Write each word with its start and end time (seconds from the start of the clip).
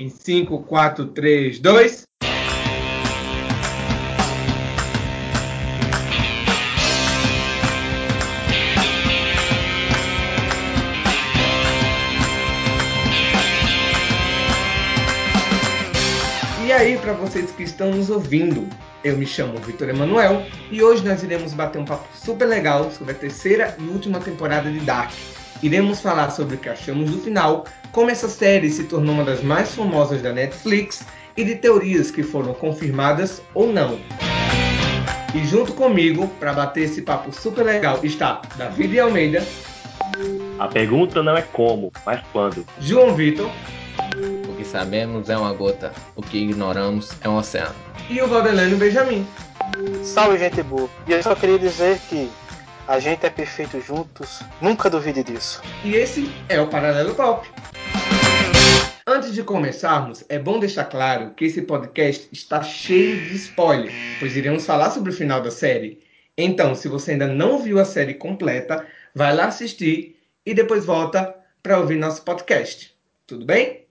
Em 0.00 0.08
5, 0.08 0.62
4, 0.62 1.06
3, 1.06 1.58
2. 1.58 2.06
E 16.64 16.72
aí, 16.72 16.96
para 16.98 17.12
vocês 17.14 17.50
que 17.50 17.64
estão 17.64 17.90
nos 17.90 18.08
ouvindo, 18.08 18.68
eu 19.02 19.16
me 19.16 19.26
chamo 19.26 19.58
Vitor 19.58 19.88
Emanuel 19.88 20.46
e 20.70 20.80
hoje 20.80 21.04
nós 21.04 21.24
iremos 21.24 21.52
bater 21.54 21.80
um 21.80 21.84
papo 21.84 22.06
super 22.16 22.46
legal 22.46 22.88
sobre 22.92 23.14
a 23.14 23.16
terceira 23.16 23.76
e 23.80 23.82
última 23.88 24.20
temporada 24.20 24.70
de 24.70 24.78
Dark. 24.78 25.10
Iremos 25.62 26.00
falar 26.00 26.30
sobre 26.30 26.54
o 26.54 26.58
que 26.58 26.68
achamos 26.68 27.10
do 27.10 27.18
final, 27.18 27.64
como 27.92 28.10
essa 28.10 28.28
série 28.28 28.70
se 28.70 28.84
tornou 28.84 29.14
uma 29.14 29.24
das 29.24 29.42
mais 29.42 29.74
famosas 29.74 30.22
da 30.22 30.32
Netflix 30.32 31.04
e 31.36 31.44
de 31.44 31.56
teorias 31.56 32.10
que 32.10 32.22
foram 32.22 32.54
confirmadas 32.54 33.42
ou 33.54 33.72
não. 33.72 33.98
E 35.34 35.44
junto 35.44 35.72
comigo, 35.74 36.28
para 36.40 36.52
bater 36.52 36.84
esse 36.84 37.02
papo 37.02 37.32
super 37.32 37.64
legal, 37.64 38.00
está 38.02 38.40
David 38.56 38.98
Almeida. 39.00 39.46
A 40.58 40.68
pergunta 40.68 41.22
não 41.22 41.36
é 41.36 41.42
como, 41.42 41.92
mas 42.06 42.20
quando. 42.32 42.64
João 42.80 43.14
Vitor. 43.14 43.50
O 44.48 44.54
que 44.54 44.64
sabemos 44.64 45.28
é 45.28 45.36
uma 45.36 45.52
gota, 45.52 45.92
o 46.16 46.22
que 46.22 46.38
ignoramos 46.38 47.10
é 47.20 47.28
um 47.28 47.36
oceano. 47.36 47.74
E 48.08 48.20
o 48.22 48.26
Valdelano 48.26 48.76
Benjamin. 48.76 49.26
Salve, 50.02 50.38
gente 50.38 50.62
boa. 50.62 50.88
E 51.06 51.12
eu 51.12 51.22
só 51.22 51.34
queria 51.34 51.58
dizer 51.58 51.98
que 52.08 52.30
a 52.88 52.98
gente 52.98 53.26
é 53.26 53.30
perfeito 53.30 53.78
juntos, 53.82 54.40
nunca 54.62 54.88
duvide 54.88 55.22
disso. 55.22 55.60
E 55.84 55.94
esse 55.94 56.32
é 56.48 56.58
o 56.58 56.68
Paralelo 56.68 57.14
Pop. 57.14 57.46
Antes 59.06 59.34
de 59.34 59.42
começarmos, 59.42 60.24
é 60.28 60.38
bom 60.38 60.58
deixar 60.58 60.86
claro 60.86 61.32
que 61.34 61.44
esse 61.44 61.62
podcast 61.62 62.28
está 62.32 62.62
cheio 62.62 63.28
de 63.28 63.36
spoiler, 63.36 63.92
pois 64.18 64.34
iremos 64.34 64.64
falar 64.64 64.90
sobre 64.90 65.10
o 65.10 65.14
final 65.14 65.42
da 65.42 65.50
série. 65.50 66.00
Então, 66.36 66.74
se 66.74 66.88
você 66.88 67.12
ainda 67.12 67.26
não 67.26 67.58
viu 67.58 67.78
a 67.78 67.84
série 67.84 68.14
completa, 68.14 68.86
vai 69.14 69.34
lá 69.34 69.46
assistir 69.46 70.16
e 70.46 70.54
depois 70.54 70.86
volta 70.86 71.34
para 71.62 71.78
ouvir 71.78 71.96
nosso 71.96 72.22
podcast. 72.22 72.96
Tudo 73.26 73.44
bem? 73.44 73.87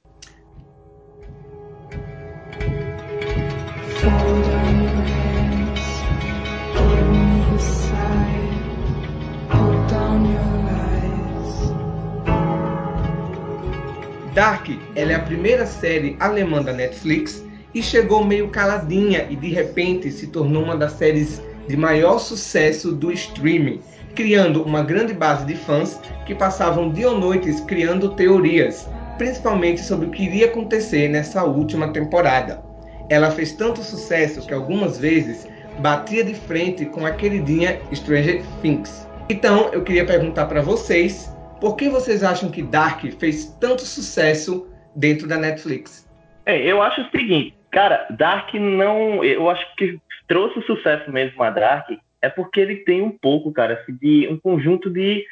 Dark 14.37 14.69
ela 14.95 15.13
é 15.13 15.15
a 15.15 15.19
primeira 15.19 15.65
série 15.65 16.15
alemã 16.19 16.61
da 16.61 16.71
Netflix 16.71 17.43
e 17.73 17.81
chegou 17.81 18.23
meio 18.23 18.49
caladinha 18.49 19.25
e 19.31 19.35
de 19.35 19.49
repente 19.49 20.11
se 20.11 20.27
tornou 20.27 20.63
uma 20.63 20.77
das 20.77 20.91
séries 20.91 21.41
de 21.67 21.75
maior 21.75 22.19
sucesso 22.19 22.91
do 22.91 23.11
streaming, 23.11 23.79
criando 24.13 24.61
uma 24.61 24.83
grande 24.83 25.11
base 25.11 25.43
de 25.43 25.55
fãs 25.55 25.99
que 26.27 26.35
passavam 26.35 26.91
dia 26.91 27.09
ou 27.09 27.17
noites 27.17 27.61
criando 27.61 28.13
teorias, 28.15 28.87
principalmente 29.17 29.81
sobre 29.81 30.05
o 30.05 30.11
que 30.11 30.25
iria 30.25 30.45
acontecer 30.45 31.09
nessa 31.09 31.43
última 31.43 31.91
temporada. 31.91 32.63
Ela 33.09 33.31
fez 33.31 33.53
tanto 33.53 33.81
sucesso 33.81 34.45
que 34.45 34.53
algumas 34.53 34.99
vezes 34.99 35.47
batia 35.79 36.23
de 36.23 36.35
frente 36.35 36.85
com 36.85 37.07
a 37.07 37.11
queridinha 37.11 37.79
Stranger 37.91 38.43
Things. 38.61 39.06
Então 39.29 39.73
eu 39.73 39.83
queria 39.83 40.05
perguntar 40.05 40.45
para 40.45 40.61
vocês 40.61 41.29
por 41.59 41.75
que 41.75 41.89
vocês 41.89 42.23
acham 42.23 42.49
que 42.49 42.61
Dark 42.61 43.03
fez 43.19 43.47
tanto 43.59 43.81
sucesso 43.81 44.71
dentro 44.95 45.27
da 45.27 45.37
Netflix? 45.37 46.07
É, 46.45 46.57
eu 46.65 46.81
acho 46.81 47.01
o 47.01 47.11
seguinte, 47.11 47.57
cara, 47.71 48.07
Dark 48.11 48.53
não. 48.53 49.23
Eu 49.23 49.49
acho 49.49 49.75
que 49.75 49.99
trouxe 50.27 50.61
sucesso 50.61 51.11
mesmo 51.11 51.43
a 51.43 51.49
Dark 51.49 51.89
é 52.21 52.29
porque 52.29 52.59
ele 52.59 52.77
tem 52.77 53.01
um 53.01 53.11
pouco, 53.11 53.51
cara, 53.51 53.75
assim, 53.75 53.95
de 53.95 54.27
um 54.29 54.39
conjunto 54.39 54.89
de 54.89 55.25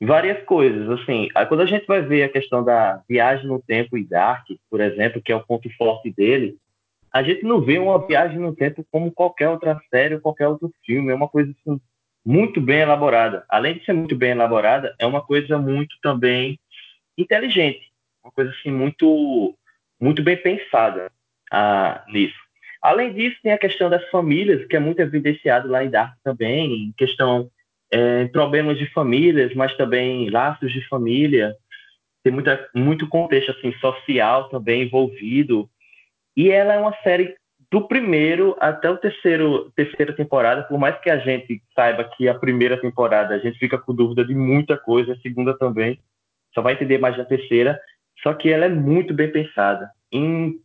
várias 0.00 0.42
coisas. 0.44 0.90
Assim, 0.90 1.28
quando 1.48 1.60
a 1.60 1.66
gente 1.66 1.86
vai 1.86 2.02
ver 2.02 2.24
a 2.24 2.28
questão 2.28 2.64
da 2.64 3.00
viagem 3.08 3.46
no 3.46 3.62
tempo 3.62 3.96
e 3.96 4.04
Dark, 4.04 4.46
por 4.68 4.80
exemplo, 4.80 5.22
que 5.22 5.32
é 5.32 5.36
o 5.36 5.44
ponto 5.44 5.68
forte 5.76 6.12
dele, 6.12 6.56
a 7.12 7.22
gente 7.22 7.44
não 7.44 7.60
vê 7.60 7.78
uma 7.78 8.04
viagem 8.04 8.38
no 8.38 8.54
tempo 8.54 8.84
como 8.90 9.12
qualquer 9.12 9.48
outra 9.48 9.80
série 9.90 10.16
ou 10.16 10.20
qualquer 10.20 10.48
outro 10.48 10.70
filme. 10.84 11.10
É 11.10 11.14
uma 11.14 11.28
coisa 11.28 11.50
assim, 11.50 11.80
muito 12.26 12.60
bem 12.60 12.80
elaborada. 12.80 13.44
Além 13.48 13.78
de 13.78 13.84
ser 13.84 13.92
muito 13.92 14.16
bem 14.16 14.32
elaborada, 14.32 14.92
é 14.98 15.06
uma 15.06 15.22
coisa 15.22 15.56
muito 15.58 15.94
também 16.02 16.58
inteligente, 17.16 17.86
uma 18.22 18.32
coisa 18.32 18.50
assim 18.50 18.72
muito 18.72 19.56
muito 19.98 20.22
bem 20.22 20.36
pensada 20.36 21.10
ah, 21.52 22.04
nisso. 22.08 22.36
Além 22.82 23.14
disso, 23.14 23.36
tem 23.42 23.52
a 23.52 23.58
questão 23.58 23.88
das 23.88 24.04
famílias, 24.10 24.66
que 24.66 24.76
é 24.76 24.80
muito 24.80 25.00
evidenciado 25.00 25.68
lá 25.68 25.84
em 25.84 25.88
Dark 25.88 26.14
também, 26.22 26.88
em 26.88 26.92
questão 26.92 27.48
é, 27.90 28.26
problemas 28.26 28.76
de 28.76 28.86
famílias, 28.92 29.54
mas 29.54 29.74
também 29.76 30.28
laços 30.28 30.72
de 30.72 30.86
família. 30.88 31.56
Tem 32.22 32.32
muita, 32.32 32.68
muito 32.74 33.08
contexto 33.08 33.52
assim 33.52 33.72
social 33.78 34.48
também 34.48 34.82
envolvido. 34.82 35.70
E 36.36 36.50
ela 36.50 36.74
é 36.74 36.78
uma 36.78 36.94
série 37.02 37.34
do 37.76 37.86
primeiro 37.86 38.56
até 38.58 38.88
o 38.88 38.96
terceiro 38.96 39.70
terceira 39.76 40.16
temporada, 40.16 40.62
por 40.62 40.78
mais 40.78 40.98
que 40.98 41.10
a 41.10 41.18
gente 41.18 41.62
saiba 41.74 42.04
que 42.04 42.26
a 42.26 42.34
primeira 42.34 42.80
temporada 42.80 43.34
a 43.34 43.38
gente 43.38 43.58
fica 43.58 43.76
com 43.76 43.94
dúvida 43.94 44.24
de 44.24 44.34
muita 44.34 44.78
coisa, 44.78 45.12
a 45.12 45.18
segunda 45.18 45.56
também, 45.58 46.00
só 46.54 46.62
vai 46.62 46.72
entender 46.72 46.96
mais 46.96 47.18
na 47.18 47.26
terceira, 47.26 47.78
só 48.22 48.32
que 48.32 48.50
ela 48.50 48.64
é 48.64 48.70
muito 48.70 49.12
bem 49.12 49.30
pensada 49.30 49.90
em 50.10 50.58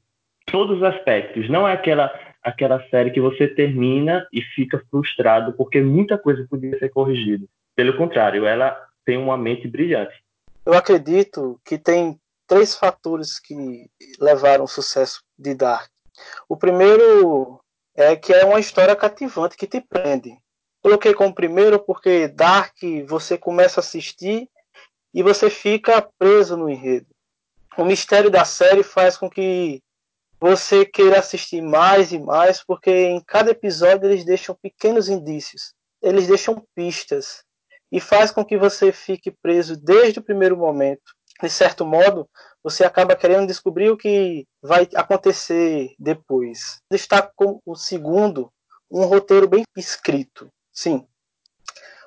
todos 0.46 0.78
os 0.78 0.84
aspectos, 0.84 1.50
não 1.50 1.68
é 1.68 1.74
aquela 1.74 2.10
aquela 2.42 2.82
série 2.90 3.12
que 3.12 3.20
você 3.20 3.46
termina 3.46 4.26
e 4.32 4.42
fica 4.42 4.82
frustrado 4.90 5.52
porque 5.54 5.82
muita 5.82 6.18
coisa 6.18 6.48
podia 6.50 6.80
ser 6.80 6.90
corrigida. 6.90 7.46
Pelo 7.76 7.98
contrário, 7.98 8.46
ela 8.46 8.76
tem 9.06 9.18
uma 9.18 9.38
mente 9.38 9.68
brilhante. 9.68 10.16
Eu 10.66 10.74
acredito 10.74 11.60
que 11.66 11.78
tem 11.78 12.18
três 12.48 12.74
fatores 12.74 13.38
que 13.38 13.54
levaram 14.20 14.62
ao 14.62 14.68
sucesso 14.68 15.22
de 15.38 15.54
Dark. 15.54 15.91
O 16.48 16.58
primeiro 16.58 17.60
é 17.96 18.16
que 18.16 18.34
é 18.34 18.46
uma 18.46 18.60
história 18.60 18.96
cativante 18.96 19.58
que 19.58 19.68
te 19.68 19.82
prende. 19.82 20.38
Coloquei 20.82 21.14
como 21.14 21.34
primeiro 21.34 21.80
porque 21.80 22.28
Dark 22.28 22.76
você 23.08 23.38
começa 23.38 23.80
a 23.80 23.84
assistir 23.84 24.50
e 25.14 25.22
você 25.22 25.50
fica 25.50 26.02
preso 26.18 26.58
no 26.58 26.70
enredo. 26.70 27.08
O 27.78 27.86
mistério 27.86 28.30
da 28.30 28.44
série 28.44 28.84
faz 28.84 29.16
com 29.16 29.30
que 29.30 29.82
você 30.40 30.86
queira 30.86 31.20
assistir 31.20 31.62
mais 31.62 32.12
e 32.12 32.20
mais, 32.20 32.64
porque 32.64 32.90
em 32.90 33.22
cada 33.22 33.52
episódio 33.52 34.10
eles 34.10 34.26
deixam 34.26 34.56
pequenos 34.56 35.08
indícios, 35.08 35.74
eles 36.02 36.28
deixam 36.28 36.66
pistas 36.74 37.44
e 37.92 38.00
faz 38.00 38.32
com 38.32 38.44
que 38.44 38.58
você 38.58 38.92
fique 38.92 39.30
preso 39.30 39.78
desde 39.78 40.20
o 40.20 40.24
primeiro 40.24 40.58
momento. 40.58 41.14
De 41.42 41.50
certo 41.50 41.86
modo, 41.86 42.28
você 42.64 42.84
acaba 42.84 43.16
querendo 43.16 43.48
descobrir 43.48 43.90
o 43.90 43.98
que 43.98 44.46
vai 44.62 44.88
acontecer 44.96 45.94
depois. 45.98 46.80
Destaco 46.92 47.32
como 47.36 47.62
o 47.66 47.76
segundo, 47.76 48.52
um 48.90 49.06
roteiro 49.06 49.48
bem 49.48 49.64
escrito. 49.76 50.50
Sim, 50.72 51.06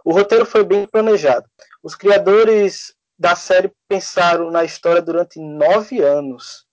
o 0.04 0.12
roteiro 0.12 0.44
foi 0.44 0.62
bem 0.62 0.86
planejado. 0.86 1.48
Os 1.82 1.94
criadores 1.94 2.94
da 3.18 3.34
série 3.34 3.72
pensaram 3.88 4.50
na 4.50 4.62
história 4.62 5.00
durante 5.00 5.40
nove 5.40 6.02
anos 6.02 6.66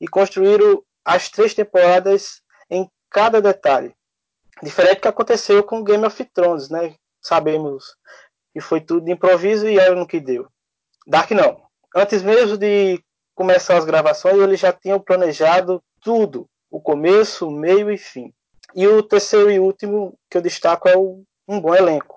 e 0.00 0.08
construíram 0.08 0.82
as 1.04 1.28
três 1.28 1.54
temporadas 1.54 2.42
em 2.68 2.90
cada 3.08 3.40
detalhe. 3.40 3.94
Diferente 4.60 4.96
do 4.96 5.00
que 5.02 5.08
aconteceu 5.08 5.62
com 5.62 5.84
Game 5.84 6.04
of 6.04 6.24
Thrones, 6.34 6.68
né? 6.70 6.96
Sabemos 7.20 7.96
que 8.52 8.60
foi 8.60 8.80
tudo 8.80 9.04
de 9.04 9.12
improviso 9.12 9.68
e 9.68 9.78
era 9.78 9.94
no 9.94 10.06
que 10.06 10.20
deu. 10.20 10.48
Dark 11.06 11.30
não. 11.30 11.62
Antes 11.94 12.22
mesmo 12.22 12.56
de 12.56 13.02
começar 13.42 13.76
as 13.76 13.84
gravações, 13.84 14.38
eles 14.38 14.60
já 14.60 14.72
tinham 14.72 15.00
planejado 15.00 15.82
tudo, 16.00 16.48
o 16.70 16.80
começo, 16.80 17.48
o 17.48 17.50
meio 17.50 17.90
e 17.90 17.98
fim. 17.98 18.32
E 18.72 18.86
o 18.86 19.02
terceiro 19.02 19.50
e 19.50 19.58
último 19.58 20.16
que 20.30 20.38
eu 20.38 20.42
destaco 20.42 20.88
é 20.88 20.96
o, 20.96 21.24
um 21.48 21.60
bom 21.60 21.74
elenco. 21.74 22.14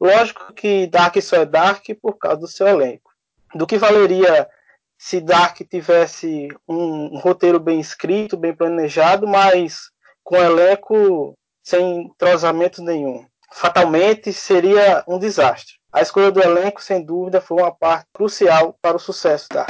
Lógico 0.00 0.54
que 0.54 0.86
Dark 0.86 1.20
só 1.20 1.36
é 1.36 1.44
Dark 1.44 1.84
por 2.00 2.16
causa 2.16 2.38
do 2.38 2.48
seu 2.48 2.66
elenco. 2.66 3.10
Do 3.54 3.66
que 3.66 3.76
valeria 3.76 4.48
se 4.96 5.20
Dark 5.20 5.58
tivesse 5.70 6.48
um, 6.66 7.16
um 7.16 7.18
roteiro 7.18 7.60
bem 7.60 7.78
escrito, 7.78 8.34
bem 8.34 8.56
planejado, 8.56 9.28
mas 9.28 9.90
com 10.24 10.36
elenco 10.36 11.36
sem 11.62 12.04
entrosamento 12.06 12.82
nenhum? 12.82 13.26
Fatalmente 13.52 14.32
seria 14.32 15.04
um 15.06 15.18
desastre. 15.18 15.74
A 15.92 16.00
escolha 16.00 16.30
do 16.30 16.40
elenco, 16.40 16.82
sem 16.82 17.04
dúvida, 17.04 17.42
foi 17.42 17.58
uma 17.58 17.74
parte 17.74 18.06
crucial 18.14 18.74
para 18.80 18.96
o 18.96 19.00
sucesso 19.00 19.46
da 19.52 19.66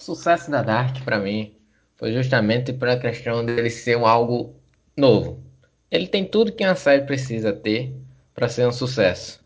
sucesso 0.00 0.50
da 0.50 0.62
Dark, 0.62 1.02
para 1.04 1.18
mim, 1.18 1.54
foi 1.96 2.12
justamente 2.12 2.72
pela 2.72 2.96
questão 2.96 3.44
dele 3.44 3.70
ser 3.70 3.96
um 3.96 4.06
algo 4.06 4.54
novo. 4.96 5.42
Ele 5.90 6.06
tem 6.06 6.24
tudo 6.24 6.52
que 6.52 6.64
uma 6.64 6.74
série 6.74 7.02
precisa 7.02 7.52
ter 7.52 7.94
para 8.34 8.48
ser 8.48 8.66
um 8.66 8.72
sucesso. 8.72 9.40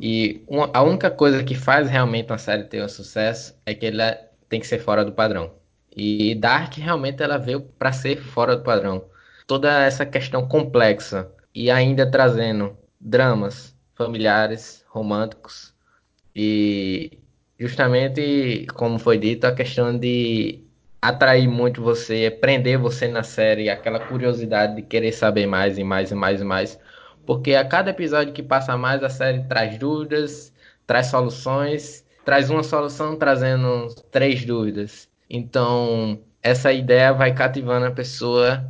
E 0.00 0.42
uma, 0.46 0.70
a 0.72 0.82
única 0.82 1.10
coisa 1.10 1.42
que 1.42 1.54
faz 1.54 1.88
realmente 1.88 2.30
uma 2.30 2.38
série 2.38 2.64
ter 2.64 2.82
um 2.82 2.88
sucesso 2.88 3.54
é 3.66 3.74
que 3.74 3.86
ela 3.86 4.18
tem 4.48 4.60
que 4.60 4.66
ser 4.66 4.78
fora 4.78 5.04
do 5.04 5.12
padrão. 5.12 5.52
E 5.96 6.34
Dark 6.34 6.74
realmente 6.74 7.22
ela 7.22 7.38
veio 7.38 7.60
para 7.60 7.92
ser 7.92 8.16
fora 8.16 8.56
do 8.56 8.62
padrão. 8.62 9.04
Toda 9.46 9.84
essa 9.84 10.04
questão 10.04 10.46
complexa 10.48 11.30
e 11.54 11.70
ainda 11.70 12.10
trazendo 12.10 12.76
dramas 13.00 13.76
familiares, 13.94 14.84
românticos 14.88 15.74
e 16.34 17.18
justamente 17.58 18.66
como 18.74 18.98
foi 18.98 19.18
dito 19.18 19.46
a 19.46 19.54
questão 19.54 19.96
de 19.98 20.60
atrair 21.00 21.46
muito 21.46 21.82
você, 21.82 22.30
prender 22.30 22.78
você 22.78 23.08
na 23.08 23.22
série, 23.22 23.68
aquela 23.68 24.00
curiosidade 24.00 24.76
de 24.76 24.82
querer 24.82 25.12
saber 25.12 25.46
mais 25.46 25.76
e 25.76 25.84
mais 25.84 26.10
e 26.10 26.14
mais 26.14 26.40
e 26.40 26.44
mais, 26.44 26.80
porque 27.26 27.54
a 27.54 27.64
cada 27.64 27.90
episódio 27.90 28.32
que 28.32 28.42
passa 28.42 28.76
mais 28.76 29.02
a 29.02 29.08
série 29.08 29.42
traz 29.44 29.76
dúvidas, 29.78 30.52
traz 30.86 31.08
soluções, 31.08 32.04
traz 32.24 32.48
uma 32.50 32.62
solução 32.62 33.16
trazendo 33.16 33.88
três 34.10 34.44
dúvidas. 34.44 35.08
Então, 35.28 36.20
essa 36.42 36.72
ideia 36.72 37.12
vai 37.12 37.34
cativando 37.34 37.86
a 37.86 37.90
pessoa 37.90 38.64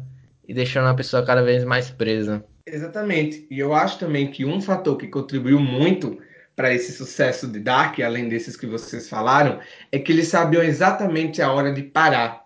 e 0.47 0.53
deixando 0.53 0.89
a 0.89 0.95
pessoa 0.95 1.25
cada 1.25 1.43
vez 1.43 1.65
mais 1.65 1.91
presa. 1.91 2.45
Exatamente. 2.67 3.47
E 3.51 3.59
eu 3.59 3.75
acho 3.75 3.99
também 3.99 4.31
que 4.31 4.45
um 4.45 4.61
fator 4.61 4.97
que 4.97 5.07
contribuiu 5.09 5.61
muito 5.61 6.19
para 6.57 6.73
esse 6.73 6.93
sucesso 6.93 7.49
de 7.49 7.59
Dark, 7.59 7.99
além 8.01 8.29
desses 8.29 8.57
que 8.57 8.67
vocês 8.67 9.09
falaram, 9.09 9.59
é 9.91 9.99
que 9.99 10.13
eles 10.13 10.29
sabiam 10.29 10.63
exatamente 10.63 11.43
a 11.43 11.53
hora 11.53 11.73
de 11.73 11.83
parar. 11.83 12.45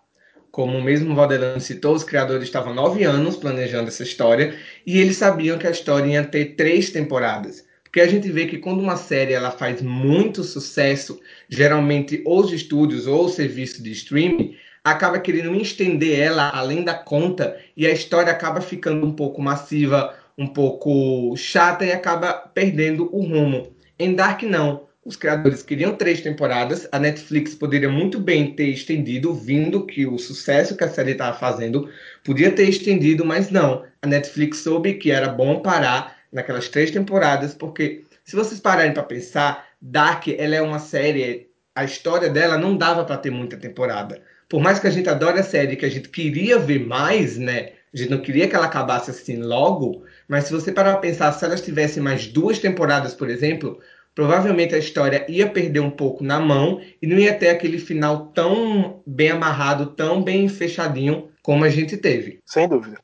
Como 0.51 0.77
o 0.77 0.83
mesmo 0.83 1.15
Valdelano 1.15 1.61
citou, 1.61 1.95
os 1.95 2.05
criadores 2.05 2.45
estavam 2.45 2.75
nove 2.75 3.05
anos 3.05 3.37
planejando 3.37 3.89
essa 3.89 4.03
história 4.03 4.57
e 4.87 4.99
eles 4.99 5.17
sabiam 5.17 5.59
que 5.59 5.67
a 5.67 5.71
história 5.71 6.11
ia 6.11 6.25
ter 6.25 6.57
três 6.57 6.91
temporadas. 6.91 7.67
Porque 7.85 8.01
a 8.01 8.07
gente 8.07 8.31
vê 8.31 8.47
que 8.47 8.59
quando 8.59 8.81
uma 8.81 8.97
série 8.97 9.33
ela 9.33 9.51
faz 9.51 9.81
muito 9.81 10.43
sucesso, 10.43 11.21
geralmente 11.49 12.23
os 12.27 12.53
estúdios 12.53 13.07
ou 13.07 13.27
o 13.27 13.29
serviço 13.29 13.83
de 13.83 13.93
streaming 13.93 14.57
acaba 14.83 15.19
querendo 15.19 15.55
estender 15.55 16.19
ela 16.19 16.51
além 16.51 16.83
da 16.83 16.95
conta 16.95 17.57
e 17.77 17.87
a 17.87 17.91
história 17.91 18.33
acaba 18.33 18.61
ficando 18.61 19.07
um 19.07 19.13
pouco 19.13 19.41
massiva, 19.41 20.15
um 20.37 20.47
pouco 20.47 21.35
chata 21.37 21.85
e 21.85 21.93
acaba 21.93 22.33
perdendo 22.33 23.09
o 23.15 23.23
rumo. 23.23 23.78
Em 23.99 24.15
Dark 24.15 24.43
não. 24.45 24.87
Os 25.05 25.17
criadores 25.17 25.63
queriam 25.63 25.97
três 25.97 26.21
temporadas, 26.21 26.87
a 26.93 26.99
Netflix 26.99 27.55
poderia 27.55 27.89
muito 27.89 28.21
bem 28.21 28.55
ter 28.55 28.67
estendido, 28.67 29.33
vindo 29.33 29.87
que 29.87 30.07
o 30.07 30.19
sucesso 30.19 30.77
que 30.77 30.85
a 30.85 30.89
série 30.89 31.13
estava 31.13 31.37
fazendo 31.37 31.89
podia 32.23 32.53
ter 32.53 32.69
estendido, 32.69 33.25
mas 33.25 33.51
não. 33.51 33.85
A 34.03 34.07
Netflix 34.07 34.59
soube 34.59 34.95
que 34.95 35.11
era 35.11 35.29
bom 35.29 35.61
parar 35.61 36.19
naquelas 36.31 36.69
três 36.69 36.91
temporadas, 36.91 37.55
porque 37.55 38.05
se 38.23 38.37
vocês 38.37 38.61
pararem 38.61 38.93
para 38.93 39.03
pensar, 39.03 39.67
Dark 39.81 40.29
ela 40.29 40.55
é 40.55 40.61
uma 40.61 40.79
série, 40.79 41.49
a 41.75 41.85
história 41.85 42.29
dela 42.29 42.59
não 42.59 42.77
dava 42.77 43.05
para 43.05 43.17
ter 43.17 43.31
muita 43.31 43.57
temporada. 43.57 44.23
Por 44.49 44.61
mais 44.61 44.79
que 44.79 44.87
a 44.87 44.91
gente 44.91 45.09
adore 45.09 45.41
a 45.41 45.43
série, 45.43 45.77
que 45.77 45.87
a 45.87 45.91
gente 45.91 46.09
queria 46.11 46.59
ver 46.59 46.87
mais, 46.87 47.39
né? 47.39 47.73
A 47.93 47.97
gente 47.97 48.11
não 48.11 48.19
queria 48.19 48.47
que 48.49 48.55
ela 48.55 48.67
acabasse 48.67 49.11
assim 49.11 49.37
logo, 49.37 50.05
mas 50.29 50.45
se 50.45 50.53
você 50.53 50.71
parar 50.71 50.93
para 50.93 51.01
pensar, 51.01 51.33
se 51.33 51.45
elas 51.45 51.61
tivessem 51.61 52.03
mais 52.03 52.27
duas 52.27 52.59
temporadas, 52.59 53.15
por 53.15 53.31
exemplo, 53.31 53.81
provavelmente 54.15 54.75
a 54.75 54.79
história 54.79 55.25
ia 55.29 55.49
perder 55.49 55.81
um 55.81 55.91
pouco 55.91 56.23
na 56.23 56.39
mão 56.39 56.81
e 57.01 57.07
não 57.07 57.19
ia 57.19 57.35
ter 57.35 57.49
aquele 57.49 57.79
final 57.79 58.27
tão 58.35 59.03
bem 59.07 59.31
amarrado, 59.31 59.87
tão 59.87 60.23
bem 60.23 60.49
fechadinho 60.49 61.29
como 61.43 61.65
a 61.65 61.71
gente 61.71 61.97
teve. 61.97 62.41
Sem 62.45 62.69
dúvida. 62.69 62.99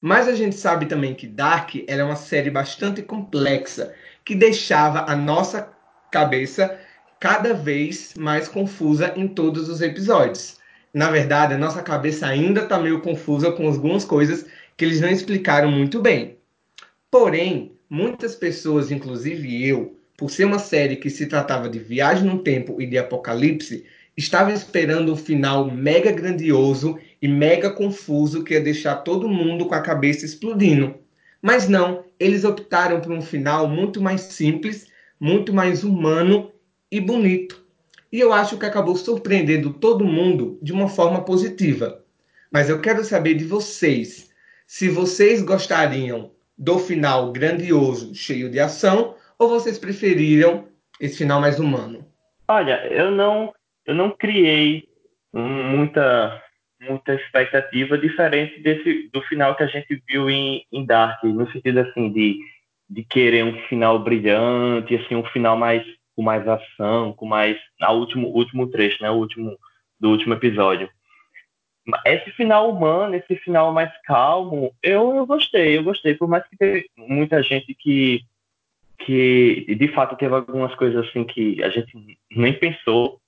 Mas 0.00 0.28
a 0.28 0.34
gente 0.34 0.56
sabe 0.56 0.86
também 0.86 1.14
que 1.14 1.26
Dark 1.26 1.76
é 1.86 2.04
uma 2.04 2.16
série 2.16 2.50
bastante 2.50 3.02
complexa, 3.02 3.94
que 4.24 4.34
deixava 4.34 5.10
a 5.10 5.16
nossa 5.16 5.72
cabeça 6.10 6.78
cada 7.18 7.54
vez 7.54 8.14
mais 8.18 8.48
confusa 8.48 9.12
em 9.16 9.28
todos 9.28 9.68
os 9.68 9.80
episódios. 9.80 10.58
Na 10.92 11.10
verdade, 11.10 11.54
a 11.54 11.58
nossa 11.58 11.82
cabeça 11.82 12.26
ainda 12.26 12.62
está 12.62 12.78
meio 12.78 13.00
confusa 13.00 13.50
com 13.50 13.66
algumas 13.66 14.04
coisas 14.04 14.44
que 14.76 14.84
eles 14.84 15.00
não 15.00 15.08
explicaram 15.08 15.70
muito 15.70 16.00
bem. 16.00 16.36
Porém, 17.10 17.72
muitas 17.88 18.34
pessoas, 18.34 18.90
inclusive 18.90 19.66
eu, 19.66 19.96
por 20.16 20.30
ser 20.30 20.44
uma 20.44 20.58
série 20.58 20.96
que 20.96 21.08
se 21.08 21.26
tratava 21.26 21.68
de 21.68 21.78
viagem 21.78 22.24
no 22.24 22.38
tempo 22.42 22.80
e 22.80 22.86
de 22.86 22.98
apocalipse, 22.98 23.84
estava 24.16 24.52
esperando 24.52 25.12
um 25.12 25.16
final 25.16 25.70
mega 25.70 26.12
grandioso 26.12 26.98
e 27.20 27.26
mega 27.26 27.70
confuso 27.70 28.44
que 28.44 28.54
ia 28.54 28.60
deixar 28.60 28.96
todo 28.96 29.28
mundo 29.28 29.66
com 29.66 29.74
a 29.74 29.80
cabeça 29.80 30.26
explodindo. 30.26 30.94
Mas 31.40 31.68
não, 31.68 32.04
eles 32.20 32.44
optaram 32.44 33.00
por 33.00 33.12
um 33.12 33.22
final 33.22 33.66
muito 33.66 34.00
mais 34.00 34.20
simples, 34.20 34.86
muito 35.18 35.52
mais 35.52 35.82
humano 35.84 36.52
e 36.90 37.00
bonito. 37.00 37.61
E 38.12 38.20
eu 38.20 38.32
acho 38.32 38.58
que 38.58 38.66
acabou 38.66 38.94
surpreendendo 38.94 39.72
todo 39.72 40.04
mundo 40.04 40.58
de 40.60 40.70
uma 40.72 40.88
forma 40.88 41.24
positiva. 41.24 42.04
Mas 42.52 42.68
eu 42.68 42.78
quero 42.80 43.02
saber 43.02 43.34
de 43.34 43.44
vocês, 43.46 44.30
se 44.66 44.90
vocês 44.90 45.42
gostariam 45.42 46.30
do 46.58 46.78
final 46.78 47.32
grandioso, 47.32 48.14
cheio 48.14 48.50
de 48.50 48.60
ação, 48.60 49.16
ou 49.38 49.48
vocês 49.48 49.78
preferiram 49.78 50.68
esse 51.00 51.16
final 51.16 51.40
mais 51.40 51.58
humano? 51.58 52.06
Olha, 52.46 52.86
eu 52.92 53.10
não, 53.10 53.54
eu 53.86 53.94
não 53.94 54.10
criei 54.10 54.86
muita, 55.32 56.42
muita 56.82 57.14
expectativa 57.14 57.96
diferente 57.96 58.60
desse 58.60 59.08
do 59.10 59.22
final 59.22 59.56
que 59.56 59.62
a 59.62 59.66
gente 59.66 60.02
viu 60.06 60.28
em, 60.28 60.66
em 60.70 60.84
Dark, 60.84 61.24
no 61.24 61.50
sentido 61.50 61.80
assim 61.80 62.12
de, 62.12 62.38
de 62.90 63.02
querer 63.02 63.44
um 63.44 63.58
final 63.68 63.98
brilhante, 63.98 64.94
assim 64.94 65.16
um 65.16 65.24
final 65.24 65.56
mais 65.56 65.82
com 66.22 66.24
mais 66.24 66.46
ação, 66.46 67.12
com 67.12 67.26
mais 67.26 67.58
a 67.80 67.92
último 67.92 68.28
último 68.28 68.68
trecho, 68.68 69.02
né, 69.02 69.10
o 69.10 69.16
último 69.16 69.58
do 69.98 70.10
último 70.10 70.34
episódio. 70.34 70.88
Esse 72.06 72.30
final 72.30 72.70
humano, 72.70 73.16
esse 73.16 73.34
final 73.36 73.72
mais 73.72 73.90
calmo, 74.04 74.72
eu, 74.80 75.16
eu 75.16 75.26
gostei, 75.26 75.76
eu 75.76 75.82
gostei, 75.82 76.14
por 76.14 76.28
mais 76.28 76.46
que 76.46 76.56
tenha 76.56 76.84
muita 76.96 77.42
gente 77.42 77.74
que 77.74 78.20
que 79.04 79.74
de 79.74 79.88
fato 79.88 80.16
teve 80.16 80.32
algumas 80.32 80.72
coisas 80.76 81.04
assim 81.04 81.24
que 81.24 81.60
a 81.60 81.68
gente 81.68 82.16
nem 82.30 82.52
pensou, 82.52 83.20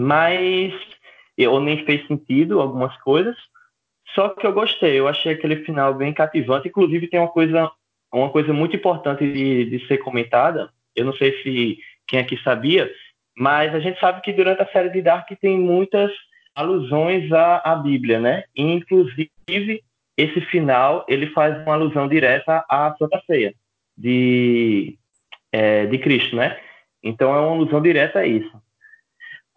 mas 0.00 0.72
ou 1.46 1.60
nem 1.60 1.84
fez 1.84 2.06
sentido 2.06 2.58
algumas 2.58 2.96
coisas. 3.02 3.36
Só 4.14 4.30
que 4.30 4.46
eu 4.46 4.52
gostei, 4.54 4.98
eu 4.98 5.06
achei 5.06 5.32
aquele 5.32 5.56
final 5.56 5.92
bem 5.92 6.14
cativante. 6.14 6.68
Inclusive 6.68 7.08
tem 7.08 7.20
uma 7.20 7.28
coisa, 7.28 7.70
uma 8.10 8.30
coisa 8.30 8.50
muito 8.54 8.76
importante 8.76 9.30
de, 9.30 9.66
de 9.66 9.86
ser 9.86 9.98
comentada. 9.98 10.70
Eu 10.96 11.04
não 11.04 11.12
sei 11.12 11.42
se 11.42 11.78
quem 12.06 12.18
aqui 12.18 12.36
sabia, 12.42 12.90
mas 13.36 13.74
a 13.74 13.80
gente 13.80 13.98
sabe 13.98 14.20
que 14.20 14.32
durante 14.32 14.62
a 14.62 14.68
série 14.70 14.90
de 14.90 15.02
Dark 15.02 15.28
tem 15.40 15.58
muitas 15.58 16.10
alusões 16.54 17.30
à, 17.32 17.60
à 17.64 17.76
Bíblia, 17.76 18.20
né? 18.20 18.44
inclusive 18.56 19.30
esse 20.16 20.40
final 20.42 21.04
ele 21.08 21.28
faz 21.30 21.56
uma 21.62 21.74
alusão 21.74 22.08
direta 22.08 22.64
à 22.68 22.94
Santa 22.98 23.20
Ceia 23.26 23.52
de, 23.96 24.96
é, 25.52 25.86
de 25.86 25.98
Cristo, 25.98 26.36
né? 26.36 26.58
Então 27.02 27.34
é 27.34 27.40
uma 27.40 27.52
alusão 27.52 27.82
direta 27.82 28.20
a 28.20 28.26
isso. 28.26 28.52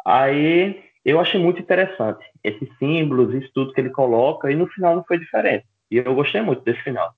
Aí 0.06 0.84
eu 1.06 1.20
achei 1.20 1.40
muito 1.40 1.62
interessante 1.62 2.26
esses 2.44 2.68
símbolos, 2.78 3.34
isso 3.34 3.52
tudo 3.54 3.74
que 3.74 3.82
ele 3.82 3.90
coloca, 3.90 4.52
e 4.52 4.56
no 4.56 4.68
final 4.68 4.96
não 4.96 5.04
foi 5.04 5.18
diferente. 5.18 5.66
E 5.90 5.98
eu 5.98 6.16
gostei 6.16 6.42
muito 6.42 6.64
desse 6.64 6.82
final. 6.82 7.14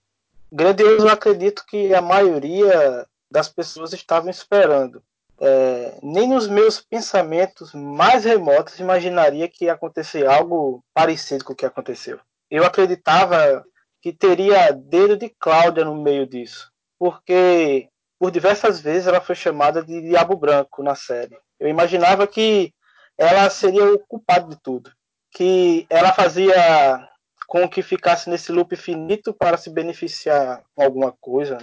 Grandioso, 0.52 1.08
eu 1.08 1.12
acredito 1.12 1.64
que 1.68 1.94
a 1.94 2.02
maioria 2.02 3.06
das 3.32 3.48
pessoas 3.48 3.94
estavam 3.94 4.30
esperando. 4.30 5.02
É, 5.42 5.98
nem 6.04 6.28
nos 6.28 6.48
meus 6.48 6.82
pensamentos 6.82 7.74
mais 7.74 8.26
remotos 8.26 8.80
imaginaria 8.80 9.48
que 9.48 9.66
ia 9.66 9.74
acontecer 9.74 10.28
algo 10.28 10.84
parecido 10.94 11.46
com 11.46 11.54
o 11.54 11.56
que 11.56 11.66
aconteceu. 11.66 12.20
Eu 12.52 12.66
acreditava 12.66 13.64
que 14.02 14.12
teria 14.12 14.72
dedo 14.72 15.16
de 15.16 15.30
Cláudia 15.30 15.86
no 15.86 15.96
meio 15.96 16.28
disso 16.28 16.70
porque 17.00 17.88
por 18.20 18.30
diversas 18.30 18.82
vezes 18.82 19.08
ela 19.08 19.22
foi 19.22 19.34
chamada 19.34 19.82
de 19.82 20.02
Diabo 20.02 20.36
Branco 20.36 20.84
na 20.84 20.94
série. 20.94 21.40
Eu 21.58 21.70
imaginava 21.70 22.28
que 22.28 22.74
ela 23.18 23.50
seria 23.50 23.86
o 23.86 24.00
culpado 24.00 24.50
de 24.50 24.62
tudo, 24.62 24.92
que 25.32 25.88
ela 25.90 26.12
fazia 26.12 27.08
com 27.48 27.68
que 27.68 27.82
ficasse 27.82 28.30
nesse 28.30 28.52
loop 28.52 28.76
finito 28.76 29.34
para 29.34 29.58
se 29.58 29.70
beneficiar 29.70 30.62
com 30.76 30.84
alguma 30.84 31.14
coisa, 31.20 31.58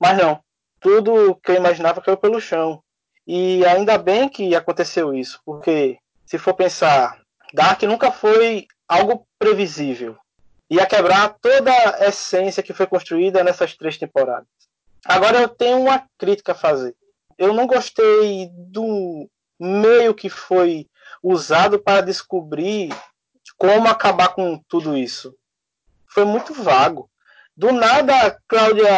mas 0.00 0.18
não. 0.18 0.42
Tudo 0.80 1.36
que 1.36 1.52
eu 1.52 1.56
imaginava 1.56 2.02
caiu 2.02 2.16
pelo 2.16 2.40
chão. 2.40 2.82
E 3.26 3.64
ainda 3.64 3.96
bem 3.96 4.28
que 4.28 4.54
aconteceu 4.54 5.14
isso, 5.14 5.40
porque 5.44 5.98
se 6.26 6.38
for 6.38 6.54
pensar, 6.54 7.20
Dark 7.52 7.82
nunca 7.82 8.10
foi 8.10 8.66
algo 8.88 9.26
previsível. 9.38 10.16
Ia 10.68 10.86
quebrar 10.86 11.36
toda 11.40 11.70
a 11.70 12.08
essência 12.08 12.62
que 12.62 12.72
foi 12.72 12.86
construída 12.86 13.44
nessas 13.44 13.74
três 13.76 13.96
temporadas. 13.96 14.48
Agora 15.04 15.40
eu 15.40 15.48
tenho 15.48 15.80
uma 15.80 16.04
crítica 16.18 16.52
a 16.52 16.56
fazer. 16.56 16.94
Eu 17.36 17.52
não 17.52 17.66
gostei 17.66 18.48
do 18.52 19.28
meio 19.58 20.14
que 20.14 20.28
foi 20.28 20.88
usado 21.22 21.78
para 21.78 22.00
descobrir 22.00 22.90
como 23.56 23.88
acabar 23.88 24.28
com 24.34 24.58
tudo 24.68 24.96
isso. 24.96 25.34
Foi 26.06 26.24
muito 26.24 26.54
vago. 26.54 27.10
Do 27.56 27.72
nada, 27.72 28.38
Cláudia 28.48 28.88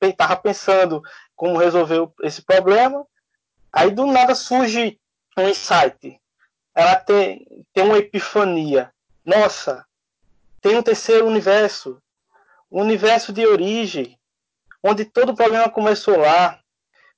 estava 0.00 0.34
é, 0.34 0.36
pensando 0.36 1.02
como 1.38 1.56
resolver 1.56 2.10
esse 2.22 2.42
problema. 2.42 3.06
Aí 3.72 3.92
do 3.92 4.04
nada 4.06 4.34
surge 4.34 5.00
um 5.38 5.48
insight. 5.48 6.20
ela 6.74 6.96
tem, 6.96 7.46
tem 7.72 7.84
uma 7.84 7.96
epifania. 7.96 8.92
Nossa, 9.24 9.86
tem 10.60 10.76
um 10.76 10.82
terceiro 10.82 11.26
universo, 11.26 12.02
um 12.70 12.80
universo 12.82 13.32
de 13.32 13.46
origem, 13.46 14.18
onde 14.82 15.04
todo 15.04 15.30
o 15.30 15.36
problema 15.36 15.70
começou 15.70 16.18
lá. 16.18 16.60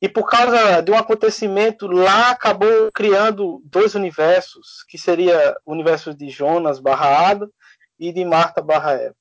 E 0.02 0.08
por 0.08 0.28
causa 0.28 0.82
de 0.82 0.92
um 0.92 0.96
acontecimento 0.96 1.86
lá, 1.86 2.30
acabou 2.30 2.90
criando 2.92 3.62
dois 3.64 3.94
universos, 3.94 4.84
que 4.88 4.98
seria 4.98 5.56
o 5.64 5.72
universo 5.72 6.14
de 6.14 6.28
Jonas 6.28 6.78
barra 6.78 7.30
Ada 7.30 7.50
e 7.98 8.12
de 8.12 8.24
Marta 8.24 8.62
barra 8.62 8.92
Eva. 8.92 9.19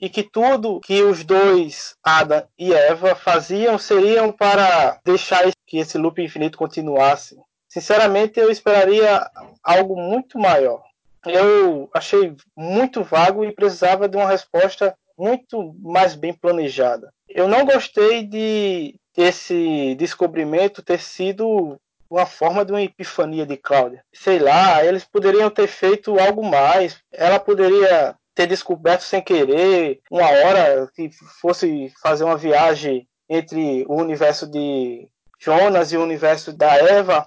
E 0.00 0.08
que 0.08 0.22
tudo 0.22 0.80
que 0.80 1.02
os 1.02 1.24
dois, 1.24 1.96
Adam 2.02 2.46
e 2.58 2.72
Eva, 2.72 3.14
faziam 3.14 3.78
seriam 3.78 4.30
para 4.30 5.00
deixar 5.04 5.50
que 5.66 5.78
esse 5.78 5.96
loop 5.96 6.22
infinito 6.22 6.58
continuasse. 6.58 7.36
Sinceramente, 7.68 8.38
eu 8.38 8.50
esperaria 8.50 9.28
algo 9.62 9.96
muito 9.96 10.38
maior. 10.38 10.82
Eu 11.24 11.90
achei 11.92 12.34
muito 12.56 13.02
vago 13.02 13.44
e 13.44 13.52
precisava 13.52 14.08
de 14.08 14.16
uma 14.16 14.28
resposta 14.28 14.94
muito 15.18 15.74
mais 15.80 16.14
bem 16.14 16.32
planejada. 16.32 17.12
Eu 17.28 17.48
não 17.48 17.64
gostei 17.64 18.22
de 18.22 18.94
esse 19.16 19.94
descobrimento 19.96 20.82
ter 20.82 21.00
sido 21.00 21.78
uma 22.08 22.26
forma 22.26 22.64
de 22.64 22.72
uma 22.72 22.82
epifania 22.82 23.44
de 23.44 23.56
Cláudia. 23.56 24.04
Sei 24.12 24.38
lá, 24.38 24.84
eles 24.84 25.04
poderiam 25.04 25.50
ter 25.50 25.66
feito 25.66 26.18
algo 26.18 26.44
mais. 26.44 26.98
Ela 27.12 27.40
poderia 27.40 28.14
ter 28.36 28.46
descoberto 28.46 29.00
sem 29.00 29.22
querer 29.22 29.98
uma 30.10 30.28
hora 30.28 30.88
que 30.94 31.10
fosse 31.40 31.90
fazer 32.02 32.22
uma 32.22 32.36
viagem 32.36 33.08
entre 33.28 33.84
o 33.88 33.96
universo 33.96 34.46
de 34.46 35.08
Jonas 35.40 35.90
e 35.90 35.96
o 35.96 36.02
universo 36.02 36.52
da 36.52 36.74
Eva 36.74 37.26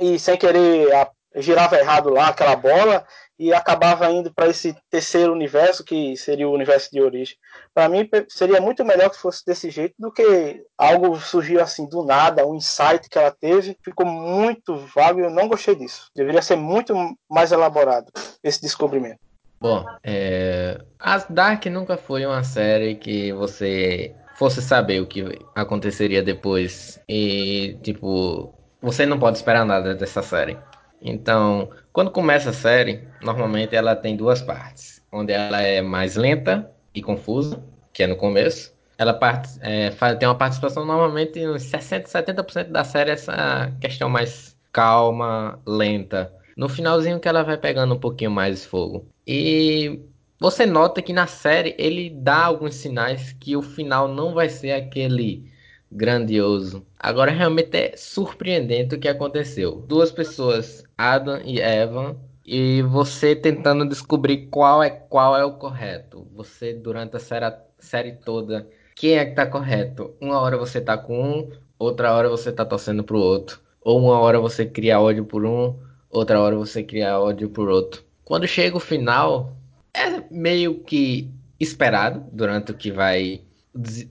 e 0.00 0.16
sem 0.18 0.38
querer 0.38 0.88
girava 1.36 1.76
errado 1.76 2.08
lá 2.08 2.28
aquela 2.28 2.54
bola 2.54 3.04
e 3.36 3.52
acabava 3.52 4.10
indo 4.10 4.32
para 4.32 4.48
esse 4.48 4.76
terceiro 4.88 5.32
universo 5.32 5.84
que 5.84 6.16
seria 6.16 6.48
o 6.48 6.52
universo 6.52 6.90
de 6.90 7.00
origem. 7.00 7.36
Para 7.74 7.88
mim 7.88 8.08
seria 8.28 8.60
muito 8.60 8.84
melhor 8.84 9.10
que 9.10 9.18
fosse 9.18 9.44
desse 9.44 9.70
jeito 9.70 9.94
do 9.98 10.10
que 10.10 10.62
algo 10.76 11.16
surgiu 11.16 11.60
assim 11.60 11.88
do 11.88 12.04
nada, 12.04 12.46
um 12.46 12.54
insight 12.54 13.08
que 13.08 13.18
ela 13.18 13.30
teve, 13.30 13.76
ficou 13.82 14.06
muito 14.06 14.76
vago 14.94 15.20
e 15.20 15.24
eu 15.24 15.30
não 15.30 15.48
gostei 15.48 15.74
disso. 15.74 16.10
Deveria 16.14 16.42
ser 16.42 16.56
muito 16.56 16.94
mais 17.28 17.52
elaborado 17.52 18.10
esse 18.42 18.60
descobrimento. 18.60 19.27
Bom, 19.60 19.84
é... 20.04 20.80
As 20.98 21.26
Dark 21.28 21.64
nunca 21.66 21.96
foi 21.96 22.24
uma 22.24 22.42
série 22.44 22.94
que 22.94 23.32
você 23.32 24.14
fosse 24.36 24.62
saber 24.62 25.00
o 25.00 25.06
que 25.06 25.24
aconteceria 25.54 26.22
depois 26.22 27.00
e 27.08 27.76
tipo 27.82 28.54
você 28.80 29.04
não 29.04 29.18
pode 29.18 29.36
esperar 29.36 29.64
nada 29.64 29.94
dessa 29.94 30.22
série. 30.22 30.56
Então, 31.02 31.70
quando 31.92 32.10
começa 32.10 32.50
a 32.50 32.52
série, 32.52 33.06
normalmente 33.22 33.74
ela 33.74 33.94
tem 33.96 34.16
duas 34.16 34.40
partes, 34.40 35.02
onde 35.12 35.32
ela 35.32 35.60
é 35.60 35.80
mais 35.80 36.16
lenta 36.16 36.70
e 36.94 37.02
confusa, 37.02 37.62
que 37.92 38.02
é 38.02 38.06
no 38.06 38.16
começo. 38.16 38.72
Ela 38.96 39.14
part, 39.14 39.48
é, 39.60 39.90
tem 40.18 40.28
uma 40.28 40.34
participação 40.34 40.84
normalmente 40.84 41.46
uns 41.46 41.62
60, 41.62 42.08
70% 42.08 42.70
da 42.70 42.82
série 42.82 43.12
essa 43.12 43.72
questão 43.80 44.08
mais 44.08 44.56
calma, 44.72 45.60
lenta. 45.66 46.32
No 46.56 46.68
finalzinho 46.68 47.20
que 47.20 47.28
ela 47.28 47.44
vai 47.44 47.56
pegando 47.56 47.94
um 47.94 48.00
pouquinho 48.00 48.32
mais 48.32 48.64
fogo. 48.64 49.06
E 49.30 50.00
você 50.40 50.64
nota 50.64 51.02
que 51.02 51.12
na 51.12 51.26
série 51.26 51.74
ele 51.78 52.08
dá 52.08 52.46
alguns 52.46 52.76
sinais 52.76 53.34
que 53.34 53.54
o 53.54 53.60
final 53.62 54.08
não 54.08 54.32
vai 54.32 54.48
ser 54.48 54.70
aquele 54.72 55.52
grandioso. 55.92 56.86
Agora 56.98 57.30
realmente 57.30 57.76
é 57.76 57.94
surpreendente 57.94 58.94
o 58.94 58.98
que 58.98 59.06
aconteceu. 59.06 59.84
Duas 59.86 60.10
pessoas, 60.10 60.82
Adam 60.96 61.42
e 61.44 61.60
Evan, 61.60 62.16
e 62.44 62.80
você 62.82 63.36
tentando 63.36 63.86
descobrir 63.86 64.46
qual 64.46 64.82
é 64.82 64.88
qual 64.88 65.36
é 65.36 65.44
o 65.44 65.58
correto. 65.58 66.26
Você 66.34 66.72
durante 66.72 67.16
a 67.16 67.20
série, 67.20 67.54
série 67.78 68.12
toda, 68.12 68.66
quem 68.96 69.18
é 69.18 69.26
que 69.26 69.34
tá 69.34 69.46
correto? 69.46 70.14
Uma 70.22 70.40
hora 70.40 70.56
você 70.56 70.80
tá 70.80 70.96
com 70.96 71.22
um, 71.22 71.50
outra 71.78 72.14
hora 72.14 72.30
você 72.30 72.50
tá 72.50 72.64
torcendo 72.64 73.04
pro 73.04 73.18
outro. 73.18 73.60
Ou 73.82 73.98
uma 74.00 74.18
hora 74.20 74.40
você 74.40 74.64
cria 74.64 74.98
ódio 74.98 75.26
por 75.26 75.44
um, 75.44 75.78
outra 76.10 76.40
hora 76.40 76.56
você 76.56 76.82
cria 76.82 77.20
ódio 77.20 77.50
por 77.50 77.68
outro. 77.68 78.07
Quando 78.28 78.46
chega 78.46 78.76
o 78.76 78.80
final, 78.80 79.56
é 79.94 80.22
meio 80.30 80.80
que 80.80 81.30
esperado 81.58 82.26
durante 82.30 82.70
o 82.70 82.74
que 82.74 82.90
vai 82.90 83.40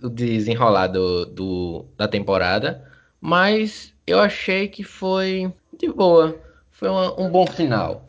o 0.01 0.09
desenrolar 0.09 0.87
do, 0.87 1.23
do, 1.27 1.85
da 1.95 2.07
temporada, 2.07 2.83
mas 3.21 3.93
eu 4.07 4.19
achei 4.19 4.69
que 4.69 4.83
foi 4.83 5.53
de 5.77 5.87
boa, 5.93 6.35
foi 6.71 6.89
uma, 6.89 7.21
um 7.21 7.29
bom 7.29 7.45
final. 7.45 8.07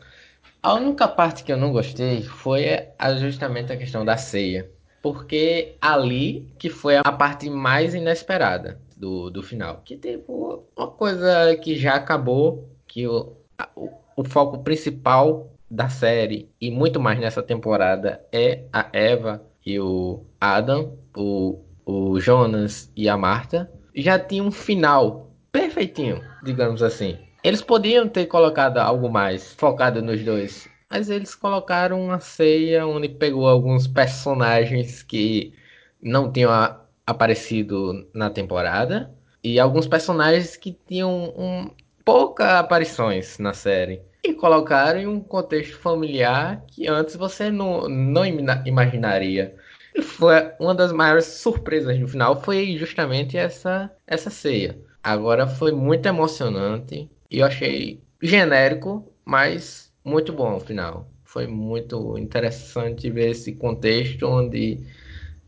A 0.63 0.73
única 0.73 1.07
parte 1.07 1.43
que 1.43 1.53
eu 1.53 1.57
não 1.57 1.71
gostei 1.71 2.23
foi 2.23 2.87
a, 2.97 3.13
justamente 3.13 3.71
a 3.71 3.77
questão 3.77 4.03
da 4.03 4.17
ceia, 4.17 4.67
porque 5.03 5.75
ali 5.79 6.51
que 6.57 6.71
foi 6.71 6.95
a 6.97 7.11
parte 7.11 7.51
mais 7.51 7.93
inesperada 7.93 8.81
do, 8.97 9.29
do 9.29 9.43
final, 9.43 9.83
que 9.85 9.95
tipo 9.95 10.63
uma 10.75 10.87
coisa 10.87 11.55
que 11.57 11.75
já 11.75 11.93
acabou, 11.93 12.67
que 12.87 13.07
o, 13.07 13.31
o, 13.75 13.91
o 14.15 14.23
foco 14.23 14.63
principal 14.63 15.51
da 15.69 15.89
série 15.89 16.49
e 16.59 16.71
muito 16.71 16.99
mais 16.99 17.19
nessa 17.19 17.43
temporada 17.43 18.25
é 18.31 18.63
a 18.73 18.87
Eva 18.91 19.43
e 19.65 19.79
o 19.79 20.25
Adam, 20.39 20.97
o, 21.15 21.59
o 21.85 22.19
Jonas 22.19 22.91
e 22.95 23.07
a 23.07 23.15
Marta, 23.15 23.71
já 23.95 24.17
tinha 24.17 24.43
um 24.43 24.51
final 24.51 25.31
perfeitinho, 25.51 26.23
digamos 26.43 26.81
assim. 26.81 27.17
Eles 27.43 27.61
podiam 27.61 28.07
ter 28.07 28.25
colocado 28.25 28.77
algo 28.77 29.09
mais 29.09 29.53
focado 29.53 30.01
nos 30.01 30.23
dois, 30.23 30.67
mas 30.89 31.09
eles 31.09 31.35
colocaram 31.35 32.01
uma 32.03 32.19
ceia 32.19 32.85
onde 32.85 33.07
pegou 33.07 33.47
alguns 33.47 33.87
personagens 33.87 35.03
que 35.03 35.53
não 36.01 36.31
tinham 36.31 36.51
a, 36.51 36.81
aparecido 37.05 38.07
na 38.13 38.29
temporada 38.29 39.13
e 39.43 39.59
alguns 39.59 39.87
personagens 39.87 40.57
que 40.57 40.77
tinham 40.87 41.33
um, 41.37 41.69
poucas 42.03 42.47
aparições 42.47 43.37
na 43.37 43.53
série 43.53 44.01
e 44.23 44.33
colocaram 44.33 44.99
em 44.99 45.07
um 45.07 45.19
contexto 45.19 45.77
familiar 45.77 46.63
que 46.67 46.87
antes 46.87 47.15
você 47.15 47.49
não, 47.49 47.87
não 47.87 48.25
imaginaria. 48.25 49.55
E 49.95 50.01
foi 50.01 50.51
uma 50.59 50.75
das 50.75 50.91
maiores 50.91 51.25
surpresas 51.25 51.97
no 51.99 52.07
final 52.07 52.41
foi 52.41 52.77
justamente 52.77 53.37
essa 53.37 53.91
essa 54.05 54.29
ceia. 54.29 54.77
Agora 55.03 55.47
foi 55.47 55.71
muito 55.71 56.05
emocionante 56.05 57.09
e 57.31 57.39
eu 57.39 57.45
achei 57.45 58.01
genérico, 58.21 59.11
mas 59.25 59.91
muito 60.03 60.33
bom 60.33 60.57
o 60.57 60.59
final. 60.59 61.09
Foi 61.23 61.47
muito 61.47 62.17
interessante 62.17 63.09
ver 63.09 63.31
esse 63.31 63.53
contexto 63.53 64.27
onde 64.27 64.79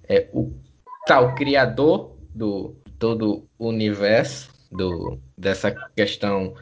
é, 0.08 0.28
o 0.34 0.54
tal 1.06 1.36
criador 1.36 2.16
do 2.34 2.76
todo 2.98 3.48
o 3.58 3.68
universo 3.68 4.52
do, 4.72 5.20
dessa 5.38 5.72
questão 5.96 6.54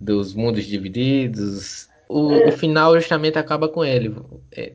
dos 0.00 0.34
mundos 0.34 0.64
divididos. 0.64 1.88
O, 2.08 2.48
o 2.48 2.52
final 2.52 2.94
justamente 2.94 3.38
acaba 3.38 3.68
com 3.68 3.84
ele. 3.84 4.14
É, 4.50 4.72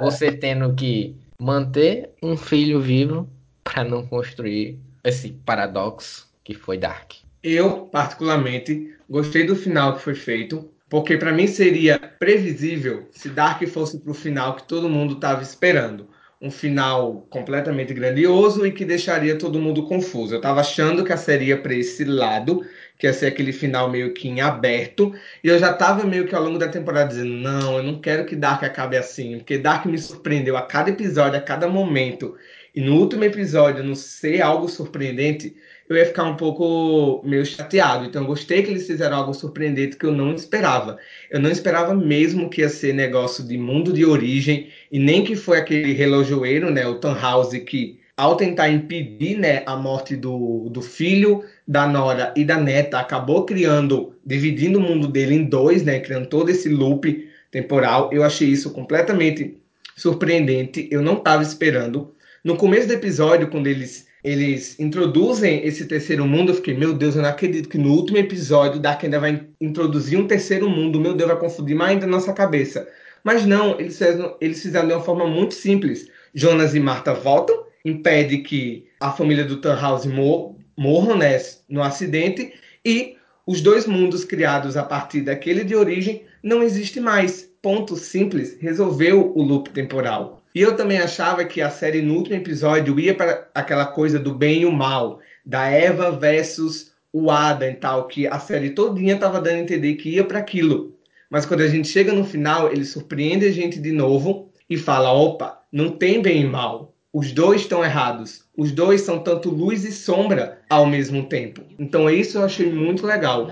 você 0.00 0.32
tendo 0.32 0.72
que 0.74 1.16
manter 1.38 2.10
um 2.22 2.36
filho 2.36 2.80
vivo 2.80 3.28
para 3.64 3.84
não 3.84 4.06
construir 4.06 4.78
esse 5.04 5.30
paradoxo 5.30 6.30
que 6.44 6.54
foi 6.54 6.78
Dark. 6.78 7.12
Eu, 7.42 7.86
particularmente, 7.86 8.94
gostei 9.08 9.44
do 9.44 9.56
final 9.56 9.96
que 9.96 10.02
foi 10.02 10.14
feito, 10.14 10.70
porque 10.88 11.16
para 11.16 11.32
mim 11.32 11.46
seria 11.46 11.98
previsível 11.98 13.08
se 13.10 13.28
Dark 13.28 13.66
fosse 13.66 13.98
para 13.98 14.10
o 14.10 14.14
final 14.14 14.54
que 14.54 14.68
todo 14.68 14.88
mundo 14.88 15.14
estava 15.14 15.42
esperando. 15.42 16.08
Um 16.40 16.50
final 16.50 17.24
completamente 17.30 17.94
grandioso 17.94 18.66
e 18.66 18.72
que 18.72 18.84
deixaria 18.84 19.38
todo 19.38 19.60
mundo 19.60 19.86
confuso. 19.86 20.34
Eu 20.34 20.38
estava 20.38 20.60
achando 20.60 21.04
que 21.04 21.12
a 21.12 21.16
série 21.16 21.46
ia 21.46 21.56
para 21.56 21.74
esse 21.74 22.04
lado 22.04 22.64
que 23.02 23.08
ia 23.08 23.12
ser 23.12 23.26
aquele 23.26 23.52
final 23.52 23.90
meio 23.90 24.14
que 24.14 24.28
em 24.28 24.40
aberto. 24.40 25.12
E 25.42 25.48
eu 25.48 25.58
já 25.58 25.72
tava 25.72 26.06
meio 26.06 26.24
que 26.24 26.36
ao 26.36 26.44
longo 26.44 26.56
da 26.56 26.68
temporada 26.68 27.08
dizendo: 27.08 27.34
não, 27.34 27.78
eu 27.78 27.82
não 27.82 28.00
quero 28.00 28.24
que 28.24 28.36
Dark 28.36 28.62
acabe 28.62 28.96
assim, 28.96 29.38
porque 29.38 29.58
Dark 29.58 29.86
me 29.86 29.98
surpreendeu 29.98 30.56
a 30.56 30.62
cada 30.62 30.90
episódio, 30.90 31.36
a 31.36 31.42
cada 31.42 31.66
momento. 31.66 32.36
E 32.72 32.80
no 32.80 32.94
último 32.94 33.24
episódio, 33.24 33.82
não 33.82 33.96
ser 33.96 34.40
algo 34.40 34.68
surpreendente, 34.68 35.52
eu 35.88 35.96
ia 35.96 36.06
ficar 36.06 36.22
um 36.22 36.36
pouco 36.36 37.26
meio 37.26 37.44
chateado. 37.44 38.04
Então, 38.04 38.22
eu 38.22 38.28
gostei 38.28 38.62
que 38.62 38.70
eles 38.70 38.86
fizeram 38.86 39.16
algo 39.16 39.34
surpreendente 39.34 39.96
que 39.96 40.06
eu 40.06 40.12
não 40.12 40.32
esperava. 40.32 40.96
Eu 41.28 41.40
não 41.40 41.50
esperava 41.50 41.92
mesmo 41.92 42.48
que 42.48 42.60
ia 42.60 42.68
ser 42.68 42.94
negócio 42.94 43.44
de 43.44 43.58
mundo 43.58 43.92
de 43.92 44.04
origem, 44.04 44.68
e 44.92 45.00
nem 45.00 45.24
que 45.24 45.34
foi 45.34 45.58
aquele 45.58 45.92
relojoeiro, 45.92 46.70
né, 46.70 46.86
o 46.86 47.00
Tannhauser, 47.00 47.64
que 47.64 48.00
ao 48.16 48.36
tentar 48.36 48.68
impedir 48.68 49.38
né, 49.38 49.62
a 49.66 49.76
morte 49.76 50.16
do, 50.16 50.68
do 50.68 50.82
filho, 50.82 51.44
da 51.66 51.86
nora 51.86 52.32
e 52.36 52.44
da 52.44 52.58
neta, 52.58 52.98
acabou 52.98 53.44
criando, 53.44 54.14
dividindo 54.24 54.78
o 54.78 54.82
mundo 54.82 55.08
dele 55.08 55.34
em 55.34 55.44
dois, 55.44 55.82
né, 55.82 56.00
criando 56.00 56.26
todo 56.26 56.50
esse 56.50 56.68
loop 56.68 57.28
temporal. 57.50 58.10
Eu 58.12 58.22
achei 58.22 58.48
isso 58.48 58.70
completamente 58.70 59.58
surpreendente. 59.96 60.88
Eu 60.90 61.02
não 61.02 61.14
estava 61.14 61.42
esperando. 61.42 62.14
No 62.44 62.56
começo 62.56 62.88
do 62.88 62.94
episódio, 62.94 63.48
quando 63.48 63.66
eles 63.66 64.10
eles 64.24 64.78
introduzem 64.78 65.66
esse 65.66 65.84
terceiro 65.86 66.24
mundo, 66.24 66.52
eu 66.52 66.54
fiquei, 66.54 66.74
meu 66.74 66.94
Deus, 66.94 67.16
eu 67.16 67.22
não 67.22 67.28
acredito 67.28 67.68
que 67.68 67.76
no 67.76 67.92
último 67.92 68.18
episódio 68.18 68.78
Dark 68.78 69.02
ainda 69.02 69.18
vai 69.18 69.44
introduzir 69.60 70.16
um 70.16 70.28
terceiro 70.28 70.68
mundo, 70.70 71.00
meu 71.00 71.14
Deus, 71.14 71.28
vai 71.28 71.40
confundir 71.40 71.74
mais 71.74 71.90
ainda 71.90 72.06
a 72.06 72.08
nossa 72.08 72.32
cabeça. 72.32 72.86
Mas 73.24 73.44
não, 73.44 73.78
eles 73.80 73.98
fizeram, 73.98 74.36
eles 74.40 74.62
fizeram 74.62 74.86
de 74.86 74.94
uma 74.94 75.02
forma 75.02 75.26
muito 75.26 75.54
simples. 75.54 76.08
Jonas 76.32 76.72
e 76.74 76.80
Marta 76.80 77.12
voltam, 77.12 77.64
impede 77.84 78.38
que 78.38 78.86
a 79.00 79.10
família 79.10 79.44
do 79.44 79.60
Tannhaus 79.60 80.06
mor 80.06 80.56
morram 80.76 81.16
né, 81.16 81.38
no 81.68 81.82
acidente 81.82 82.52
e 82.84 83.16
os 83.46 83.60
dois 83.60 83.86
mundos 83.86 84.24
criados 84.24 84.76
a 84.76 84.82
partir 84.82 85.22
daquele 85.22 85.64
de 85.64 85.74
origem 85.74 86.24
não 86.42 86.62
existem 86.62 87.02
mais. 87.02 87.50
Ponto 87.60 87.96
simples, 87.96 88.56
resolveu 88.60 89.32
o 89.36 89.42
loop 89.42 89.70
temporal. 89.70 90.42
E 90.54 90.60
eu 90.60 90.76
também 90.76 90.98
achava 90.98 91.44
que 91.44 91.60
a 91.60 91.70
série 91.70 92.02
no 92.02 92.14
último 92.14 92.36
episódio 92.36 92.98
ia 92.98 93.14
para 93.14 93.48
aquela 93.54 93.86
coisa 93.86 94.18
do 94.18 94.34
bem 94.34 94.62
e 94.62 94.66
o 94.66 94.72
mal, 94.72 95.20
da 95.44 95.66
Eva 95.66 96.10
versus 96.10 96.92
o 97.12 97.30
Adam 97.30 97.68
e 97.68 97.74
tal, 97.74 98.06
que 98.06 98.26
a 98.26 98.38
série 98.38 98.70
todinha 98.70 99.14
estava 99.14 99.40
dando 99.40 99.56
a 99.56 99.60
entender 99.60 99.94
que 99.94 100.10
ia 100.10 100.24
para 100.24 100.38
aquilo. 100.38 100.96
Mas 101.30 101.46
quando 101.46 101.62
a 101.62 101.68
gente 101.68 101.88
chega 101.88 102.12
no 102.12 102.24
final, 102.24 102.70
ele 102.70 102.84
surpreende 102.84 103.46
a 103.46 103.52
gente 103.52 103.80
de 103.80 103.92
novo 103.92 104.50
e 104.68 104.76
fala: 104.76 105.12
opa, 105.12 105.62
não 105.72 105.90
tem 105.90 106.20
bem 106.20 106.42
e 106.42 106.46
mal. 106.46 106.91
Os 107.14 107.30
dois 107.30 107.60
estão 107.60 107.84
errados. 107.84 108.44
Os 108.56 108.72
dois 108.72 109.02
são 109.02 109.18
tanto 109.18 109.50
luz 109.50 109.84
e 109.84 109.92
sombra 109.92 110.62
ao 110.70 110.86
mesmo 110.86 111.24
tempo. 111.24 111.60
Então 111.78 112.08
isso 112.08 112.38
eu 112.38 112.44
achei 112.44 112.72
muito 112.72 113.04
legal. 113.06 113.48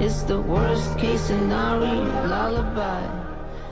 It's 0.00 0.24
the 0.24 0.40
worst 0.40 0.98
case 0.98 1.20
scenario 1.28 2.02
lullaby. 2.26 3.21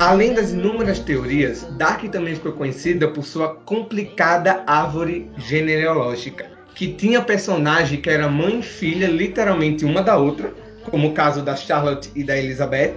Além 0.00 0.32
das 0.32 0.50
inúmeras 0.50 0.98
teorias, 0.98 1.62
Dark 1.72 2.02
também 2.04 2.34
ficou 2.34 2.52
conhecida 2.52 3.06
por 3.06 3.22
sua 3.22 3.54
complicada 3.54 4.64
árvore 4.66 5.30
genealógica, 5.36 6.46
que 6.74 6.94
tinha 6.94 7.20
personagem 7.20 8.00
que 8.00 8.08
era 8.08 8.26
mãe 8.26 8.60
e 8.60 8.62
filha 8.62 9.06
literalmente 9.06 9.84
uma 9.84 10.00
da 10.00 10.16
outra, 10.16 10.54
como 10.84 11.08
o 11.08 11.12
caso 11.12 11.42
da 11.42 11.54
Charlotte 11.54 12.10
e 12.14 12.24
da 12.24 12.34
Elizabeth, 12.34 12.96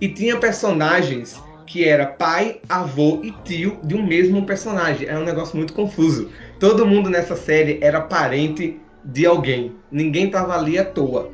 e 0.00 0.06
tinha 0.06 0.36
personagens 0.36 1.42
que 1.66 1.82
era 1.82 2.06
pai, 2.06 2.60
avô 2.68 3.18
e 3.24 3.32
tio 3.42 3.80
de 3.82 3.96
um 3.96 4.06
mesmo 4.06 4.46
personagem. 4.46 5.08
É 5.08 5.18
um 5.18 5.24
negócio 5.24 5.56
muito 5.56 5.72
confuso. 5.72 6.30
Todo 6.60 6.86
mundo 6.86 7.10
nessa 7.10 7.34
série 7.34 7.80
era 7.82 8.00
parente 8.00 8.80
de 9.04 9.26
alguém. 9.26 9.74
Ninguém 9.90 10.26
estava 10.26 10.56
ali 10.56 10.78
à 10.78 10.84
toa. 10.84 11.32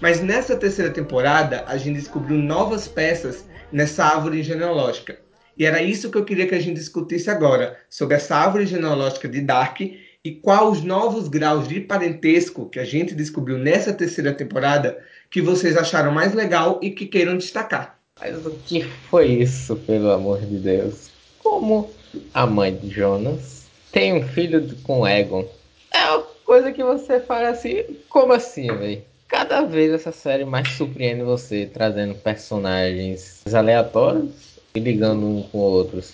Mas 0.00 0.22
nessa 0.22 0.56
terceira 0.56 0.90
temporada, 0.90 1.62
a 1.68 1.76
gente 1.76 1.98
descobriu 1.98 2.38
novas 2.38 2.88
peças 2.88 3.44
nessa 3.72 4.04
árvore 4.04 4.42
genealógica. 4.42 5.18
E 5.56 5.64
era 5.64 5.82
isso 5.82 6.10
que 6.10 6.16
eu 6.16 6.24
queria 6.24 6.46
que 6.46 6.54
a 6.54 6.60
gente 6.60 6.76
discutisse 6.76 7.30
agora, 7.30 7.78
sobre 7.88 8.16
essa 8.16 8.36
árvore 8.36 8.66
genealógica 8.66 9.28
de 9.28 9.40
Dark 9.40 9.80
e 9.80 10.30
quais 10.30 10.78
os 10.78 10.82
novos 10.82 11.28
graus 11.28 11.66
de 11.66 11.80
parentesco 11.80 12.68
que 12.68 12.78
a 12.78 12.84
gente 12.84 13.14
descobriu 13.14 13.58
nessa 13.58 13.92
terceira 13.92 14.32
temporada 14.32 15.02
que 15.30 15.42
vocês 15.42 15.76
acharam 15.76 16.12
mais 16.12 16.32
legal 16.32 16.78
e 16.82 16.90
que 16.90 17.06
queiram 17.06 17.36
destacar. 17.36 17.98
Mas 18.20 18.46
o 18.46 18.50
que 18.66 18.82
foi 19.10 19.26
isso, 19.26 19.76
pelo 19.76 20.10
amor 20.10 20.40
de 20.40 20.58
Deus? 20.58 21.10
Como 21.42 21.90
a 22.32 22.46
mãe 22.46 22.74
de 22.76 22.88
Jonas 22.88 23.66
tem 23.90 24.14
um 24.14 24.26
filho 24.28 24.74
com 24.84 25.06
Egon? 25.06 25.46
É 25.90 26.10
uma 26.10 26.26
coisa 26.44 26.72
que 26.72 26.84
você 26.84 27.20
fala 27.20 27.48
assim, 27.48 27.82
como 28.08 28.32
assim, 28.32 28.68
velho? 28.68 29.02
Cada 29.32 29.62
vez 29.62 29.90
essa 29.90 30.12
série 30.12 30.44
mais 30.44 30.68
surpreende 30.76 31.22
você, 31.22 31.64
trazendo 31.64 32.14
personagens 32.14 33.42
aleatórios 33.54 34.60
e 34.74 34.78
ligando 34.78 35.26
um 35.26 35.42
com 35.42 35.56
outros. 35.56 36.12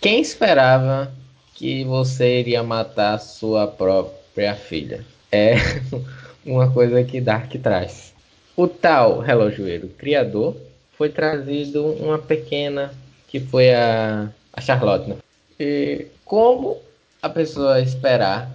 Quem 0.00 0.20
esperava 0.20 1.14
que 1.54 1.84
você 1.84 2.40
iria 2.40 2.60
matar 2.64 3.18
sua 3.20 3.68
própria 3.68 4.56
filha? 4.56 5.04
É 5.30 5.54
uma 6.44 6.68
coisa 6.72 7.04
que 7.04 7.20
Dark 7.20 7.52
traz. 7.62 8.12
O 8.56 8.66
tal 8.66 9.20
relojoeiro 9.20 9.86
criador 9.90 10.56
foi 10.98 11.10
trazido 11.10 11.86
uma 11.86 12.18
pequena, 12.18 12.92
que 13.28 13.38
foi 13.38 13.72
a, 13.72 14.28
a 14.52 14.60
Charlotte. 14.60 15.08
Né? 15.08 15.16
E 15.60 16.06
como 16.24 16.78
a 17.22 17.28
pessoa 17.28 17.80
esperar 17.80 18.50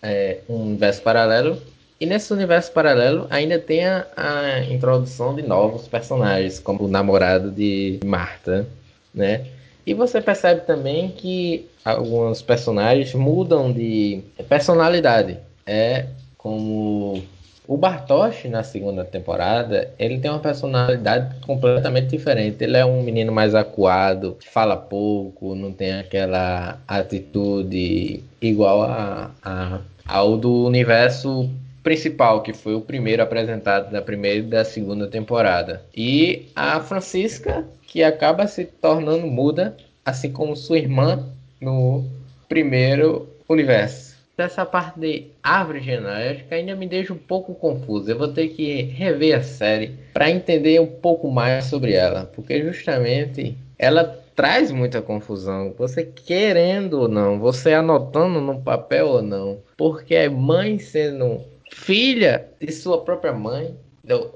é, 0.00 0.38
um 0.48 0.66
universo 0.66 1.02
paralelo, 1.02 1.60
e 2.04 2.06
nesse 2.06 2.34
universo 2.34 2.70
paralelo 2.70 3.26
ainda 3.30 3.58
tem 3.58 3.86
a, 3.86 4.06
a, 4.14 4.60
introdução 4.64 5.34
de 5.34 5.40
novos 5.40 5.88
personagens, 5.88 6.60
como 6.60 6.84
o 6.84 6.88
namorado 6.88 7.50
de 7.50 7.98
Marta, 8.04 8.66
né? 9.14 9.46
E 9.86 9.94
você 9.94 10.20
percebe 10.20 10.66
também 10.66 11.08
que 11.08 11.66
alguns 11.82 12.42
personagens 12.42 13.14
mudam 13.14 13.72
de 13.72 14.20
personalidade. 14.50 15.38
É 15.66 16.04
como 16.36 17.22
o 17.66 17.76
Bartosz, 17.78 18.44
na 18.50 18.62
segunda 18.62 19.02
temporada, 19.02 19.90
ele 19.98 20.18
tem 20.18 20.30
uma 20.30 20.40
personalidade 20.40 21.34
completamente 21.40 22.08
diferente. 22.08 22.62
Ele 22.62 22.76
é 22.76 22.84
um 22.84 23.02
menino 23.02 23.32
mais 23.32 23.54
acuado, 23.54 24.36
fala 24.52 24.76
pouco, 24.76 25.54
não 25.54 25.72
tem 25.72 25.94
aquela 25.94 26.78
atitude 26.86 28.22
igual 28.42 28.82
a, 28.82 29.30
a, 29.42 29.78
ao 30.06 30.36
do 30.36 30.66
universo 30.66 31.50
principal, 31.84 32.42
que 32.42 32.52
foi 32.52 32.74
o 32.74 32.80
primeiro 32.80 33.22
apresentado 33.22 33.92
da 33.92 34.02
primeira 34.02 34.38
e 34.38 34.42
da 34.42 34.64
segunda 34.64 35.06
temporada. 35.06 35.84
E 35.94 36.46
a 36.56 36.80
Francisca, 36.80 37.64
que 37.86 38.02
acaba 38.02 38.48
se 38.48 38.64
tornando 38.64 39.26
muda, 39.28 39.76
assim 40.04 40.32
como 40.32 40.56
sua 40.56 40.78
irmã 40.78 41.24
no 41.60 42.04
primeiro 42.48 43.28
universo 43.48 44.14
dessa 44.36 44.66
parte 44.66 44.98
de 44.98 45.26
árvore 45.42 45.80
genealógica 45.80 46.56
ainda 46.56 46.74
me 46.74 46.88
deixa 46.88 47.12
um 47.12 47.18
pouco 47.18 47.54
confuso. 47.54 48.10
Eu 48.10 48.18
vou 48.18 48.28
ter 48.28 48.48
que 48.48 48.82
rever 48.82 49.36
a 49.38 49.42
série 49.42 49.94
para 50.12 50.30
entender 50.30 50.80
um 50.80 50.86
pouco 50.86 51.30
mais 51.30 51.66
sobre 51.66 51.92
ela, 51.92 52.28
porque 52.34 52.60
justamente 52.62 53.56
ela 53.78 54.04
traz 54.34 54.70
muita 54.72 55.00
confusão. 55.00 55.72
Você 55.78 56.04
querendo 56.04 57.02
ou 57.02 57.08
não, 57.08 57.38
você 57.38 57.72
anotando 57.72 58.40
no 58.40 58.60
papel 58.60 59.06
ou 59.06 59.22
não, 59.22 59.58
porque 59.76 60.14
é 60.14 60.28
mãe 60.28 60.78
sendo 60.78 61.40
filha 61.74 62.48
de 62.60 62.72
sua 62.72 63.04
própria 63.04 63.32
mãe, 63.32 63.76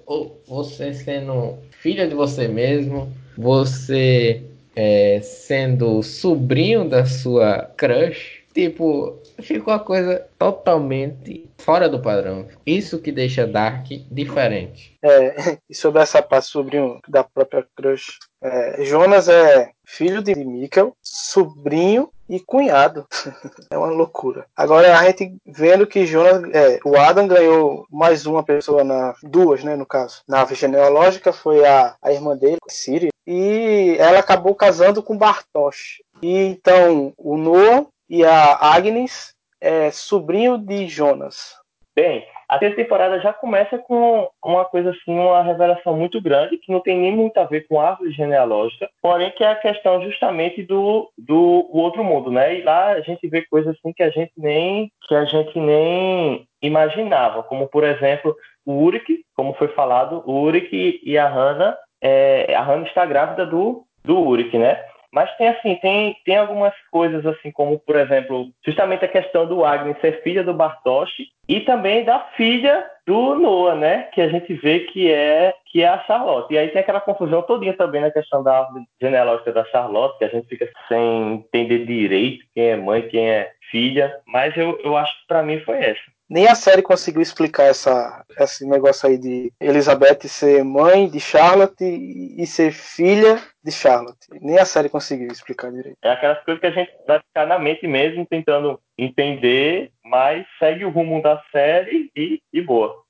ou 0.06 0.42
você 0.46 0.92
sendo 0.92 1.56
filha 1.70 2.06
de 2.08 2.14
você 2.14 2.48
mesmo, 2.48 3.12
você 3.36 4.42
é, 4.74 5.20
sendo 5.22 6.02
sobrinho 6.02 6.88
da 6.88 7.06
sua 7.06 7.62
crush 7.76 8.38
Tipo, 8.58 9.22
ficou 9.40 9.72
a 9.72 9.78
coisa 9.78 10.26
totalmente 10.36 11.48
fora 11.58 11.88
do 11.88 12.02
padrão. 12.02 12.48
Isso 12.66 12.98
que 12.98 13.12
deixa 13.12 13.46
Dark 13.46 13.86
diferente. 14.10 14.98
É, 15.00 15.58
e 15.70 15.74
sobre 15.76 16.02
essa 16.02 16.20
parte 16.20 16.48
sobrinho 16.48 16.98
da 17.06 17.22
própria 17.22 17.64
Crush. 17.76 18.18
É, 18.42 18.84
Jonas 18.84 19.28
é 19.28 19.70
filho 19.84 20.20
de 20.20 20.34
Mikkel, 20.34 20.92
sobrinho 21.00 22.10
e 22.28 22.40
cunhado. 22.40 23.06
é 23.70 23.78
uma 23.78 23.88
loucura. 23.88 24.46
Agora 24.56 24.98
a 24.98 25.04
gente 25.04 25.36
vendo 25.46 25.86
que 25.86 26.06
Jonas, 26.06 26.52
é, 26.52 26.78
o 26.84 26.96
Adam 26.96 27.26
ganhou 27.26 27.86
mais 27.90 28.26
uma 28.26 28.42
pessoa 28.42 28.84
na 28.84 29.14
duas, 29.22 29.64
né, 29.64 29.76
no 29.76 29.86
caso. 29.86 30.22
Na 30.28 30.40
árvore 30.40 30.60
genealógica 30.60 31.32
foi 31.32 31.64
a, 31.64 31.96
a 32.02 32.12
irmã 32.12 32.36
dele, 32.36 32.58
Siri, 32.68 33.08
e 33.26 33.96
ela 33.98 34.18
acabou 34.18 34.54
casando 34.54 35.02
com 35.02 35.16
Bartosz. 35.16 36.02
E 36.22 36.36
então 36.36 37.12
o 37.16 37.36
Noah 37.36 37.86
e 38.08 38.24
a 38.24 38.58
Agnes 38.60 39.30
é 39.60 39.90
sobrinho 39.90 40.58
de 40.58 40.86
Jonas. 40.86 41.56
Bem, 41.96 42.24
a 42.48 42.58
terceira 42.58 42.82
temporada 42.82 43.20
já 43.20 43.32
começa 43.32 43.76
com 43.78 44.28
uma 44.42 44.64
coisa 44.64 44.90
assim, 44.90 45.18
uma 45.18 45.42
revelação 45.42 45.96
muito 45.96 46.20
grande, 46.20 46.56
que 46.56 46.72
não 46.72 46.80
tem 46.80 46.98
nem 46.98 47.14
muito 47.14 47.36
a 47.36 47.44
ver 47.44 47.66
com 47.68 47.80
árvore 47.80 48.10
genealógica, 48.10 48.88
porém 49.02 49.30
que 49.32 49.44
é 49.44 49.48
a 49.48 49.56
questão 49.56 50.02
justamente 50.02 50.62
do, 50.62 51.10
do 51.18 51.68
outro 51.70 52.02
mundo, 52.02 52.30
né? 52.30 52.58
E 52.58 52.62
lá 52.62 52.92
a 52.92 53.00
gente 53.00 53.28
vê 53.28 53.42
coisas 53.42 53.76
assim 53.76 53.92
que 53.92 54.02
a 54.02 54.10
gente 54.10 54.32
nem 54.36 54.90
que 55.06 55.14
a 55.14 55.24
gente 55.24 55.58
nem 55.58 56.46
imaginava, 56.62 57.42
como 57.42 57.68
por 57.68 57.84
exemplo 57.84 58.34
o 58.64 58.82
Uric, 58.82 59.24
como 59.34 59.54
foi 59.54 59.68
falado, 59.68 60.22
o 60.26 60.42
Uric 60.42 61.00
e 61.02 61.18
a 61.18 61.28
Hannah, 61.28 61.76
é, 62.00 62.54
a 62.54 62.62
Hannah 62.62 62.86
está 62.86 63.04
grávida 63.04 63.44
do 63.44 63.84
do 64.02 64.18
Uric, 64.18 64.56
né? 64.56 64.82
Mas 65.12 65.34
tem 65.36 65.48
assim, 65.48 65.74
tem, 65.76 66.16
tem 66.24 66.36
algumas 66.36 66.74
coisas 66.90 67.24
assim, 67.26 67.50
como 67.50 67.78
por 67.78 67.96
exemplo, 67.96 68.48
justamente 68.64 69.04
a 69.04 69.08
questão 69.08 69.46
do 69.46 69.64
Agnes 69.64 70.00
ser 70.00 70.22
filha 70.22 70.44
do 70.44 70.54
Bartosz 70.54 71.10
e 71.48 71.60
também 71.60 72.04
da 72.04 72.18
filha 72.36 72.84
do 73.06 73.34
Noah, 73.36 73.74
né? 73.74 74.02
Que 74.12 74.20
a 74.20 74.28
gente 74.28 74.52
vê 74.54 74.80
que 74.80 75.10
é 75.10 75.54
que 75.70 75.82
é 75.82 75.88
a 75.88 75.98
Charlotte. 76.04 76.52
E 76.52 76.58
aí 76.58 76.68
tem 76.68 76.80
aquela 76.80 77.00
confusão 77.00 77.42
todinha 77.42 77.74
também 77.74 78.02
na 78.02 78.10
questão 78.10 78.42
da 78.42 78.68
genealógica 79.00 79.52
da 79.52 79.64
Charlotte, 79.66 80.18
que 80.18 80.24
a 80.24 80.28
gente 80.28 80.46
fica 80.46 80.68
sem 80.88 81.34
entender 81.34 81.86
direito 81.86 82.44
quem 82.54 82.64
é 82.64 82.76
mãe, 82.76 83.08
quem 83.08 83.30
é 83.30 83.50
filha. 83.70 84.14
Mas 84.26 84.56
eu, 84.56 84.78
eu 84.82 84.96
acho 84.96 85.12
que 85.20 85.26
para 85.26 85.42
mim 85.42 85.60
foi 85.60 85.78
essa. 85.78 86.17
Nem 86.28 86.46
a 86.46 86.54
série 86.54 86.82
conseguiu 86.82 87.22
explicar 87.22 87.64
essa, 87.64 88.22
esse 88.38 88.66
negócio 88.66 89.08
aí 89.08 89.16
de 89.16 89.50
Elizabeth 89.58 90.28
ser 90.28 90.62
mãe 90.62 91.08
de 91.08 91.18
Charlotte 91.18 91.82
e, 91.82 92.46
ser 92.46 92.70
filha 92.70 93.40
de 93.64 93.72
Charlotte. 93.72 94.28
Nem 94.42 94.58
a 94.58 94.66
série 94.66 94.90
conseguiu 94.90 95.28
explicar 95.28 95.72
direito. 95.72 95.96
É 96.02 96.10
aquelas 96.10 96.44
coisas 96.44 96.60
que 96.60 96.66
a 96.66 96.70
gente 96.70 96.92
vai 97.06 97.18
ficar 97.20 97.46
na 97.46 97.58
mente 97.58 97.86
mesmo, 97.86 98.26
tentando 98.26 98.78
entender, 98.98 99.90
mas 100.04 100.46
segue 100.58 100.84
o 100.84 100.90
rumo 100.90 101.22
da 101.22 101.42
série 101.50 102.10
e, 102.14 102.42
e 102.52 102.60
boa. 102.60 103.02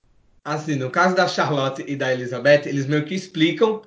Assim, 0.44 0.76
no 0.76 0.88
caso 0.88 1.16
da 1.16 1.26
Charlotte 1.26 1.84
e 1.88 1.96
da 1.96 2.12
Elizabeth, 2.12 2.66
eles 2.66 2.86
meio 2.86 3.04
que 3.04 3.16
explicam 3.16 3.82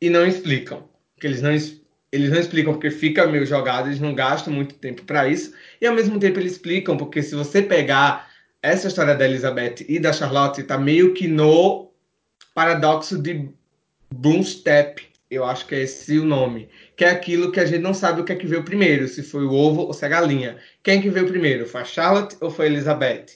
e 0.00 0.08
não 0.08 0.24
explicam. 0.24 0.84
Porque 1.14 1.26
eles 1.26 1.42
não, 1.42 1.50
eles 1.50 2.30
não 2.30 2.38
explicam 2.38 2.72
porque 2.72 2.90
fica 2.92 3.26
meio 3.26 3.44
jogado, 3.44 3.88
eles 3.88 4.00
não 4.00 4.14
gastam 4.14 4.52
muito 4.52 4.76
tempo 4.76 5.02
para 5.02 5.26
isso. 5.26 5.52
E 5.80 5.86
ao 5.86 5.94
mesmo 5.94 6.20
tempo 6.20 6.38
eles 6.38 6.52
explicam, 6.52 6.96
porque 6.96 7.20
se 7.20 7.34
você 7.34 7.60
pegar 7.60 8.35
essa 8.66 8.88
história 8.88 9.14
da 9.14 9.24
Elizabeth 9.24 9.84
e 9.88 9.98
da 10.00 10.12
Charlotte, 10.12 10.62
tá 10.62 10.76
meio 10.76 11.14
que 11.14 11.28
no 11.28 11.90
paradoxo 12.54 13.16
de 13.16 13.48
Boomstep, 14.12 15.06
eu 15.30 15.44
acho 15.44 15.66
que 15.66 15.74
é 15.74 15.82
esse 15.82 16.18
o 16.18 16.24
nome, 16.24 16.68
que 16.96 17.04
é 17.04 17.10
aquilo 17.10 17.52
que 17.52 17.60
a 17.60 17.64
gente 17.64 17.80
não 17.80 17.94
sabe 17.94 18.20
o 18.20 18.24
que 18.24 18.32
é 18.32 18.36
que 18.36 18.46
veio 18.46 18.64
primeiro, 18.64 19.06
se 19.06 19.22
foi 19.22 19.44
o 19.44 19.52
ovo 19.52 19.82
ou 19.82 19.92
se 19.92 20.04
é 20.04 20.06
a 20.06 20.10
galinha. 20.10 20.56
Quem 20.82 20.98
é 20.98 21.02
que 21.02 21.10
veio 21.10 21.28
primeiro? 21.28 21.66
Foi 21.66 21.80
a 21.80 21.84
Charlotte 21.84 22.36
ou 22.40 22.50
foi 22.50 22.66
a 22.66 22.68
Elizabeth? 22.68 23.26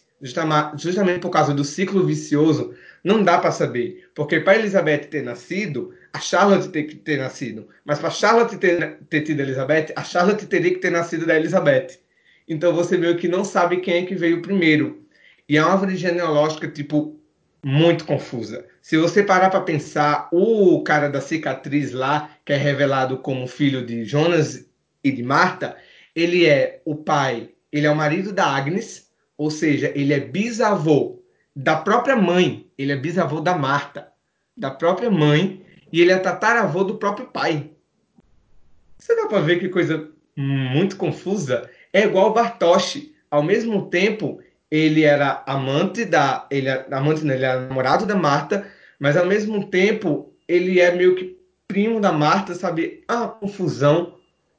Justamente 0.76 1.20
por 1.20 1.30
causa 1.30 1.54
do 1.54 1.64
ciclo 1.64 2.04
vicioso, 2.04 2.74
não 3.02 3.22
dá 3.22 3.38
para 3.38 3.52
saber. 3.52 4.10
Porque 4.14 4.40
para 4.40 4.58
Elizabeth 4.58 5.08
ter 5.10 5.22
nascido, 5.22 5.94
a 6.12 6.18
Charlotte 6.18 6.68
tem 6.68 6.86
que 6.86 6.96
ter 6.96 7.18
nascido. 7.18 7.68
Mas 7.84 7.98
para 7.98 8.10
Charlotte 8.10 8.56
ter, 8.58 8.98
ter 9.08 9.22
tido 9.22 9.40
a 9.40 9.42
Elizabeth, 9.44 9.92
a 9.94 10.02
Charlotte 10.02 10.46
teria 10.46 10.72
que 10.72 10.80
ter 10.80 10.90
nascido 10.90 11.24
da 11.24 11.36
Elizabeth. 11.36 11.98
Então 12.48 12.74
você 12.74 12.98
meio 12.98 13.16
que 13.16 13.28
não 13.28 13.44
sabe 13.44 13.78
quem 13.78 14.02
é 14.02 14.06
que 14.06 14.14
veio 14.14 14.42
primeiro. 14.42 14.99
E 15.50 15.56
é 15.56 15.64
uma 15.64 15.72
árvore 15.72 15.96
genealógica, 15.96 16.68
tipo, 16.68 17.18
muito 17.60 18.04
confusa. 18.04 18.64
Se 18.80 18.96
você 18.96 19.20
parar 19.20 19.50
para 19.50 19.60
pensar, 19.60 20.28
o 20.30 20.80
cara 20.84 21.08
da 21.08 21.20
cicatriz 21.20 21.90
lá, 21.90 22.30
que 22.44 22.52
é 22.52 22.56
revelado 22.56 23.18
como 23.18 23.48
filho 23.48 23.84
de 23.84 24.04
Jonas 24.04 24.70
e 25.02 25.10
de 25.10 25.24
Marta, 25.24 25.76
ele 26.14 26.46
é 26.46 26.80
o 26.84 26.94
pai, 26.94 27.50
ele 27.72 27.84
é 27.84 27.90
o 27.90 27.96
marido 27.96 28.32
da 28.32 28.46
Agnes, 28.46 29.10
ou 29.36 29.50
seja, 29.50 29.90
ele 29.92 30.14
é 30.14 30.20
bisavô 30.20 31.20
da 31.56 31.74
própria 31.74 32.14
mãe, 32.14 32.70
ele 32.78 32.92
é 32.92 32.96
bisavô 32.96 33.40
da 33.40 33.58
Marta, 33.58 34.06
da 34.56 34.70
própria 34.70 35.10
mãe, 35.10 35.66
e 35.92 36.00
ele 36.00 36.12
é 36.12 36.16
tataravô 36.18 36.84
do 36.84 36.94
próprio 36.94 37.26
pai. 37.26 37.72
Você 38.96 39.16
dá 39.16 39.26
para 39.26 39.40
ver 39.40 39.58
que 39.58 39.68
coisa 39.68 40.12
muito 40.36 40.96
confusa? 40.96 41.68
É 41.92 42.04
igual 42.04 42.32
Bartoshi. 42.32 43.16
Ao 43.28 43.42
mesmo 43.42 43.88
tempo, 43.88 44.40
ele 44.70 45.02
era 45.02 45.42
amante 45.46 46.04
da. 46.04 46.46
Ele 46.50 46.68
era, 46.68 46.87
amante, 46.96 47.24
não, 47.24 47.35
ele 47.35 47.44
era 47.44 47.61
namorado 47.61 48.06
da 48.06 48.14
Marta, 48.14 48.66
mas 48.98 49.16
ao 49.16 49.26
mesmo 49.26 49.68
tempo 49.68 50.33
ele 50.46 50.80
é 50.80 50.94
meio 50.94 51.14
que 51.16 51.38
primo 51.66 52.00
da 52.00 52.12
Marta, 52.12 52.54
sabe? 52.54 53.04
É 53.09 53.12
uma 53.12 53.28
confusão 53.28 54.14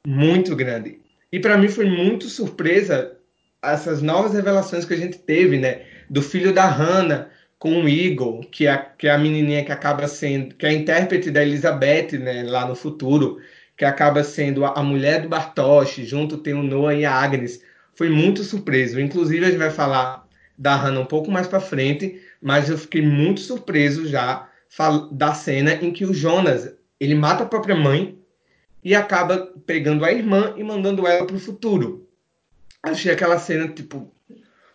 muito 0.05 0.55
grande. 0.55 0.99
E 1.31 1.39
para 1.39 1.57
mim 1.57 1.69
foi 1.69 1.85
muito 1.85 2.27
surpresa 2.27 3.17
essas 3.61 4.01
novas 4.01 4.33
revelações 4.33 4.85
que 4.85 4.93
a 4.93 4.97
gente 4.97 5.19
teve, 5.19 5.57
né? 5.57 5.83
Do 6.09 6.21
filho 6.21 6.53
da 6.53 6.65
Hannah 6.65 7.29
com 7.59 7.83
o 7.83 7.87
Eagle, 7.87 8.41
que 8.51 8.65
é, 8.65 8.77
que 8.97 9.07
é 9.07 9.11
a 9.11 9.17
menininha 9.17 9.63
que 9.63 9.71
acaba 9.71 10.07
sendo, 10.07 10.55
que 10.55 10.65
é 10.65 10.69
a 10.69 10.73
intérprete 10.73 11.29
da 11.29 11.43
Elizabeth, 11.43 12.17
né? 12.17 12.43
Lá 12.43 12.65
no 12.65 12.75
futuro, 12.75 13.39
que 13.77 13.85
acaba 13.85 14.23
sendo 14.23 14.65
a, 14.65 14.73
a 14.73 14.83
mulher 14.83 15.21
do 15.21 15.29
Bartosz, 15.29 15.95
junto 15.97 16.37
tem 16.37 16.53
o 16.53 16.63
Noah 16.63 16.95
e 16.95 17.05
a 17.05 17.13
Agnes 17.13 17.61
foi 18.01 18.09
muito 18.09 18.43
surpreso. 18.43 18.99
Inclusive, 18.99 19.45
a 19.45 19.49
gente 19.49 19.59
vai 19.59 19.69
falar 19.69 20.27
da 20.57 20.75
Hannah 20.75 21.01
um 21.01 21.05
pouco 21.05 21.29
mais 21.29 21.45
para 21.45 21.59
frente, 21.59 22.19
mas 22.41 22.67
eu 22.67 22.75
fiquei 22.75 22.99
muito 22.99 23.41
surpreso 23.41 24.07
já 24.07 24.49
da 25.11 25.35
cena 25.35 25.75
em 25.75 25.93
que 25.93 26.03
o 26.03 26.11
Jonas 26.11 26.73
ele 26.99 27.13
mata 27.13 27.43
a 27.43 27.45
própria 27.45 27.75
mãe 27.75 28.17
e 28.83 28.95
acaba 28.95 29.53
pegando 29.67 30.03
a 30.03 30.11
irmã 30.11 30.55
e 30.57 30.63
mandando 30.63 31.05
ela 31.05 31.27
para 31.27 31.35
o 31.35 31.39
futuro. 31.39 32.09
Achei 32.81 33.11
aquela 33.11 33.37
cena 33.37 33.67
tipo 33.67 34.11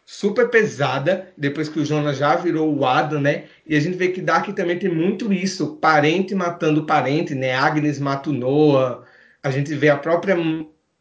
super 0.04 0.48
pesada 0.48 1.32
depois 1.36 1.68
que 1.68 1.80
o 1.80 1.84
Jonas 1.84 2.18
já 2.18 2.36
virou 2.36 2.72
o 2.72 2.86
Adam, 2.86 3.20
né? 3.20 3.46
E 3.66 3.74
a 3.74 3.80
gente 3.80 3.96
vê 3.96 4.06
que 4.10 4.20
Dark 4.20 4.54
também 4.54 4.78
tem 4.78 4.88
muito 4.88 5.32
isso, 5.32 5.78
parente 5.78 6.32
matando 6.32 6.86
parente, 6.86 7.34
né? 7.34 7.56
Agnes 7.56 7.98
mata 7.98 8.30
o 8.30 8.32
Noah. 8.32 9.02
A 9.42 9.50
gente 9.50 9.74
vê 9.74 9.88
a 9.88 9.98
própria 9.98 10.36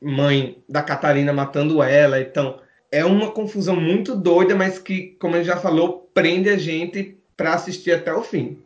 mãe 0.06 0.64
da 0.70 0.84
Catarina 0.84 1.34
matando 1.34 1.82
ela. 1.82 2.22
Então, 2.22 2.60
é 2.92 3.04
uma 3.04 3.32
confusão 3.32 3.76
muito 3.76 4.16
doida, 4.16 4.56
mas 4.56 4.78
que, 4.78 5.18
como 5.20 5.36
ele 5.36 5.44
já 5.44 5.58
falou, 5.58 6.10
prende 6.14 6.48
a 6.48 6.58
gente 6.58 7.18
para 7.36 7.56
assistir 7.56 7.92
até 7.92 8.14
o 8.14 8.22
fim. 8.22 8.60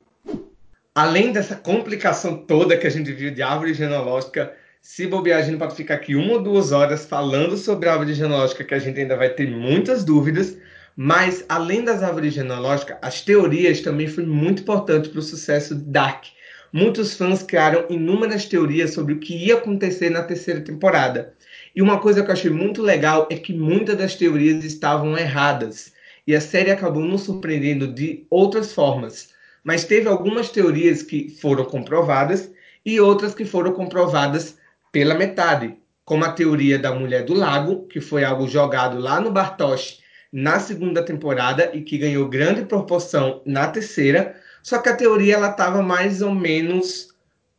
Além 0.94 1.32
dessa 1.32 1.56
complicação 1.56 2.36
toda 2.36 2.78
que 2.78 2.86
a 2.86 2.90
gente 2.90 3.14
viu 3.14 3.34
de 3.34 3.42
árvore 3.42 3.74
genealógica, 3.74 4.54
se 4.82 5.08
bobear, 5.08 5.40
a 5.40 5.42
gente 5.42 5.58
pode 5.58 5.76
ficar 5.76 5.96
aqui 5.96 6.14
uma 6.14 6.34
ou 6.34 6.44
duas 6.44 6.74
horas 6.74 7.06
falando 7.06 7.56
sobre 7.56 7.88
a 7.88 7.94
árvore 7.94 8.14
genealógica, 8.14 8.66
que 8.66 8.74
a 8.74 8.80
gente 8.80 9.00
ainda 9.00 9.16
vai 9.16 9.30
ter 9.30 9.50
muitas 9.50 10.04
dúvidas. 10.04 10.58
Mas, 10.94 11.46
além 11.48 11.86
das 11.86 12.04
árvores 12.04 12.34
genealógicas, 12.34 12.98
as 13.02 13.22
teorias 13.22 13.80
também 13.80 14.08
foram 14.08 14.28
muito 14.28 14.62
importantes 14.62 15.10
para 15.10 15.20
o 15.20 15.24
sucesso 15.24 15.74
de 15.74 15.84
Dark 15.84 16.26
muitos 16.72 17.14
fãs 17.16 17.44
criaram 17.44 17.86
inúmeras 17.90 18.46
teorias 18.46 18.94
sobre 18.94 19.14
o 19.14 19.20
que 19.20 19.36
ia 19.36 19.56
acontecer 19.56 20.10
na 20.10 20.24
terceira 20.24 20.62
temporada. 20.62 21.34
E 21.76 21.82
uma 21.82 22.00
coisa 22.00 22.24
que 22.24 22.30
eu 22.30 22.34
achei 22.34 22.52
muito 22.52 22.82
legal 22.82 23.28
é 23.32 23.36
que 23.36 23.54
muitas 23.54 23.98
das 23.98 24.16
teorias 24.16 24.64
estavam 24.64 25.18
erradas. 25.18 25.94
E 26.26 26.36
a 26.36 26.42
série 26.42 26.72
acabou 26.72 27.04
nos 27.04 27.22
surpreendendo 27.22 27.88
de 27.88 28.26
outras 28.30 28.74
formas. 28.74 29.30
Mas 29.64 29.84
teve 29.84 30.08
algumas 30.08 30.50
teorias 30.50 31.02
que 31.02 31.30
foram 31.30 31.66
comprovadas 31.66 32.52
e 32.86 33.00
outras 33.00 33.34
que 33.34 33.46
foram 33.46 33.74
comprovadas 33.74 34.58
pela 34.92 35.16
metade. 35.16 35.76
Como 36.06 36.26
a 36.26 36.32
teoria 36.32 36.80
da 36.80 36.94
mulher 36.94 37.24
do 37.24 37.34
lago, 37.34 37.88
que 37.88 38.02
foi 38.02 38.24
algo 38.24 38.48
jogado 38.48 38.98
lá 38.98 39.20
no 39.20 39.32
Bartosz 39.32 40.00
na 40.32 40.60
segunda 40.60 41.04
temporada 41.04 41.72
e 41.74 41.82
que 41.82 41.98
ganhou 41.98 42.28
grande 42.28 42.64
proporção 42.64 43.42
na 43.46 43.68
terceira, 43.68 44.39
só 44.62 44.80
que 44.80 44.90
a 44.90 44.96
teoria 44.96 45.36
ela 45.36 45.52
estava 45.52 45.82
mais 45.82 46.22
ou 46.22 46.34
menos 46.34 47.10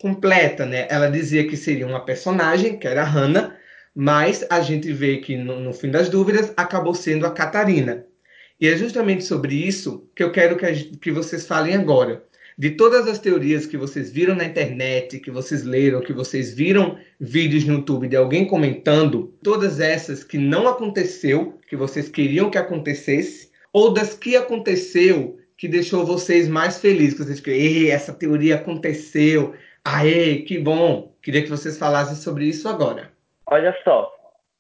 completa, 0.00 0.64
né? 0.64 0.86
Ela 0.90 1.08
dizia 1.10 1.46
que 1.46 1.56
seria 1.56 1.86
uma 1.86 2.04
personagem, 2.04 2.78
que 2.78 2.86
era 2.86 3.02
a 3.02 3.04
Hannah, 3.04 3.56
mas 3.94 4.44
a 4.48 4.60
gente 4.60 4.92
vê 4.92 5.18
que 5.18 5.36
no, 5.36 5.60
no 5.60 5.72
fim 5.72 5.90
das 5.90 6.08
dúvidas 6.08 6.52
acabou 6.56 6.94
sendo 6.94 7.26
a 7.26 7.30
Catarina. 7.30 8.06
E 8.60 8.68
é 8.68 8.76
justamente 8.76 9.24
sobre 9.24 9.54
isso 9.54 10.08
que 10.14 10.22
eu 10.22 10.30
quero 10.30 10.56
que, 10.56 10.66
a, 10.66 10.72
que 10.74 11.10
vocês 11.10 11.46
falem 11.46 11.74
agora. 11.74 12.24
De 12.58 12.70
todas 12.70 13.08
as 13.08 13.18
teorias 13.18 13.64
que 13.64 13.78
vocês 13.78 14.10
viram 14.10 14.34
na 14.34 14.44
internet, 14.44 15.18
que 15.18 15.30
vocês 15.30 15.64
leram, 15.64 16.02
que 16.02 16.12
vocês 16.12 16.52
viram 16.52 16.98
vídeos 17.18 17.64
no 17.64 17.76
YouTube 17.76 18.06
de 18.06 18.16
alguém 18.16 18.46
comentando, 18.46 19.34
todas 19.42 19.80
essas 19.80 20.22
que 20.22 20.36
não 20.36 20.68
aconteceu, 20.68 21.58
que 21.66 21.74
vocês 21.74 22.10
queriam 22.10 22.50
que 22.50 22.58
acontecesse, 22.58 23.48
ou 23.72 23.94
das 23.94 24.12
que 24.12 24.36
aconteceu 24.36 25.38
que 25.60 25.68
deixou 25.68 26.06
vocês 26.06 26.48
mais 26.48 26.80
felizes? 26.80 27.12
Que 27.12 27.22
vocês 27.22 27.38
ficam, 27.38 27.94
essa 27.94 28.14
teoria 28.14 28.54
aconteceu. 28.54 29.54
Aê, 29.84 30.38
que 30.38 30.58
bom. 30.58 31.12
Queria 31.22 31.42
que 31.42 31.50
vocês 31.50 31.78
falassem 31.78 32.16
sobre 32.16 32.46
isso 32.46 32.66
agora. 32.66 33.12
Olha 33.46 33.76
só, 33.84 34.10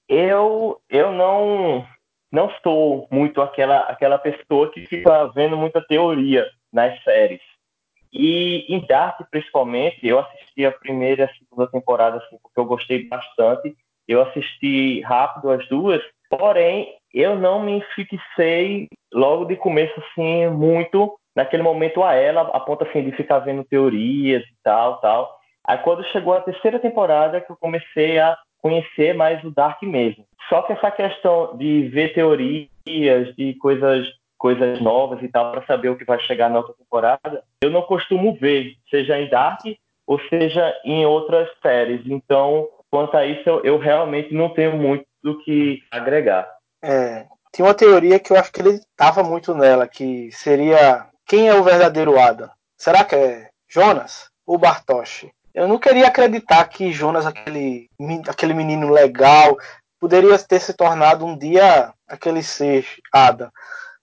eu 0.06 0.78
eu 0.90 1.10
não 1.10 1.86
não 2.30 2.50
sou 2.62 3.08
muito 3.10 3.40
aquela 3.40 3.78
aquela 3.84 4.18
pessoa 4.18 4.70
que 4.70 4.84
fica 4.84 5.26
vendo 5.28 5.56
muita 5.56 5.80
teoria 5.80 6.46
nas 6.70 7.02
séries. 7.02 7.40
E 8.12 8.66
em 8.68 8.86
Dark, 8.86 9.22
principalmente, 9.30 10.06
eu 10.06 10.18
assisti 10.18 10.66
a 10.66 10.72
primeira 10.72 11.22
e 11.22 11.24
a 11.24 11.32
segunda 11.32 11.70
temporada 11.70 12.18
assim, 12.18 12.36
porque 12.42 12.60
eu 12.60 12.66
gostei 12.66 13.08
bastante. 13.08 13.74
Eu 14.06 14.20
assisti 14.20 15.00
rápido 15.00 15.50
as 15.50 15.66
duas, 15.68 16.02
porém 16.28 16.94
eu 17.14 17.38
não 17.38 17.62
me 17.64 17.80
fixei 17.94 18.88
logo 19.12 19.44
de 19.44 19.56
começo 19.56 19.92
assim 20.00 20.48
muito 20.48 21.14
naquele 21.34 21.62
momento 21.62 22.02
a 22.02 22.14
ela, 22.14 22.42
a 22.42 22.60
ponto 22.60 22.84
assim 22.84 23.02
de 23.02 23.12
ficar 23.12 23.38
vendo 23.40 23.64
teorias 23.64 24.42
e 24.42 24.54
tal, 24.62 25.00
tal. 25.00 25.38
Aí 25.66 25.78
quando 25.78 26.04
chegou 26.06 26.34
a 26.34 26.40
terceira 26.40 26.78
temporada 26.78 27.40
que 27.40 27.50
eu 27.50 27.56
comecei 27.56 28.18
a 28.18 28.36
conhecer 28.60 29.14
mais 29.14 29.42
o 29.44 29.50
Dark 29.50 29.82
mesmo. 29.82 30.24
Só 30.48 30.62
que 30.62 30.72
essa 30.72 30.90
questão 30.90 31.56
de 31.56 31.88
ver 31.88 32.12
teorias, 32.12 32.68
de 33.36 33.54
coisas 33.60 34.06
coisas 34.36 34.80
novas 34.80 35.22
e 35.22 35.28
tal 35.28 35.52
para 35.52 35.64
saber 35.66 35.90
o 35.90 35.96
que 35.96 36.04
vai 36.04 36.18
chegar 36.20 36.48
na 36.48 36.58
outra 36.58 36.74
temporada, 36.74 37.44
eu 37.62 37.68
não 37.68 37.82
costumo 37.82 38.34
ver, 38.34 38.74
seja 38.88 39.20
em 39.20 39.28
Dark 39.28 39.60
ou 40.06 40.18
seja 40.30 40.74
em 40.82 41.04
outras 41.04 41.46
séries. 41.60 42.00
Então, 42.06 42.66
quanto 42.90 43.16
a 43.18 43.26
isso, 43.26 43.42
eu, 43.46 43.62
eu 43.62 43.78
realmente 43.78 44.32
não 44.32 44.48
tenho 44.48 44.76
muito 44.76 45.04
do 45.22 45.38
que 45.40 45.82
agregar. 45.90 46.50
É, 46.82 47.26
tinha 47.52 47.66
uma 47.66 47.74
teoria 47.74 48.18
que 48.18 48.32
eu 48.32 48.36
acho 48.36 48.52
que 48.52 48.60
ele 48.60 48.76
estava 48.76 49.22
muito 49.22 49.54
nela, 49.54 49.88
que 49.88 50.30
seria 50.32 51.06
quem 51.26 51.48
é 51.48 51.54
o 51.54 51.64
verdadeiro 51.64 52.18
Adam? 52.18 52.50
Será 52.76 53.04
que 53.04 53.14
é 53.14 53.50
Jonas 53.68 54.28
ou 54.46 54.58
Bartosz? 54.58 55.26
Eu 55.52 55.66
não 55.66 55.78
queria 55.78 56.08
acreditar 56.08 56.64
que 56.66 56.92
Jonas, 56.92 57.26
aquele, 57.26 57.88
aquele 58.28 58.54
menino 58.54 58.90
legal, 58.90 59.56
poderia 60.00 60.38
ter 60.38 60.60
se 60.60 60.72
tornado 60.72 61.26
um 61.26 61.36
dia 61.36 61.92
aquele 62.08 62.42
ser 62.42 62.86
Adam. 63.12 63.50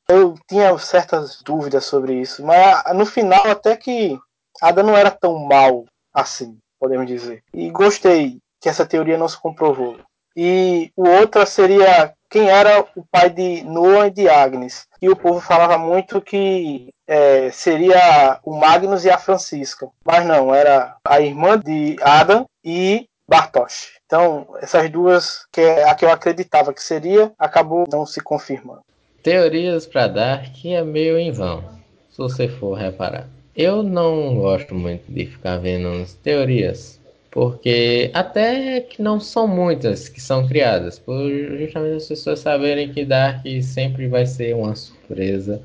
Eu 0.09 0.35
tinha 0.47 0.77
certas 0.77 1.41
dúvidas 1.41 1.85
sobre 1.85 2.13
isso, 2.13 2.45
mas 2.45 2.83
no 2.93 3.05
final 3.05 3.45
até 3.47 3.75
que 3.75 4.17
Ada 4.61 4.83
não 4.83 4.95
era 4.95 5.11
tão 5.11 5.39
mal 5.39 5.85
assim, 6.13 6.57
podemos 6.79 7.07
dizer. 7.07 7.43
E 7.53 7.69
gostei 7.69 8.39
que 8.61 8.69
essa 8.69 8.85
teoria 8.85 9.17
não 9.17 9.27
se 9.27 9.39
comprovou. 9.39 9.99
E 10.35 10.91
o 10.95 11.07
outra 11.07 11.45
seria 11.45 12.13
quem 12.29 12.49
era 12.49 12.85
o 12.95 13.05
pai 13.11 13.29
de 13.29 13.63
Noah 13.63 14.07
e 14.07 14.11
de 14.11 14.29
Agnes. 14.29 14.87
E 15.01 15.09
o 15.09 15.15
povo 15.15 15.39
falava 15.39 15.77
muito 15.77 16.21
que 16.21 16.89
é, 17.07 17.49
seria 17.51 18.39
o 18.43 18.55
Magnus 18.55 19.05
e 19.05 19.09
a 19.09 19.17
Francisca. 19.17 19.87
Mas 20.05 20.25
não, 20.25 20.53
era 20.53 20.95
a 21.05 21.21
irmã 21.21 21.57
de 21.57 21.95
Adam 22.01 22.45
e 22.63 23.07
Bartosz. 23.27 23.97
Então, 24.05 24.47
essas 24.61 24.89
duas, 24.89 25.45
que 25.51 25.61
é 25.61 25.89
a 25.89 25.95
que 25.95 26.05
eu 26.05 26.11
acreditava 26.11 26.73
que 26.73 26.81
seria, 26.81 27.31
acabou 27.37 27.85
não 27.91 28.05
se 28.05 28.21
confirmando. 28.21 28.81
Teorias 29.21 29.85
para 29.85 30.07
Dark 30.07 30.65
é 30.65 30.81
meio 30.83 31.17
em 31.17 31.31
vão, 31.31 31.61
se 32.09 32.17
você 32.17 32.47
for 32.47 32.75
reparar. 32.75 33.27
Eu 33.53 33.83
não 33.83 34.35
gosto 34.35 34.73
muito 34.73 35.11
de 35.11 35.25
ficar 35.25 35.57
vendo 35.57 36.05
teorias, 36.23 37.01
porque 37.37 38.09
até 38.15 38.81
que 38.81 38.99
não 38.99 39.19
são 39.19 39.47
muitas 39.47 40.09
que 40.09 40.19
são 40.19 40.47
criadas, 40.47 40.97
por 40.97 41.29
justamente 41.59 41.97
as 41.97 42.07
pessoas 42.07 42.39
saberem 42.39 42.91
que 42.91 43.05
Dark 43.05 43.45
sempre 43.61 44.07
vai 44.07 44.25
ser 44.25 44.55
uma 44.55 44.75
surpresa 44.75 45.61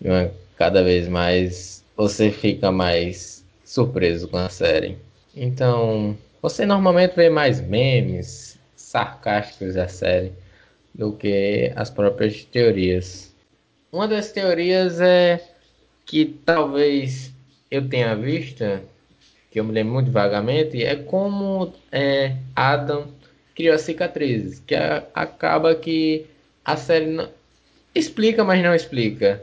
e 0.00 0.08
uma, 0.08 0.30
cada 0.56 0.84
vez 0.84 1.08
mais 1.08 1.84
você 1.96 2.30
fica 2.30 2.70
mais 2.70 3.44
surpreso 3.64 4.28
com 4.28 4.36
a 4.36 4.48
série. 4.48 4.98
Então, 5.34 6.16
você 6.40 6.64
normalmente 6.64 7.16
vê 7.16 7.28
mais 7.28 7.60
memes 7.60 8.56
sarcásticos 8.76 9.74
da 9.74 9.88
série 9.88 10.30
do 10.94 11.12
que 11.14 11.72
as 11.74 11.90
próprias 11.90 12.44
teorias. 12.44 13.34
Uma 13.90 14.06
das 14.06 14.30
teorias 14.30 15.00
é 15.00 15.42
que 16.06 16.24
talvez 16.46 17.32
eu 17.68 17.88
tenha 17.88 18.14
visto, 18.14 18.62
que 19.50 19.58
eu 19.58 19.64
me 19.64 19.72
lembro 19.72 19.94
muito 19.94 20.10
vagamente, 20.10 20.82
é 20.84 20.94
como 20.94 21.72
é, 21.90 22.36
Adam 22.54 23.08
criou 23.54 23.74
as 23.74 23.82
cicatrizes, 23.82 24.62
que 24.66 24.74
a, 24.74 25.04
acaba 25.14 25.74
que 25.74 26.26
a 26.64 26.76
série 26.76 27.06
não, 27.06 27.28
explica, 27.94 28.44
mas 28.44 28.62
não 28.62 28.74
explica. 28.74 29.42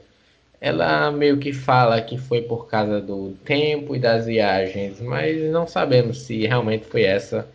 Ela 0.60 1.12
meio 1.12 1.38
que 1.38 1.54
fala 1.54 2.02
que 2.02 2.18
foi 2.18 2.42
por 2.42 2.68
causa 2.68 3.00
do 3.00 3.38
tempo 3.46 3.96
e 3.96 4.00
das 4.00 4.26
viagens, 4.26 5.00
mas 5.00 5.40
não 5.52 5.68
sabemos 5.68 6.22
se 6.22 6.48
realmente 6.48 6.86
foi 6.86 7.04
essa. 7.04 7.48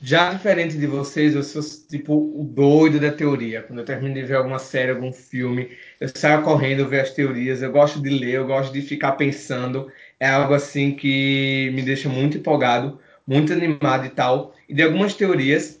Já 0.00 0.32
diferente 0.32 0.78
de 0.78 0.86
vocês, 0.86 1.34
eu 1.34 1.42
sou 1.42 1.60
tipo 1.88 2.14
o 2.14 2.44
doido 2.44 3.00
da 3.00 3.10
teoria. 3.10 3.62
Quando 3.62 3.80
eu 3.80 3.84
termino 3.84 4.14
de 4.14 4.22
ver 4.22 4.36
alguma 4.36 4.60
série, 4.60 4.92
algum 4.92 5.12
filme, 5.12 5.76
eu 6.00 6.08
saio 6.14 6.42
correndo 6.42 6.88
ver 6.88 7.00
as 7.00 7.10
teorias. 7.10 7.62
Eu 7.62 7.72
gosto 7.72 8.00
de 8.00 8.08
ler, 8.08 8.34
eu 8.34 8.46
gosto 8.46 8.72
de 8.72 8.80
ficar 8.80 9.12
pensando. 9.12 9.90
É 10.20 10.28
algo 10.28 10.54
assim 10.54 10.94
que 10.94 11.70
me 11.74 11.82
deixa 11.82 12.08
muito 12.08 12.38
empolgado, 12.38 13.00
muito 13.26 13.52
animado 13.52 14.06
e 14.06 14.10
tal. 14.10 14.54
E 14.68 14.74
de 14.74 14.82
algumas 14.82 15.14
teorias 15.14 15.78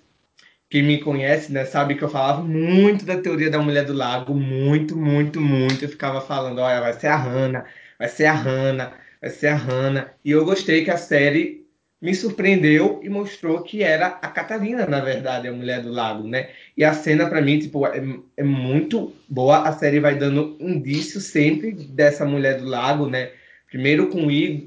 quem 0.70 0.82
me 0.82 1.00
conhece, 1.00 1.50
né, 1.52 1.64
sabe 1.64 1.94
que 1.94 2.04
eu 2.04 2.10
falava 2.10 2.42
muito 2.42 3.04
da 3.04 3.20
teoria 3.20 3.50
da 3.50 3.58
mulher 3.58 3.84
do 3.86 3.92
lago, 3.94 4.34
muito, 4.34 4.96
muito, 4.96 5.40
muito. 5.40 5.84
Eu 5.84 5.88
ficava 5.88 6.20
falando, 6.20 6.60
olha, 6.60 6.80
vai 6.80 6.92
ser 6.92 7.06
a 7.06 7.16
Hannah, 7.16 7.64
vai 7.98 8.08
ser 8.08 8.26
a 8.26 8.34
Hannah, 8.34 8.92
vai 9.20 9.30
ser 9.30 9.48
a 9.48 9.56
Hannah. 9.56 10.12
E 10.24 10.30
eu 10.30 10.44
gostei 10.44 10.84
que 10.84 10.90
a 10.90 10.98
série 10.98 11.66
me 12.00 12.14
surpreendeu 12.14 13.00
e 13.02 13.08
mostrou 13.08 13.62
que 13.62 13.82
era 13.82 14.06
a 14.06 14.28
Catarina, 14.28 14.86
na 14.86 15.00
verdade, 15.00 15.48
a 15.48 15.52
mulher 15.52 15.82
do 15.82 15.90
lago, 15.90 16.26
né? 16.28 16.50
E 16.76 16.84
a 16.84 16.92
cena 16.92 17.28
para 17.28 17.40
mim, 17.40 17.58
tipo, 17.58 17.86
é, 17.86 18.00
é, 18.36 18.42
muito 18.44 19.12
boa. 19.28 19.66
A 19.68 19.72
série 19.72 19.98
vai 19.98 20.16
dando 20.16 20.56
indício 20.60 21.20
sempre 21.20 21.72
dessa 21.72 22.24
mulher 22.24 22.58
do 22.58 22.66
lago, 22.66 23.08
né? 23.08 23.30
Primeiro 23.68 24.08
com 24.08 24.26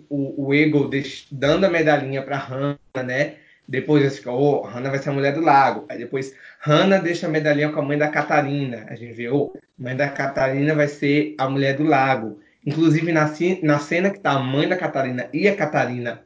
o, 0.09 0.47
o, 0.47 0.53
Ego 0.53 0.89
dando 1.31 1.65
a 1.65 1.69
medalhinha 1.69 2.21
para 2.21 2.37
Hannah, 2.37 3.03
né? 3.03 3.35
Depois 3.67 4.03
eles 4.03 4.17
ficam, 4.17 4.35
oh, 4.35 4.61
Hannah 4.61 4.89
vai 4.89 4.99
ser 4.99 5.09
a 5.09 5.13
mulher 5.13 5.33
do 5.33 5.41
lago. 5.41 5.85
Aí 5.89 5.97
depois 5.97 6.35
Hannah 6.59 6.99
deixa 6.99 7.25
a 7.25 7.29
medalhinha 7.29 7.69
com 7.69 7.79
a 7.79 7.83
mãe 7.83 7.97
da 7.97 8.09
Catarina. 8.09 8.85
A 8.89 8.95
gente 8.95 9.13
vê, 9.13 9.29
oh, 9.29 9.53
mãe 9.77 9.95
da 9.95 10.07
Catarina 10.07 10.75
vai 10.75 10.87
ser 10.87 11.33
a 11.37 11.49
mulher 11.49 11.75
do 11.77 11.83
lago. 11.83 12.39
Inclusive 12.65 13.11
na, 13.11 13.31
na 13.63 13.79
cena 13.79 14.11
que 14.11 14.19
tá 14.19 14.31
a 14.31 14.39
mãe 14.39 14.67
da 14.67 14.77
Catarina 14.77 15.27
e 15.33 15.47
a 15.47 15.55
Catarina 15.55 16.21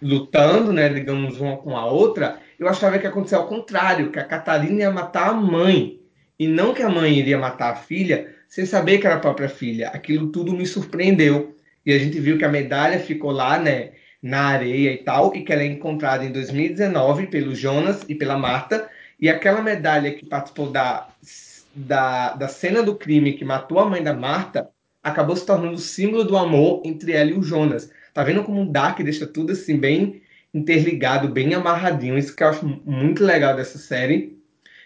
lutando, 0.00 0.72
né, 0.72 0.88
digamos, 0.88 1.40
uma 1.40 1.56
com 1.56 1.76
a 1.76 1.86
outra, 1.86 2.38
eu 2.58 2.68
achava 2.68 2.98
que 2.98 3.04
ia 3.04 3.10
acontecer 3.10 3.34
ao 3.34 3.48
contrário, 3.48 4.12
que 4.12 4.18
a 4.18 4.24
Catarina 4.24 4.80
ia 4.80 4.90
matar 4.90 5.30
a 5.30 5.34
mãe. 5.34 5.98
E 6.38 6.46
não 6.46 6.72
que 6.72 6.82
a 6.82 6.88
mãe 6.88 7.18
iria 7.18 7.36
matar 7.36 7.72
a 7.72 7.76
filha, 7.76 8.32
sem 8.48 8.66
saber 8.66 8.98
que 8.98 9.06
era 9.06 9.16
a 9.16 9.20
própria 9.20 9.48
filha. 9.48 9.88
Aquilo 9.88 10.32
tudo 10.32 10.52
me 10.52 10.66
surpreendeu. 10.66 11.56
E 11.86 11.92
a 11.92 11.98
gente 11.98 12.18
viu 12.18 12.36
que 12.36 12.44
a 12.44 12.48
medalha 12.48 12.98
ficou 12.98 13.30
lá, 13.30 13.58
né? 13.58 13.92
na 14.22 14.46
areia 14.46 14.92
e 14.92 14.98
tal, 14.98 15.34
e 15.34 15.42
que 15.42 15.52
ela 15.52 15.62
é 15.62 15.66
encontrada 15.66 16.24
em 16.24 16.32
2019 16.32 17.28
pelo 17.28 17.54
Jonas 17.54 18.04
e 18.08 18.14
pela 18.14 18.36
Marta, 18.36 18.88
e 19.20 19.28
aquela 19.28 19.62
medalha 19.62 20.12
que 20.12 20.26
participou 20.26 20.70
da, 20.70 21.08
da, 21.74 22.34
da 22.34 22.48
cena 22.48 22.82
do 22.82 22.96
crime 22.96 23.34
que 23.34 23.44
matou 23.44 23.78
a 23.78 23.88
mãe 23.88 24.02
da 24.02 24.12
Marta 24.12 24.68
acabou 25.02 25.36
se 25.36 25.46
tornando 25.46 25.74
o 25.74 25.78
símbolo 25.78 26.24
do 26.24 26.36
amor 26.36 26.82
entre 26.84 27.12
ela 27.12 27.30
e 27.30 27.34
o 27.34 27.42
Jonas. 27.42 27.90
Tá 28.12 28.22
vendo 28.22 28.42
como 28.42 28.62
o 28.62 28.70
Dark 28.70 29.00
deixa 29.00 29.26
tudo 29.26 29.52
assim 29.52 29.76
bem 29.76 30.20
interligado, 30.52 31.28
bem 31.28 31.54
amarradinho, 31.54 32.18
isso 32.18 32.34
que 32.34 32.42
eu 32.42 32.48
acho 32.48 32.66
muito 32.84 33.24
legal 33.24 33.54
dessa 33.56 33.78
série. 33.78 34.36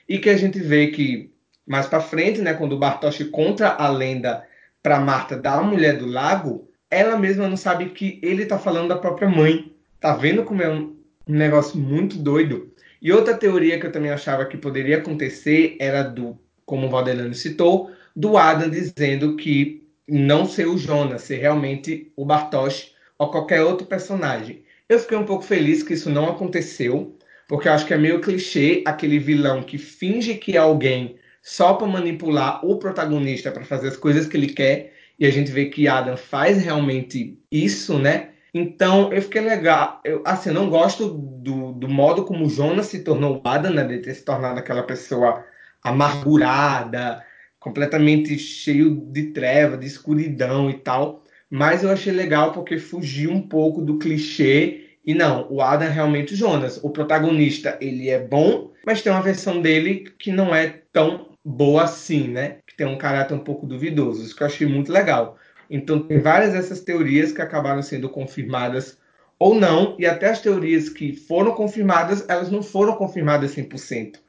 E 0.08 0.18
que 0.18 0.28
a 0.28 0.36
gente 0.36 0.58
vê 0.58 0.88
que 0.88 1.30
mais 1.66 1.86
para 1.86 2.00
frente, 2.00 2.40
né, 2.40 2.54
quando 2.54 2.72
o 2.72 2.78
Bartosz 2.78 3.22
contra 3.30 3.68
a 3.68 3.88
lenda 3.88 4.44
para 4.82 5.00
Marta 5.00 5.36
da 5.36 5.62
mulher 5.62 5.96
do 5.96 6.06
lago, 6.06 6.68
ela 6.90 7.16
mesma 7.16 7.48
não 7.48 7.56
sabe 7.56 7.90
que 7.90 8.18
ele 8.22 8.42
está 8.42 8.58
falando 8.58 8.88
da 8.88 8.98
própria 8.98 9.28
mãe. 9.28 9.72
Tá 10.00 10.14
vendo 10.14 10.44
como 10.44 10.62
é 10.62 10.68
um, 10.68 10.96
um 11.26 11.34
negócio 11.34 11.78
muito 11.78 12.18
doido? 12.18 12.72
E 13.00 13.12
outra 13.12 13.34
teoria 13.34 13.78
que 13.78 13.86
eu 13.86 13.92
também 13.92 14.10
achava 14.10 14.44
que 14.44 14.56
poderia 14.56 14.98
acontecer 14.98 15.76
era 15.80 16.02
do, 16.02 16.38
como 16.66 16.86
o 16.86 16.90
Valdelano 16.90 17.34
citou, 17.34 17.90
do 18.14 18.36
Adam 18.36 18.68
dizendo 18.68 19.36
que 19.36 19.88
não 20.06 20.44
ser 20.44 20.66
o 20.66 20.76
Jonas, 20.76 21.22
ser 21.22 21.36
realmente 21.36 22.12
o 22.16 22.24
Bartosz 22.24 22.92
ou 23.18 23.30
qualquer 23.30 23.62
outro 23.62 23.86
personagem. 23.86 24.64
Eu 24.88 24.98
fiquei 24.98 25.16
um 25.16 25.24
pouco 25.24 25.44
feliz 25.44 25.82
que 25.82 25.94
isso 25.94 26.10
não 26.10 26.28
aconteceu, 26.28 27.16
porque 27.48 27.68
eu 27.68 27.72
acho 27.72 27.86
que 27.86 27.94
é 27.94 27.98
meio 27.98 28.20
clichê 28.20 28.82
aquele 28.84 29.18
vilão 29.18 29.62
que 29.62 29.78
finge 29.78 30.34
que 30.34 30.56
é 30.56 30.60
alguém 30.60 31.16
só 31.42 31.74
para 31.74 31.86
manipular 31.86 32.64
o 32.64 32.78
protagonista 32.78 33.50
para 33.50 33.64
fazer 33.64 33.88
as 33.88 33.96
coisas 33.96 34.26
que 34.26 34.36
ele 34.36 34.46
quer 34.46 34.94
e 35.18 35.26
a 35.26 35.30
gente 35.30 35.50
vê 35.50 35.66
que 35.66 35.88
Adam 35.88 36.16
faz 36.16 36.62
realmente 36.62 37.38
isso, 37.50 37.98
né? 37.98 38.30
Então, 38.54 39.12
eu 39.12 39.22
fiquei 39.22 39.40
legal. 39.40 40.00
Eu, 40.04 40.22
assim, 40.24 40.50
eu 40.50 40.54
não 40.54 40.68
gosto 40.68 41.08
do, 41.08 41.72
do 41.72 41.88
modo 41.88 42.24
como 42.24 42.48
Jonas 42.48 42.86
se 42.86 43.02
tornou 43.02 43.40
Adam, 43.44 43.72
né? 43.72 43.84
De 43.84 43.98
ter 43.98 44.14
se 44.14 44.24
tornado 44.24 44.58
aquela 44.58 44.82
pessoa 44.82 45.44
amargurada, 45.82 47.24
completamente 47.58 48.38
cheio 48.38 48.96
de 49.10 49.28
treva, 49.32 49.76
de 49.76 49.86
escuridão 49.86 50.68
e 50.68 50.74
tal. 50.74 51.24
Mas 51.50 51.82
eu 51.82 51.90
achei 51.90 52.12
legal 52.12 52.52
porque 52.52 52.78
fugiu 52.78 53.30
um 53.30 53.42
pouco 53.42 53.80
do 53.80 53.98
clichê. 53.98 54.98
E 55.04 55.14
não, 55.14 55.46
o 55.50 55.60
Adam 55.60 55.88
é 55.88 55.90
realmente 55.90 56.34
o 56.34 56.36
Jonas. 56.36 56.78
O 56.82 56.90
protagonista, 56.90 57.78
ele 57.80 58.08
é 58.08 58.18
bom, 58.18 58.70
mas 58.86 59.02
tem 59.02 59.12
uma 59.12 59.22
versão 59.22 59.60
dele 59.60 60.12
que 60.18 60.30
não 60.30 60.54
é 60.54 60.82
tão 60.92 61.31
boa 61.44 61.84
assim, 61.84 62.28
né? 62.28 62.58
Que 62.66 62.76
tem 62.76 62.86
um 62.86 62.98
caráter 62.98 63.34
um 63.34 63.40
pouco 63.40 63.66
duvidoso. 63.66 64.22
Isso 64.22 64.36
que 64.36 64.42
eu 64.42 64.46
achei 64.46 64.66
muito 64.66 64.92
legal. 64.92 65.36
Então, 65.68 66.00
tem 66.00 66.20
várias 66.20 66.52
dessas 66.52 66.80
teorias 66.80 67.32
que 67.32 67.40
acabaram 67.40 67.82
sendo 67.82 68.08
confirmadas 68.08 68.98
ou 69.38 69.56
não, 69.56 69.96
e 69.98 70.06
até 70.06 70.30
as 70.30 70.40
teorias 70.40 70.88
que 70.88 71.16
foram 71.16 71.52
confirmadas, 71.52 72.24
elas 72.28 72.48
não 72.48 72.62
foram 72.62 72.94
confirmadas 72.94 73.56
100%. 73.56 74.20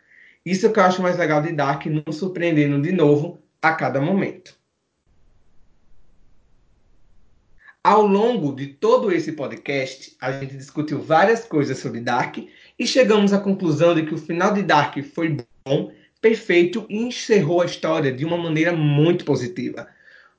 Isso 0.44 0.66
é 0.66 0.70
o 0.70 0.74
que 0.74 0.80
eu 0.80 0.84
acho 0.84 1.04
mais 1.04 1.18
legal 1.20 1.40
de 1.40 1.54
Dark, 1.54 1.86
nos 1.86 2.16
surpreendendo 2.16 2.82
de 2.82 2.92
novo 2.92 3.40
a 3.62 3.74
cada 3.74 4.02
momento. 4.02 4.58
Ao 7.84 8.08
longo 8.08 8.56
de 8.56 8.68
todo 8.68 9.12
esse 9.12 9.34
podcast, 9.34 10.16
a 10.20 10.32
gente 10.32 10.58
discutiu 10.58 11.00
várias 11.00 11.46
coisas 11.46 11.78
sobre 11.78 12.00
Dark 12.00 12.38
e 12.80 12.88
chegamos 12.88 13.34
à 13.34 13.40
conclusão 13.40 13.94
de 13.94 14.08
que 14.08 14.16
o 14.16 14.18
final 14.18 14.52
de 14.52 14.64
Dark 14.64 14.98
foi 15.14 15.38
bom 15.64 15.92
perfeito 16.24 16.86
e 16.90 17.04
encerrou 17.04 17.62
a 17.62 17.66
história 17.66 18.10
de 18.10 18.24
uma 18.24 18.38
maneira 18.38 18.72
muito 18.72 19.26
positiva. 19.26 19.88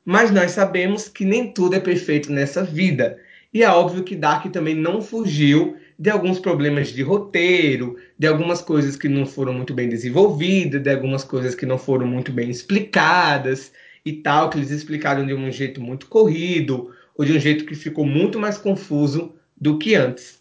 Mas 0.02 0.30
nós 0.30 0.52
sabemos 0.52 1.08
que 1.08 1.26
nem 1.26 1.52
tudo 1.52 1.76
é 1.76 1.80
perfeito 1.80 2.32
nessa 2.32 2.64
vida. 2.64 3.18
E 3.52 3.62
é 3.62 3.68
óbvio 3.68 4.02
que 4.02 4.16
Dark 4.16 4.50
também 4.50 4.74
não 4.74 5.02
fugiu 5.02 5.76
de 5.98 6.08
alguns 6.08 6.38
problemas 6.40 6.88
de 6.88 7.02
roteiro, 7.02 7.98
de 8.18 8.26
algumas 8.26 8.62
coisas 8.62 8.96
que 8.96 9.08
não 9.08 9.26
foram 9.26 9.52
muito 9.52 9.74
bem 9.74 9.88
desenvolvidas, 9.88 10.82
de 10.82 10.90
algumas 10.90 11.22
coisas 11.22 11.54
que 11.54 11.66
não 11.66 11.76
foram 11.76 12.06
muito 12.06 12.32
bem 12.32 12.50
explicadas 12.50 13.70
e 14.04 14.14
tal, 14.14 14.48
que 14.48 14.56
eles 14.56 14.70
explicaram 14.70 15.26
de 15.26 15.34
um 15.34 15.52
jeito 15.52 15.82
muito 15.82 16.06
corrido, 16.06 16.90
ou 17.16 17.26
de 17.26 17.32
um 17.32 17.38
jeito 17.38 17.66
que 17.66 17.74
ficou 17.74 18.06
muito 18.06 18.40
mais 18.40 18.56
confuso 18.56 19.34
do 19.54 19.78
que 19.78 19.94
antes. 19.94 20.40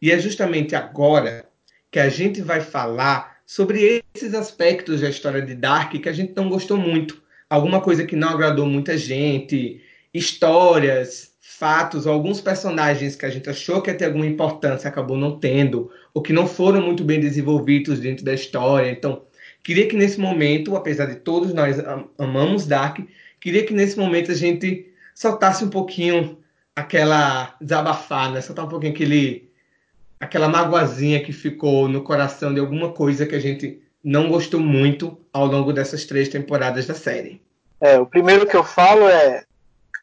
E 0.00 0.10
é 0.10 0.18
justamente 0.18 0.74
agora 0.74 1.44
que 1.90 1.98
a 1.98 2.08
gente 2.08 2.40
vai 2.40 2.62
falar 2.62 3.29
sobre 3.50 4.04
esses 4.14 4.32
aspectos 4.32 5.00
da 5.00 5.10
história 5.10 5.42
de 5.42 5.56
Dark 5.56 5.90
que 5.90 6.08
a 6.08 6.12
gente 6.12 6.32
não 6.36 6.48
gostou 6.48 6.76
muito. 6.76 7.20
Alguma 7.48 7.80
coisa 7.80 8.04
que 8.04 8.14
não 8.14 8.28
agradou 8.28 8.64
muita 8.64 8.96
gente, 8.96 9.82
histórias, 10.14 11.32
fatos, 11.40 12.06
alguns 12.06 12.40
personagens 12.40 13.16
que 13.16 13.26
a 13.26 13.28
gente 13.28 13.50
achou 13.50 13.82
que 13.82 13.90
ia 13.90 13.96
ter 13.96 14.04
alguma 14.04 14.24
importância 14.24 14.86
acabou 14.86 15.16
não 15.16 15.36
tendo, 15.36 15.90
ou 16.14 16.22
que 16.22 16.32
não 16.32 16.46
foram 16.46 16.80
muito 16.80 17.02
bem 17.02 17.18
desenvolvidos 17.18 17.98
dentro 17.98 18.24
da 18.24 18.32
história. 18.32 18.88
Então, 18.88 19.24
queria 19.64 19.88
que 19.88 19.96
nesse 19.96 20.20
momento, 20.20 20.76
apesar 20.76 21.06
de 21.06 21.16
todos 21.16 21.52
nós 21.52 21.76
amamos 22.16 22.68
Dark, 22.68 23.00
queria 23.40 23.66
que 23.66 23.74
nesse 23.74 23.98
momento 23.98 24.30
a 24.30 24.34
gente 24.36 24.92
soltasse 25.12 25.64
um 25.64 25.70
pouquinho 25.70 26.38
aquela 26.76 27.56
desabafada, 27.60 28.34
né? 28.34 28.40
soltar 28.42 28.64
um 28.64 28.68
pouquinho 28.68 28.92
aquele 28.92 29.49
aquela 30.20 30.48
magoazinha 30.48 31.24
que 31.24 31.32
ficou 31.32 31.88
no 31.88 32.04
coração 32.04 32.52
de 32.52 32.60
alguma 32.60 32.92
coisa 32.92 33.26
que 33.26 33.34
a 33.34 33.40
gente 33.40 33.82
não 34.04 34.28
gostou 34.28 34.60
muito 34.60 35.18
ao 35.32 35.46
longo 35.46 35.72
dessas 35.72 36.04
três 36.04 36.28
temporadas 36.28 36.86
da 36.86 36.94
série. 36.94 37.42
É, 37.80 37.98
o 37.98 38.06
primeiro 38.06 38.46
que 38.46 38.56
eu 38.56 38.62
falo 38.62 39.08
é 39.08 39.44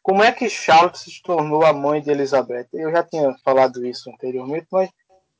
como 0.02 0.22
é 0.22 0.32
que 0.32 0.50
Charlotte 0.50 0.98
se 0.98 1.22
tornou 1.22 1.64
a 1.64 1.72
mãe 1.72 2.02
de 2.02 2.10
Elizabeth. 2.10 2.66
Eu 2.72 2.90
já 2.90 3.04
tinha 3.04 3.34
falado 3.44 3.86
isso 3.86 4.10
anteriormente, 4.10 4.66
mas 4.70 4.90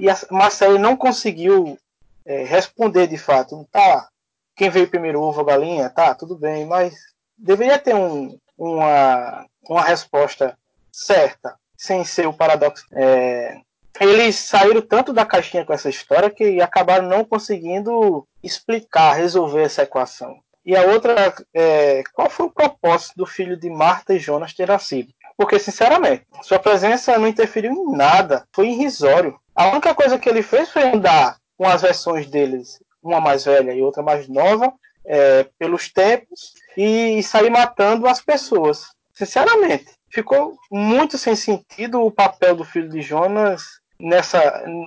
e 0.00 0.08
a 0.08 0.16
Marcelo 0.30 0.78
não 0.78 0.96
conseguiu 0.96 1.76
é, 2.24 2.44
responder 2.44 3.08
de 3.08 3.18
fato. 3.18 3.66
Tá, 3.72 4.08
quem 4.54 4.70
veio 4.70 4.88
primeiro, 4.88 5.20
ovo 5.20 5.40
ou 5.40 5.44
galinha? 5.44 5.90
Tá, 5.90 6.14
tudo 6.14 6.36
bem, 6.36 6.64
mas 6.64 6.94
deveria 7.36 7.78
ter 7.78 7.94
um, 7.94 8.38
uma, 8.56 9.44
uma 9.68 9.82
resposta 9.82 10.56
certa, 10.92 11.56
sem 11.76 12.04
ser 12.04 12.28
o 12.28 12.32
paradoxo. 12.32 12.86
É, 12.92 13.58
eles 14.00 14.36
saíram 14.36 14.80
tanto 14.80 15.12
da 15.12 15.26
caixinha 15.26 15.64
com 15.64 15.72
essa 15.72 15.88
história 15.88 16.30
que 16.30 16.60
acabaram 16.60 17.08
não 17.08 17.24
conseguindo 17.24 18.26
explicar, 18.42 19.14
resolver 19.14 19.62
essa 19.62 19.82
equação. 19.82 20.38
E 20.64 20.76
a 20.76 20.82
outra, 20.82 21.34
é, 21.54 22.02
qual 22.12 22.28
foi 22.28 22.46
o 22.46 22.50
propósito 22.50 23.14
do 23.16 23.26
filho 23.26 23.56
de 23.56 23.70
Marta 23.70 24.14
e 24.14 24.18
Jonas 24.18 24.52
ter 24.52 24.68
nascido? 24.68 25.12
Porque, 25.36 25.58
sinceramente, 25.58 26.26
sua 26.42 26.58
presença 26.58 27.18
não 27.18 27.28
interferiu 27.28 27.72
em 27.72 27.96
nada, 27.96 28.44
foi 28.52 28.68
irrisório. 28.68 29.38
A 29.54 29.68
única 29.68 29.94
coisa 29.94 30.18
que 30.18 30.28
ele 30.28 30.42
fez 30.42 30.70
foi 30.70 30.82
andar 30.82 31.38
com 31.56 31.66
as 31.66 31.82
versões 31.82 32.26
deles, 32.26 32.82
uma 33.02 33.20
mais 33.20 33.44
velha 33.44 33.72
e 33.72 33.80
outra 33.80 34.02
mais 34.02 34.28
nova, 34.28 34.72
é, 35.06 35.46
pelos 35.58 35.90
tempos 35.90 36.52
e 36.76 37.22
sair 37.22 37.50
matando 37.50 38.06
as 38.06 38.20
pessoas. 38.20 38.88
Sinceramente, 39.14 39.86
ficou 40.10 40.56
muito 40.70 41.16
sem 41.16 41.34
sentido 41.34 42.02
o 42.02 42.10
papel 42.10 42.54
do 42.54 42.64
filho 42.64 42.88
de 42.88 43.00
Jonas 43.00 43.77
nessa 44.00 44.38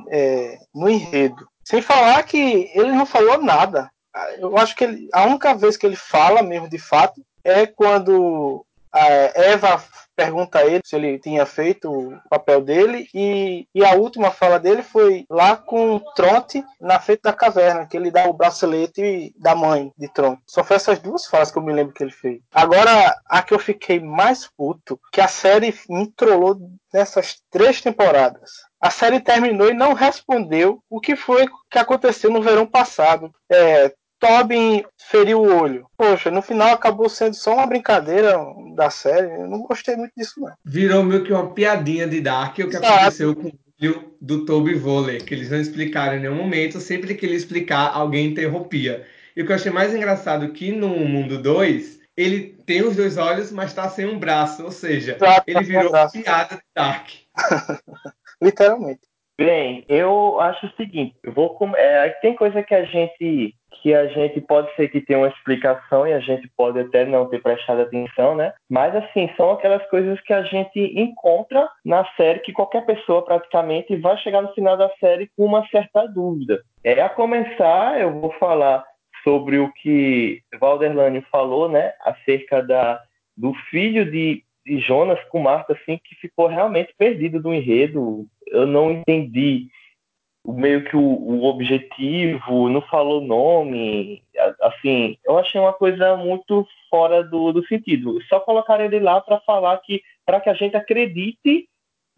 é, 0.10 0.60
no 0.74 0.89
enredo. 0.89 1.47
Sem 1.63 1.82
falar 1.82 2.24
que 2.24 2.71
ele 2.74 2.91
não 2.91 3.06
falou 3.06 3.41
nada. 3.41 3.89
Eu 4.38 4.58
acho 4.58 4.76
que 4.76 4.84
ele, 4.84 5.08
a 5.13 5.24
única 5.24 5.54
vez 5.56 5.78
que 5.78 5.86
ele 5.86 5.95
fala 5.95 6.41
mesmo 6.41 6.69
de 6.69 6.78
fato 6.78 7.21
é 7.43 7.65
quando 7.65 8.65
a 8.91 9.08
Eva 9.08 9.82
pergunta 10.15 10.60
a 10.60 10.65
ele 10.65 10.82
se 10.86 10.95
ele 10.95 11.17
tinha 11.17 11.45
feito 11.45 11.89
o 11.89 12.19
papel 12.30 12.62
dele 12.62 13.08
e, 13.13 13.65
e 13.74 13.86
a 13.86 13.95
última 13.95 14.30
fala 14.30 14.60
dele 14.60 14.84
foi 14.84 15.26
lá 15.30 15.56
com 15.56 16.00
Tronte 16.15 16.63
na 16.80 17.00
frente 17.00 17.21
da 17.24 17.34
caverna, 17.34 17.88
que 17.88 17.95
ele 17.95 18.12
dá 18.12 18.28
o 18.28 18.34
bracelete 18.34 19.34
da 19.38 19.56
mãe 19.56 19.91
de 19.97 20.08
Tronte. 20.10 20.41
Só 20.45 20.63
foi 20.63 20.76
essas 20.76 21.00
duas 21.00 21.26
falas 21.26 21.50
que 21.50 21.58
eu 21.58 21.63
me 21.63 21.74
lembro 21.74 21.93
que 21.93 22.04
ele 22.04 22.12
fez. 22.12 22.41
Agora, 22.54 23.15
a 23.26 23.41
que 23.41 23.54
eu 23.54 23.60
fiquei 23.60 24.00
mais 24.00 24.47
puto, 24.58 25.00
que 25.12 25.21
a 25.21 25.28
série 25.28 25.74
me 25.89 26.12
trollou 26.12 26.60
nessas 26.93 27.41
três 27.50 27.82
temporadas. 27.82 28.52
A 28.82 28.89
série 28.89 29.20
terminou 29.20 29.70
e 29.70 29.76
não 29.76 29.94
respondeu 29.94 30.82
o 30.89 31.00
que 31.00 31.15
foi 31.15 31.46
que 31.70 31.78
aconteceu 31.78 32.32
no 32.32 32.41
verão 32.41 32.65
passado. 32.65 33.32
É, 33.50 33.94
Tobin 34.22 34.84
feriu 35.10 35.41
o 35.41 35.62
olho. 35.62 35.86
Poxa, 35.98 36.30
no 36.30 36.41
final 36.41 36.74
acabou 36.74 37.10
sendo 37.10 37.36
só 37.36 37.56
uma 37.56 37.65
brincadeira 37.65 38.38
da 38.76 38.89
série. 38.89 39.34
Eu 39.34 39.48
não 39.48 39.63
gostei 39.63 39.96
muito 39.96 40.13
disso, 40.15 40.39
não. 40.39 40.54
Virou 40.63 41.04
meio 41.04 41.24
que 41.24 41.34
uma 41.34 41.52
piadinha 41.54 42.08
de 42.08 42.22
Dark 42.22 42.54
o 42.54 42.70
que 42.70 42.76
Exato. 42.76 42.86
aconteceu 42.86 43.36
com 43.36 43.48
o 43.48 43.54
olho 43.82 44.13
do 44.22 44.46
Toby 44.46 44.76
Voller, 44.76 45.24
que 45.24 45.34
eles 45.34 45.50
não 45.50 45.60
explicaram 45.60 46.17
em 46.17 46.22
nenhum 46.22 46.36
momento. 46.36 46.80
Sempre 46.80 47.15
que 47.15 47.26
ele 47.26 47.36
explicar, 47.36 47.91
alguém 47.94 48.28
interrompia. 48.28 49.06
E 49.36 49.41
o 49.41 49.46
que 49.46 49.52
eu 49.52 49.56
achei 49.56 49.72
mais 49.72 49.94
engraçado 49.94 50.46
é 50.46 50.50
que 50.50 50.72
no 50.72 50.89
mundo 50.89 51.41
2, 51.41 52.00
ele 52.15 52.58
tem 52.65 52.84
os 52.84 52.96
dois 52.96 53.17
olhos, 53.17 53.52
mas 53.52 53.72
está 53.72 53.89
sem 53.89 54.06
um 54.06 54.20
braço. 54.20 54.63
Ou 54.63 54.72
seja, 54.72 55.15
Exato, 55.15 55.44
ele 55.48 55.63
virou 55.63 55.89
uma 55.89 56.10
piada 56.10 56.56
de 56.56 56.62
Dark. 56.76 57.10
Literalmente. 58.42 59.02
Bem, 59.38 59.84
eu 59.90 60.40
acho 60.40 60.68
o 60.68 60.72
seguinte, 60.74 61.16
vou 61.34 61.58
é, 61.76 62.10
tem 62.22 62.36
coisa 62.36 62.62
que 62.62 62.76
a 62.76 62.84
gente 62.86 63.56
que 63.82 63.96
a 63.96 64.06
gente 64.06 64.40
pode 64.42 64.72
ser 64.76 64.90
que 64.90 65.02
tenha 65.02 65.18
uma 65.18 65.30
explicação 65.30 66.06
e 66.06 66.14
a 66.14 66.20
gente 66.20 66.48
pode 66.56 66.80
até 66.80 67.04
não 67.04 67.28
ter 67.28 67.42
prestado 67.42 67.82
atenção, 67.82 68.36
né? 68.36 68.54
Mas 68.70 68.96
assim, 68.96 69.28
são 69.36 69.50
aquelas 69.50 69.84
coisas 69.90 70.22
que 70.22 70.34
a 70.34 70.44
gente 70.44 70.80
encontra 70.96 71.68
na 71.84 72.06
série 72.16 72.42
que 72.42 72.54
qualquer 72.54 72.86
pessoa 72.86 73.26
praticamente 73.26 73.96
vai 73.96 74.16
chegar 74.18 74.44
no 74.44 74.54
final 74.54 74.78
da 74.78 74.92
série 75.00 75.32
com 75.36 75.46
uma 75.46 75.68
certa 75.70 76.06
dúvida. 76.06 76.62
É 76.84 77.02
a 77.02 77.10
começar, 77.10 78.00
eu 78.00 78.12
vou 78.20 78.32
falar 78.34 78.86
sobre 79.24 79.58
o 79.58 79.72
que 79.74 80.42
Valderlânio 80.60 81.26
falou, 81.32 81.68
né, 81.68 81.94
acerca 82.02 82.62
da 82.62 83.02
do 83.36 83.54
filho 83.72 84.12
de, 84.12 84.44
de 84.65 84.80
Jonas 84.80 85.19
com 85.30 85.39
Marta, 85.39 85.74
assim, 85.74 86.00
que 86.04 86.15
ficou 86.15 86.47
realmente 86.47 86.93
perdido 86.97 87.41
do 87.41 87.54
enredo. 87.54 88.26
Eu 88.47 88.65
não 88.65 88.91
entendi 88.91 89.67
meio 90.45 90.84
que 90.86 90.95
o, 90.95 91.02
o, 91.02 91.43
objetivo, 91.45 92.67
não 92.67 92.82
falou 92.82 93.21
nome, 93.21 94.24
assim, 94.62 95.17
eu 95.24 95.38
achei 95.38 95.62
uma 95.62 95.74
coisa 95.74 96.15
muito 96.17 96.67
fora 96.89 97.24
do, 97.24 97.52
do 97.52 97.65
sentido. 97.67 98.19
Só 98.24 98.39
colocaram 98.39 98.86
ele 98.86 99.00
lá 99.00 99.21
para 99.21 99.39
falar 99.41 99.78
que, 99.78 100.02
para 100.26 100.41
que 100.41 100.50
a 100.50 100.54
gente 100.54 100.76
acredite 100.76 101.67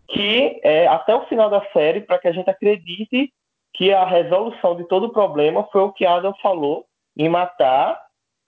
que, 0.07 0.59
é, 0.63 0.87
até 0.87 1.13
o 1.13 1.25
final 1.25 1.49
da 1.49 1.65
série, 1.71 2.01
para 2.01 2.17
que 2.17 2.27
a 2.27 2.31
gente 2.31 2.49
acredite 2.49 3.31
que 3.73 3.91
a 3.91 4.05
resolução 4.05 4.75
de 4.75 4.87
todo 4.87 5.07
o 5.07 5.13
problema 5.13 5.67
foi 5.71 5.81
o 5.81 5.91
que 5.91 6.05
Adam 6.05 6.33
falou 6.41 6.85
em 7.17 7.27
matar 7.27 7.99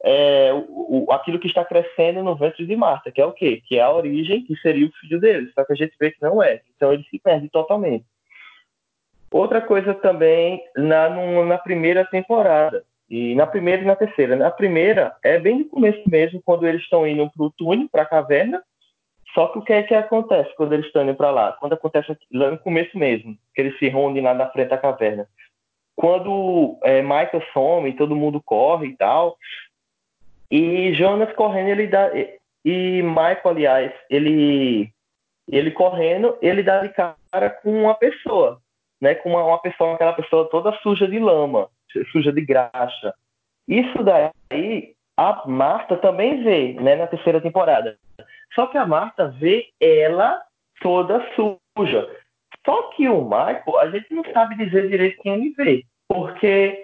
é, 0.07 0.51
o, 0.69 1.11
aquilo 1.11 1.39
que 1.39 1.47
está 1.47 1.65
crescendo 1.65 2.21
no 2.21 2.35
ventre 2.35 2.63
de 2.63 2.75
Marta, 2.75 3.11
que 3.11 3.19
é 3.19 3.25
o 3.25 3.33
quê? 3.33 3.63
Que 3.65 3.79
é 3.79 3.81
a 3.81 3.91
origem, 3.91 4.45
que 4.45 4.55
seria 4.57 4.85
o 4.85 4.91
filho 5.01 5.19
dele. 5.19 5.51
Só 5.55 5.65
que 5.65 5.73
a 5.73 5.75
gente 5.75 5.95
vê 5.99 6.11
que 6.11 6.21
não 6.21 6.43
é. 6.43 6.61
Então 6.75 6.93
ele 6.93 7.03
se 7.09 7.17
perde 7.17 7.49
totalmente. 7.49 8.05
Outra 9.31 9.59
coisa 9.59 9.95
também 9.95 10.61
na, 10.77 11.09
na 11.43 11.57
primeira 11.57 12.05
temporada, 12.05 12.85
e 13.09 13.33
na 13.35 13.47
primeira 13.47 13.81
e 13.81 13.85
na 13.85 13.95
terceira. 13.95 14.35
Na 14.35 14.51
primeira 14.51 15.15
é 15.23 15.39
bem 15.39 15.59
no 15.59 15.65
começo 15.65 16.01
mesmo, 16.07 16.41
quando 16.45 16.67
eles 16.67 16.81
estão 16.83 17.07
indo 17.07 17.29
para 17.31 17.45
o 17.45 17.51
túnel, 17.51 17.89
para 17.91 18.03
a 18.03 18.07
caverna. 18.07 18.61
Só 19.33 19.47
que 19.47 19.57
o 19.57 19.61
que 19.63 19.73
é 19.73 19.83
que 19.83 19.93
acontece 19.93 20.55
quando 20.55 20.73
eles 20.73 20.85
estão 20.85 21.03
indo 21.03 21.15
para 21.15 21.31
lá? 21.31 21.51
Quando 21.53 21.73
acontece 21.73 22.15
lá 22.31 22.51
no 22.51 22.59
começo 22.59 22.97
mesmo, 22.97 23.35
que 23.53 23.61
eles 23.61 23.77
se 23.79 23.89
reúnem 23.89 24.23
lá 24.23 24.33
na 24.33 24.49
frente 24.49 24.69
da 24.69 24.77
caverna. 24.77 25.27
Quando 25.95 26.77
é, 26.83 27.01
Michael 27.01 27.43
some, 27.53 27.93
todo 27.93 28.15
mundo 28.15 28.41
corre 28.41 28.87
e 28.87 28.97
tal, 28.97 29.37
e 30.57 30.93
Jonas 30.93 31.33
correndo, 31.33 31.69
ele 31.69 31.87
dá. 31.87 32.11
E 32.63 33.01
Michael, 33.01 33.41
aliás, 33.45 33.93
ele, 34.09 34.89
ele 35.49 35.71
correndo, 35.71 36.37
ele 36.41 36.63
dá 36.63 36.79
de 36.79 36.89
cara 36.89 37.49
com 37.61 37.83
uma 37.83 37.95
pessoa 37.95 38.61
né, 39.01 39.15
com 39.15 39.29
uma, 39.29 39.43
uma 39.43 39.59
pessoa, 39.59 39.93
aquela 39.93 40.13
pessoa 40.13 40.49
toda 40.49 40.77
suja 40.81 41.07
de 41.07 41.19
lama, 41.19 41.69
suja 42.11 42.31
de 42.31 42.41
graxa. 42.41 43.13
Isso 43.67 44.03
daí 44.03 44.95
a 45.17 45.47
Marta 45.47 45.97
também 45.97 46.43
vê, 46.43 46.73
né, 46.73 46.95
na 46.95 47.07
terceira 47.07 47.41
temporada. 47.41 47.97
Só 48.53 48.67
que 48.67 48.77
a 48.77 48.85
Marta 48.85 49.27
vê 49.27 49.69
ela 49.79 50.41
toda 50.81 51.25
suja. 51.35 52.09
Só 52.65 52.89
que 52.93 53.07
o 53.07 53.23
Michael, 53.23 53.79
a 53.79 53.89
gente 53.91 54.13
não 54.13 54.23
sabe 54.33 54.55
dizer 54.57 54.89
direito 54.89 55.21
quem 55.21 55.33
ele 55.33 55.53
vê, 55.55 55.83
porque 56.07 56.83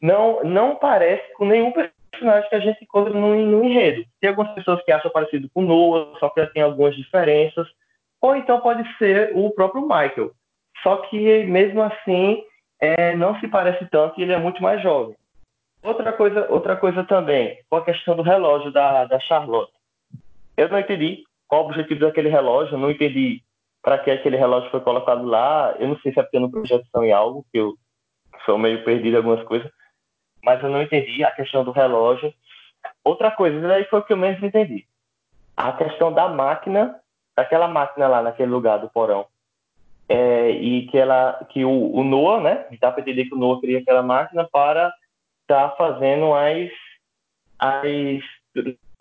não 0.00 0.44
não 0.44 0.76
parece 0.76 1.32
com 1.34 1.46
nenhum 1.46 1.72
que 2.18 2.54
a 2.54 2.60
gente 2.60 2.82
encontra 2.82 3.12
no, 3.12 3.34
no 3.34 3.64
enredo. 3.64 4.04
Tem 4.20 4.30
algumas 4.30 4.52
pessoas 4.54 4.82
que 4.84 4.92
acham 4.92 5.10
parecido 5.10 5.48
com 5.52 5.62
Noah, 5.62 6.18
só 6.18 6.28
que 6.30 6.44
tem 6.48 6.62
algumas 6.62 6.94
diferenças. 6.96 7.66
Ou 8.20 8.34
então 8.34 8.60
pode 8.60 8.86
ser 8.98 9.32
o 9.34 9.50
próprio 9.50 9.82
Michael. 9.82 10.32
Só 10.82 10.96
que 10.98 11.44
mesmo 11.44 11.82
assim 11.82 12.42
é, 12.80 13.16
não 13.16 13.38
se 13.40 13.48
parece 13.48 13.86
tanto 13.90 14.18
e 14.18 14.22
ele 14.22 14.32
é 14.32 14.38
muito 14.38 14.62
mais 14.62 14.82
jovem. 14.82 15.16
Outra 15.82 16.12
coisa, 16.12 16.46
outra 16.50 16.76
coisa 16.76 17.04
também, 17.04 17.58
com 17.70 17.76
a 17.76 17.84
questão 17.84 18.16
do 18.16 18.22
relógio 18.22 18.72
da, 18.72 19.04
da 19.04 19.20
Charlotte. 19.20 19.72
Eu 20.56 20.68
não 20.68 20.78
entendi 20.78 21.22
qual 21.46 21.62
o 21.62 21.66
objetivo 21.66 22.00
daquele 22.00 22.28
relógio, 22.28 22.78
não 22.78 22.90
entendi 22.90 23.40
para 23.82 23.98
que 23.98 24.10
aquele 24.10 24.36
relógio 24.36 24.70
foi 24.70 24.80
colocado 24.80 25.24
lá. 25.24 25.76
Eu 25.78 25.88
não 25.88 25.98
sei 25.98 26.12
se 26.12 26.18
é 26.18 26.22
porque 26.22 26.40
não 26.40 26.50
prestei 26.50 26.78
atenção 26.78 27.04
em 27.04 27.12
algo, 27.12 27.46
que 27.52 27.58
eu 27.58 27.74
sou 28.44 28.58
meio 28.58 28.84
perdido 28.84 29.14
em 29.14 29.16
algumas 29.18 29.44
coisas, 29.44 29.70
mas 30.46 30.62
eu 30.62 30.70
não 30.70 30.80
entendi 30.80 31.24
a 31.24 31.30
questão 31.32 31.64
do 31.64 31.72
relógio. 31.72 32.32
Outra 33.02 33.32
coisa, 33.32 33.60
daí 33.66 33.84
foi 33.86 33.98
o 33.98 34.02
que 34.04 34.12
eu 34.12 34.16
menos 34.16 34.40
entendi. 34.40 34.86
A 35.56 35.72
questão 35.72 36.12
da 36.12 36.28
máquina, 36.28 36.94
daquela 37.36 37.66
máquina 37.66 38.06
lá 38.06 38.22
naquele 38.22 38.50
lugar 38.52 38.78
do 38.78 38.88
porão 38.88 39.26
é, 40.08 40.50
e 40.50 40.86
que 40.86 40.96
ela 40.96 41.44
que 41.50 41.64
o, 41.64 41.92
o 41.92 42.04
Noah, 42.04 42.40
né, 42.40 42.66
dá 42.80 42.92
para 42.92 43.00
entender 43.00 43.24
que 43.24 43.34
o 43.34 43.38
Noah 43.38 43.60
cria 43.60 43.80
aquela 43.80 44.02
máquina 44.02 44.44
para 44.44 44.92
tá 45.48 45.70
fazendo 45.76 46.32
as, 46.32 46.70
as 47.58 48.22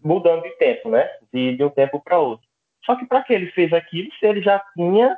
mudando 0.04 0.44
de 0.44 0.52
tempo, 0.58 0.90
né? 0.90 1.08
De, 1.32 1.56
de 1.56 1.64
um 1.64 1.70
tempo 1.70 2.00
para 2.00 2.20
outro. 2.20 2.46
Só 2.86 2.96
que 2.96 3.06
para 3.06 3.24
que 3.24 3.34
ele 3.34 3.52
fez 3.52 3.72
aquilo, 3.74 4.10
se 4.20 4.26
ele 4.26 4.42
já 4.42 4.60
tinha 4.76 5.16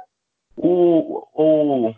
o, 0.56 1.26
o 1.34 1.96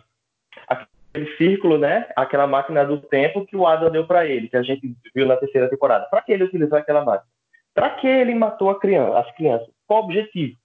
aquele 1.10 1.36
círculo, 1.36 1.76
né? 1.76 2.06
Aquela 2.16 2.46
máquina 2.46 2.84
do 2.84 3.00
tempo 3.00 3.44
que 3.44 3.56
o 3.56 3.66
Adam 3.66 3.90
deu 3.90 4.06
para 4.06 4.26
ele, 4.26 4.48
que 4.48 4.56
a 4.56 4.62
gente 4.62 4.94
viu 5.14 5.26
na 5.26 5.36
terceira 5.36 5.68
temporada. 5.68 6.06
Para 6.06 6.22
que 6.22 6.32
ele 6.32 6.44
utilizou 6.44 6.78
aquela 6.78 7.04
máquina? 7.04 7.30
Para 7.74 7.90
que 7.90 8.06
ele 8.06 8.34
matou 8.34 8.74
criança, 8.76 9.18
as 9.18 9.30
crianças? 9.36 9.68
Qual 9.86 10.02
o 10.02 10.04
objetivo? 10.04 10.56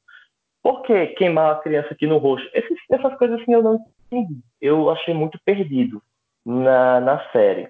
Por 0.61 0.81
que 0.83 1.07
queimar 1.07 1.51
a 1.51 1.59
criança 1.59 1.89
aqui 1.91 2.07
no 2.07 2.17
rosto? 2.17 2.47
Essas, 2.53 2.77
essas 2.89 3.15
coisas 3.17 3.41
assim 3.41 3.53
eu 3.53 3.61
não 3.61 3.85
entendi. 4.11 4.39
Eu 4.61 4.89
achei 4.89 5.13
muito 5.13 5.39
perdido 5.43 6.01
na, 6.45 6.99
na 6.99 7.29
série. 7.31 7.69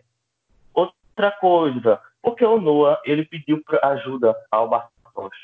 Outra 0.73 1.31
coisa, 1.31 1.99
porque 2.21 2.45
o 2.45 2.59
Noah 2.59 3.01
ele 3.05 3.25
pediu 3.25 3.61
ajuda 3.83 4.35
ao 4.51 4.69
Bartosz? 4.69 5.35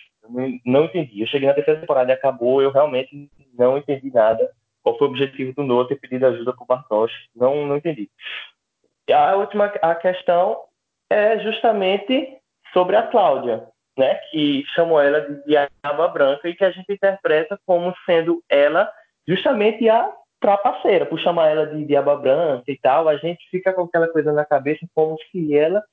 Não 0.66 0.86
entendi. 0.86 1.22
Eu 1.22 1.28
cheguei 1.28 1.48
na 1.48 1.54
terceira 1.54 1.82
temporada 1.82 2.12
e 2.12 2.14
acabou, 2.14 2.62
eu 2.62 2.72
realmente 2.72 3.30
não 3.58 3.78
entendi 3.78 4.10
nada 4.14 4.50
qual 4.84 4.98
foi 4.98 5.08
o 5.08 5.12
objetivo 5.12 5.54
do 5.54 5.64
Noah 5.64 5.88
ter 5.88 5.96
pedido 5.96 6.26
ajuda 6.26 6.54
para 6.54 6.64
o 6.64 6.68
Bartosz. 6.68 7.12
Não, 7.36 7.66
não 7.66 7.78
entendi. 7.78 8.10
E 9.08 9.14
a 9.14 9.36
última 9.36 9.66
a 9.82 9.96
questão 9.96 10.64
é 11.10 11.40
justamente 11.40 12.38
sobre 12.74 12.96
a 12.96 13.04
Cláudia, 13.04 13.68
né, 13.98 14.16
que 14.32 14.64
chamou 14.74 15.02
ela 15.02 15.22
de 15.22 15.44
Diaba 15.46 16.08
Branca 16.08 16.48
e 16.48 16.56
que 16.56 16.64
a 16.64 16.72
gente 16.72 16.92
interpreta 16.92 17.60
como 17.66 17.94
sendo 18.06 18.42
ela 18.50 18.90
justamente 19.28 19.90
a 19.90 20.12
trapaceira, 20.40 21.06
por 21.06 21.20
chamar 21.20 21.50
ela 21.50 21.68
de 21.68 21.86
Diaba 21.86 22.16
Branca 22.16 22.64
e 22.68 22.78
tal, 22.78 23.08
a 23.08 23.16
gente 23.18 23.48
fica 23.50 23.72
com 23.74 23.84
aquela 23.84 24.08
coisa 24.08 24.32
na 24.34 24.44
cabeça 24.44 24.86
como 24.96 25.18
se 25.32 25.56
ela 25.56 25.84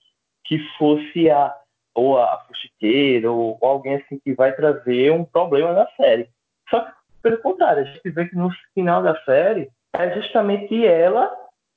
que 0.45 0.59
fosse 0.79 1.29
a 1.31 1.55
ou 1.95 2.17
a 2.17 2.39
fuxiqueira 2.47 3.31
ou, 3.31 3.59
alguém 3.61 3.97
assim 3.97 4.19
que 4.21 4.33
vai 4.33 4.55
trazer 4.55 5.11
um 5.11 5.25
problema 5.25 5.73
na 5.73 5.87
série. 5.97 6.31
Só 6.71 6.81
que 6.81 6.93
pelo 7.29 7.43
contrário, 7.43 7.83
a 7.83 7.85
gente 7.85 8.11
vê 8.11 8.27
que 8.27 8.35
no 8.35 8.51
final 8.73 9.03
da 9.03 9.15
série 9.25 9.69
é 9.95 10.15
justamente 10.15 10.87
ela, 10.87 11.31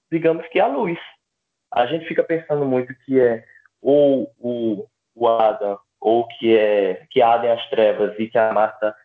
digamos 0.09 0.47
que 0.47 0.59
a 0.59 0.67
luz. 0.67 0.97
A 1.73 1.85
gente 1.85 2.05
fica 2.07 2.23
pensando 2.23 2.65
muito 2.65 2.93
que 3.05 3.19
é 3.19 3.43
ou 3.81 4.31
o, 4.39 4.85
o 5.13 5.27
Adam, 5.27 5.77
ou 5.99 6.25
que 6.27 6.57
é 6.57 7.05
que 7.09 7.21
Adam 7.21 7.49
é 7.49 7.53
as 7.53 7.69
trevas 7.69 8.17
e 8.17 8.27
que 8.27 8.37
a 8.37 8.53
Marta 8.53 8.95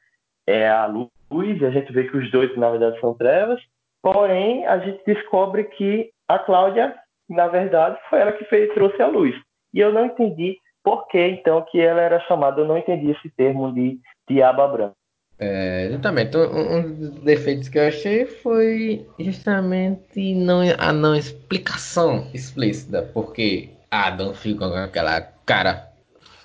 é 0.47 0.69
a 0.69 0.87
luz, 0.87 1.11
e 1.61 1.65
a 1.65 1.71
gente 1.71 1.93
vê 1.93 2.05
que 2.05 2.17
os 2.17 2.31
dois, 2.31 2.57
na 2.57 2.71
verdade, 2.71 3.01
são 3.01 3.15
trevas. 3.15 3.61
Porém, 4.01 4.65
a 4.67 4.79
gente 4.79 5.03
descobre 5.05 5.65
que 5.65 6.11
a 6.29 6.39
Cláudia, 6.39 6.95
na 7.29 7.49
verdade, 7.49 7.99
foi 8.09 8.21
ela 8.21 8.33
que 8.33 8.45
fez, 8.45 8.73
trouxe 8.75 9.03
a 9.03 9.09
luz. 9.09 9.35
E 9.75 9.81
eu 9.81 9.93
não 9.93 10.07
entendi 10.07 10.59
por 10.85 11.09
que, 11.09 11.21
então, 11.27 11.63
que 11.63 11.81
ela 11.81 12.01
era 12.01 12.21
chamada, 12.21 12.61
eu 12.61 12.67
não 12.67 12.79
entendi 12.79 13.11
esse 13.11 13.29
termo 13.31 13.73
de 13.73 13.99
diaba 14.29 14.69
branca. 14.69 14.95
É, 15.39 15.87
exatamente. 15.87 16.37
Um, 16.37 16.77
um, 16.77 16.95
dos 16.95 17.11
defeitos 17.23 17.69
que 17.69 17.79
eu 17.79 17.89
achei 17.89 18.27
foi 18.27 19.07
justamente 19.19 20.35
não, 20.35 20.61
a 20.79 20.93
não 20.93 21.15
explicação 21.15 22.27
explícita, 22.33 23.03
porque 23.03 23.71
Adam 23.91 24.35
fica 24.35 24.69
com 24.69 24.75
aquela 24.75 25.21
cara 25.21 25.93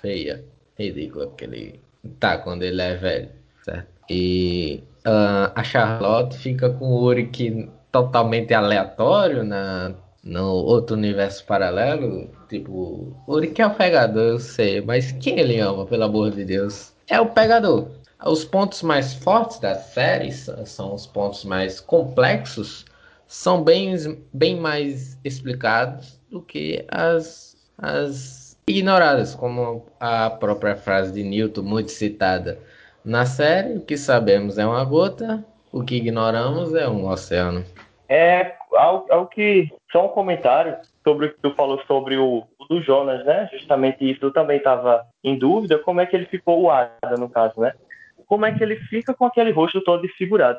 feia, 0.00 0.44
ridícula 0.78 1.30
que 1.36 1.44
ele 1.44 1.80
tá 2.20 2.36
quando 2.36 2.62
ele 2.62 2.82
é 2.82 2.94
velho, 2.96 3.28
certo? 3.64 3.86
E 4.10 4.82
uh, 5.06 5.52
a 5.54 5.64
Charlotte 5.64 6.36
fica 6.36 6.68
com 6.70 6.86
o 6.86 7.02
Uric 7.04 7.70
totalmente 7.90 8.52
aleatório 8.52 9.42
na, 9.42 9.94
no 10.22 10.52
outro 10.52 10.96
universo 10.96 11.44
paralelo. 11.46 12.28
Tipo, 12.48 13.16
Uric 13.26 13.60
é 13.62 13.66
o 13.66 13.74
pegador, 13.74 14.22
eu 14.22 14.38
sei, 14.38 14.80
mas 14.80 15.12
quem 15.12 15.38
ele 15.38 15.58
ama, 15.58 15.86
pelo 15.86 16.04
amor 16.04 16.30
de 16.30 16.44
Deus? 16.44 16.92
É 17.08 17.20
o 17.20 17.26
pegador. 17.26 17.88
Os 18.24 18.44
pontos 18.44 18.82
mais 18.82 19.14
fortes 19.14 19.58
da 19.58 19.74
série 19.74 20.30
são 20.30 20.94
os 20.94 21.06
pontos 21.06 21.44
mais 21.44 21.80
complexos, 21.80 22.84
são 23.26 23.64
bem, 23.64 23.96
bem 24.32 24.54
mais 24.54 25.18
explicados 25.24 26.20
do 26.30 26.40
que 26.40 26.84
as, 26.88 27.56
as 27.78 28.56
ignoradas, 28.66 29.34
como 29.34 29.86
a 29.98 30.30
própria 30.30 30.76
frase 30.76 31.12
de 31.12 31.24
Newton, 31.24 31.62
muito 31.62 31.90
citada 31.90 32.60
na 33.04 33.26
série. 33.26 33.78
O 33.78 33.80
que 33.80 33.96
sabemos 33.96 34.56
é 34.56 34.64
uma 34.64 34.84
gota, 34.84 35.44
o 35.72 35.82
que 35.82 35.96
ignoramos 35.96 36.74
é 36.74 36.88
um 36.88 37.08
oceano. 37.08 37.64
É 38.08 38.54
algo, 38.76 39.26
que 39.26 39.68
só 39.90 40.06
um 40.06 40.10
comentário 40.10 40.76
sobre 41.02 41.26
o 41.26 41.34
que 41.34 41.40
tu 41.40 41.52
falou 41.54 41.80
sobre 41.86 42.16
o, 42.16 42.44
o 42.58 42.64
do 42.66 42.80
Jonas, 42.82 43.24
né? 43.24 43.48
Justamente 43.52 44.08
isso, 44.08 44.24
eu 44.24 44.32
também 44.32 44.58
estava 44.58 45.06
em 45.24 45.36
dúvida 45.36 45.78
como 45.78 46.00
é 46.00 46.06
que 46.06 46.14
ele 46.14 46.26
ficou 46.26 46.62
o 46.62 46.70
Ada 46.70 47.16
no 47.18 47.28
caso, 47.28 47.60
né? 47.60 47.72
Como 48.32 48.46
é 48.46 48.52
que 48.52 48.64
ele 48.64 48.76
fica 48.76 49.12
com 49.12 49.26
aquele 49.26 49.50
rosto 49.50 49.84
todo 49.84 50.00
desfigurado. 50.00 50.58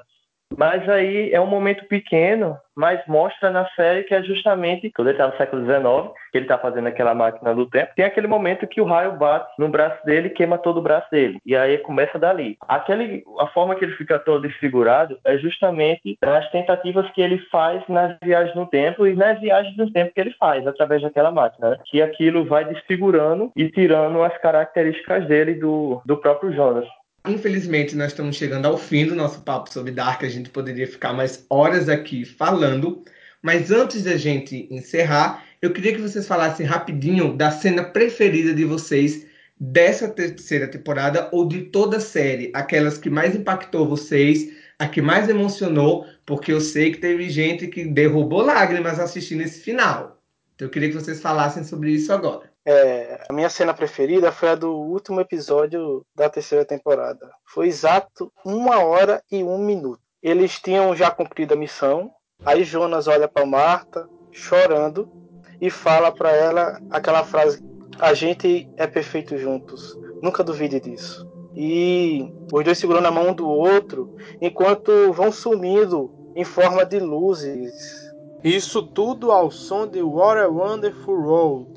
Mas 0.55 0.87
aí 0.87 1.31
é 1.33 1.41
um 1.41 1.47
momento 1.47 1.85
pequeno, 1.85 2.55
mas 2.75 3.01
mostra 3.07 3.49
na 3.49 3.67
série 3.69 4.03
que 4.03 4.13
é 4.13 4.21
justamente 4.21 4.91
quando 4.95 5.07
ele 5.07 5.17
está 5.17 5.27
no 5.27 5.37
século 5.37 5.63
XIX, 5.63 6.13
que 6.31 6.37
ele 6.37 6.45
está 6.45 6.59
fazendo 6.59 6.87
aquela 6.87 7.15
máquina 7.15 7.55
do 7.55 7.67
tempo, 7.67 7.91
tem 7.95 8.05
aquele 8.05 8.27
momento 8.27 8.67
que 8.67 8.79
o 8.79 8.85
raio 8.85 9.13
bate 9.13 9.51
no 9.57 9.67
braço 9.67 10.05
dele 10.05 10.29
queima 10.29 10.57
todo 10.57 10.77
o 10.77 10.81
braço 10.81 11.09
dele. 11.09 11.39
E 11.43 11.55
aí 11.55 11.79
começa 11.79 12.19
dali. 12.19 12.57
Aquele, 12.67 13.23
a 13.39 13.47
forma 13.47 13.75
que 13.75 13.85
ele 13.85 13.95
fica 13.95 14.19
todo 14.19 14.47
desfigurado 14.47 15.17
é 15.25 15.37
justamente 15.37 16.17
nas 16.21 16.49
tentativas 16.51 17.09
que 17.11 17.21
ele 17.21 17.39
faz 17.51 17.81
nas 17.87 18.15
viagens 18.23 18.55
no 18.55 18.67
tempo 18.67 19.07
e 19.07 19.15
nas 19.15 19.39
viagens 19.39 19.75
no 19.75 19.91
tempo 19.91 20.13
que 20.13 20.21
ele 20.21 20.35
faz 20.39 20.67
através 20.67 21.01
daquela 21.01 21.31
máquina. 21.31 21.71
Né? 21.71 21.77
Que 21.85 22.01
aquilo 22.01 22.45
vai 22.45 22.65
desfigurando 22.65 23.51
e 23.55 23.69
tirando 23.69 24.21
as 24.21 24.37
características 24.37 25.25
dele 25.27 25.55
do, 25.55 26.01
do 26.05 26.17
próprio 26.17 26.53
Jonas. 26.53 26.87
Infelizmente, 27.25 27.95
nós 27.95 28.11
estamos 28.11 28.35
chegando 28.35 28.65
ao 28.65 28.77
fim 28.77 29.05
do 29.05 29.15
nosso 29.15 29.41
papo 29.41 29.71
sobre 29.71 29.93
Dark. 29.93 30.23
A 30.23 30.29
gente 30.29 30.49
poderia 30.49 30.85
ficar 30.85 31.13
mais 31.13 31.45
horas 31.49 31.87
aqui 31.87 32.25
falando. 32.25 33.01
Mas 33.41 33.71
antes 33.71 34.03
da 34.03 34.17
gente 34.17 34.67
encerrar, 34.69 35.45
eu 35.61 35.71
queria 35.71 35.93
que 35.93 36.01
vocês 36.01 36.27
falassem 36.27 36.65
rapidinho 36.65 37.35
da 37.35 37.49
cena 37.49 37.83
preferida 37.83 38.53
de 38.53 38.65
vocês 38.65 39.25
dessa 39.57 40.09
terceira 40.09 40.67
temporada 40.67 41.29
ou 41.31 41.47
de 41.47 41.61
toda 41.63 41.97
a 41.97 42.01
série. 42.01 42.51
Aquelas 42.53 42.97
que 42.97 43.09
mais 43.09 43.33
impactou 43.35 43.87
vocês, 43.87 44.49
a 44.77 44.87
que 44.87 45.01
mais 45.01 45.29
emocionou, 45.29 46.05
porque 46.25 46.51
eu 46.51 46.59
sei 46.59 46.91
que 46.91 46.97
teve 46.97 47.29
gente 47.29 47.67
que 47.67 47.85
derrubou 47.85 48.41
lágrimas 48.41 48.99
assistindo 48.99 49.41
esse 49.41 49.61
final. 49.61 50.21
Então 50.55 50.67
eu 50.67 50.71
queria 50.71 50.89
que 50.89 50.95
vocês 50.95 51.21
falassem 51.21 51.63
sobre 51.63 51.91
isso 51.91 52.11
agora. 52.11 52.52
É, 52.65 53.25
a 53.27 53.33
minha 53.33 53.49
cena 53.49 53.73
preferida 53.73 54.31
foi 54.31 54.49
a 54.49 54.55
do 54.55 54.71
último 54.71 55.19
episódio 55.19 56.05
da 56.15 56.29
terceira 56.29 56.63
temporada. 56.63 57.29
Foi 57.45 57.67
exato 57.67 58.31
uma 58.45 58.79
hora 58.83 59.21
e 59.29 59.43
um 59.43 59.57
minuto. 59.57 59.99
Eles 60.21 60.59
tinham 60.59 60.95
já 60.95 61.11
cumprido 61.11 61.53
a 61.53 61.57
missão. 61.57 62.11
Aí 62.45 62.63
Jonas 62.63 63.07
olha 63.07 63.27
para 63.27 63.45
Marta, 63.45 64.07
chorando, 64.31 65.11
e 65.59 65.69
fala 65.69 66.11
para 66.11 66.31
ela 66.31 66.81
aquela 66.89 67.23
frase: 67.25 67.61
A 67.99 68.13
gente 68.13 68.69
é 68.77 68.87
perfeito 68.87 69.37
juntos. 69.37 69.97
Nunca 70.21 70.43
duvide 70.43 70.79
disso. 70.79 71.29
E 71.55 72.33
os 72.51 72.63
dois 72.63 72.77
segurando 72.77 73.07
a 73.07 73.11
mão 73.11 73.33
do 73.33 73.47
outro 73.47 74.15
enquanto 74.41 75.11
vão 75.11 75.31
sumindo 75.31 76.11
em 76.35 76.45
forma 76.45 76.85
de 76.85 76.99
luzes. 76.99 78.11
Isso 78.43 78.81
tudo 78.83 79.31
ao 79.31 79.51
som 79.51 79.85
de 79.87 80.01
What 80.01 80.39
a 80.39 80.47
Wonderful 80.47 81.15
World 81.15 81.72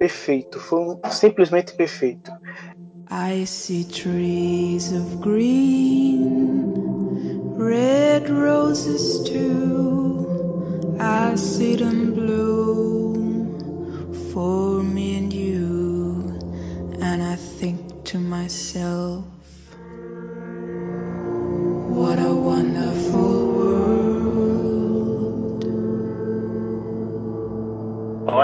perfeito, 0.00 0.58
foi 0.58 0.80
um, 0.80 0.98
simplesmente 1.10 1.74
perfeito. 1.74 2.32
I 3.10 3.44
see 3.44 3.84
trees 3.84 4.92
of 4.92 5.20
green, 5.20 6.72
red 7.58 8.30
roses 8.30 9.28
too. 9.28 10.26
I 10.98 11.36
see 11.36 11.76
them 11.76 12.14
bloom 12.14 13.58
for 14.32 14.82
me 14.82 15.18
and 15.18 15.32
you, 15.32 16.38
and 17.02 17.22
I 17.22 17.36
think 17.36 18.04
to 18.04 18.18
myself, 18.18 19.26
what 21.76 22.18
a 22.18 22.32
wonderful 22.34 23.09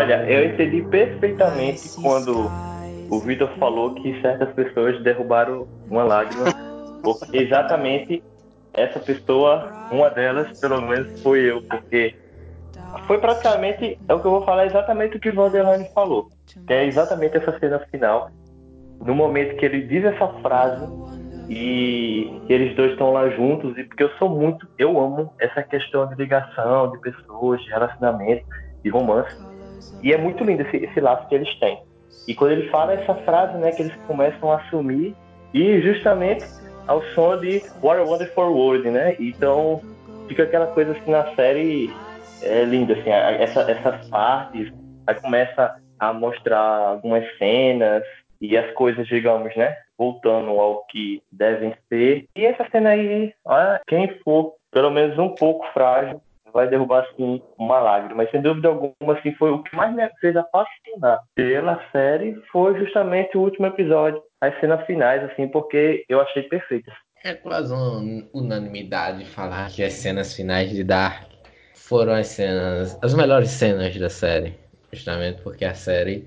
Olha, 0.07 0.23
eu 0.31 0.53
entendi 0.53 0.83
perfeitamente 0.83 1.91
quando 2.01 2.49
o 3.11 3.19
Vitor 3.19 3.49
falou 3.59 3.93
que 3.93 4.21
certas 4.21 4.55
pessoas 4.55 5.03
derrubaram 5.03 5.67
uma 5.91 6.05
lágrima, 6.05 6.45
porque 7.03 7.37
exatamente 7.37 8.23
essa 8.73 9.01
pessoa, 9.01 9.69
uma 9.91 10.09
delas, 10.09 10.57
pelo 10.61 10.81
menos, 10.81 11.21
foi 11.23 11.51
eu, 11.51 11.61
porque 11.63 12.15
foi 13.09 13.19
praticamente, 13.19 13.99
é 14.09 14.15
o 14.15 14.21
que 14.21 14.27
eu 14.29 14.31
vou 14.31 14.45
falar, 14.45 14.67
exatamente 14.67 15.17
o 15.17 15.21
que 15.21 15.31
o 15.31 15.35
Valderlane 15.35 15.89
falou, 15.93 16.31
que 16.69 16.73
é 16.73 16.85
exatamente 16.85 17.37
essa 17.39 17.59
cena 17.59 17.81
final, 17.91 18.31
no 19.05 19.13
momento 19.13 19.57
que 19.57 19.65
ele 19.65 19.83
diz 19.89 20.05
essa 20.05 20.29
frase 20.41 20.87
e 21.49 22.31
eles 22.49 22.77
dois 22.77 22.93
estão 22.93 23.13
lá 23.13 23.29
juntos, 23.31 23.77
e 23.77 23.83
porque 23.83 24.05
eu 24.05 24.11
sou 24.21 24.29
muito, 24.29 24.69
eu 24.79 25.01
amo 25.01 25.33
essa 25.41 25.65
questão 25.65 26.07
de 26.07 26.15
ligação, 26.15 26.93
de 26.93 26.99
pessoas, 27.01 27.61
de 27.65 27.71
relacionamento, 27.71 28.47
de 28.85 28.91
romance, 28.91 29.35
E 30.03 30.13
é 30.13 30.19
muito 30.19 30.45
lindo 30.45 30.63
esse, 30.63 30.77
esse 30.77 31.01
laço 31.01 31.27
que 31.29 31.35
eles 31.35 31.53
têm. 31.59 31.79
E 32.27 32.35
quando 32.35 32.53
ele 32.53 32.69
fala 32.71 32.95
essa 32.95 33.15
frase, 33.15 33.57
né, 33.59 33.71
que 33.73 33.83
eles 33.83 33.95
começam 34.07 34.53
a 34.53 34.57
assumir, 34.57 35.15
e 35.55 35.81
justamente 35.81 36.45
ao 36.87 37.03
som 37.15 37.39
de 37.39 37.63
What 37.83 38.01
a 38.01 38.05
Wonderful 38.05 38.53
World, 38.53 38.91
né? 38.91 39.17
Então 39.19 39.81
fica 40.29 40.43
aquela 40.43 40.67
coisa 40.69 40.93
assim 40.93 41.11
na 41.11 41.35
série 41.35 41.91
é 42.43 42.65
linda, 42.65 42.93
assim, 42.93 43.11
essa, 43.11 43.63
essas 43.63 44.09
partes, 44.09 44.73
aí 45.07 45.15
começa 45.15 45.77
a 45.99 46.13
mostrar 46.13 46.59
algumas 46.59 47.25
cenas 47.39 48.03
e 48.41 48.57
as 48.57 48.71
coisas, 48.75 49.07
digamos, 49.07 49.55
né? 49.57 49.77
Voltando 49.97 50.51
ao 50.51 50.85
que 50.87 51.23
devem 51.33 51.75
ser. 51.89 52.27
E 52.37 52.45
essa 52.45 52.69
cena 52.71 52.91
aí, 52.91 53.33
olha, 53.45 53.81
quem 53.87 54.09
for 54.23 54.55
pelo 54.71 54.91
menos 54.91 55.19
um 55.19 55.31
pouco 55.31 55.67
frágil, 55.73 56.21
vai 56.57 56.69
derrubar 56.69 57.05
assim 57.05 57.43
uma 57.59 57.79
lágrima. 57.79 58.17
Mas 58.17 58.31
sem 58.31 58.41
dúvida 58.41 58.69
alguma, 58.69 59.13
assim, 59.13 59.33
foi 59.35 59.51
o 59.51 59.63
que 59.63 59.77
mais 59.77 59.95
me 59.95 60.09
fez 60.21 60.35
apaixonar 60.35 61.21
pela 61.35 61.79
série 61.93 62.35
foi 62.51 62.79
justamente 62.79 63.37
o 63.37 63.43
último 63.43 63.67
episódio, 63.67 64.23
as 64.41 64.59
cenas 64.59 64.85
finais, 64.87 65.23
assim, 65.31 65.47
porque 65.49 66.05
eu 66.09 66.19
achei 66.19 66.45
perfeitas. 66.45 66.95
É 67.23 67.35
quase 67.35 67.75
uma 67.75 68.25
unanimidade 68.33 69.27
falar 69.27 69.69
que 69.71 69.83
as 69.83 69.93
cenas 69.93 70.35
finais 70.35 70.71
de 70.71 70.83
Dark 70.83 71.29
foram 71.75 72.15
as 72.15 72.29
cenas, 72.29 72.99
as 73.03 73.15
melhores 73.15 73.51
cenas 73.51 73.95
da 73.97 74.09
série, 74.09 74.55
justamente 74.91 75.43
porque 75.43 75.65
a 75.65 75.75
série 75.75 76.27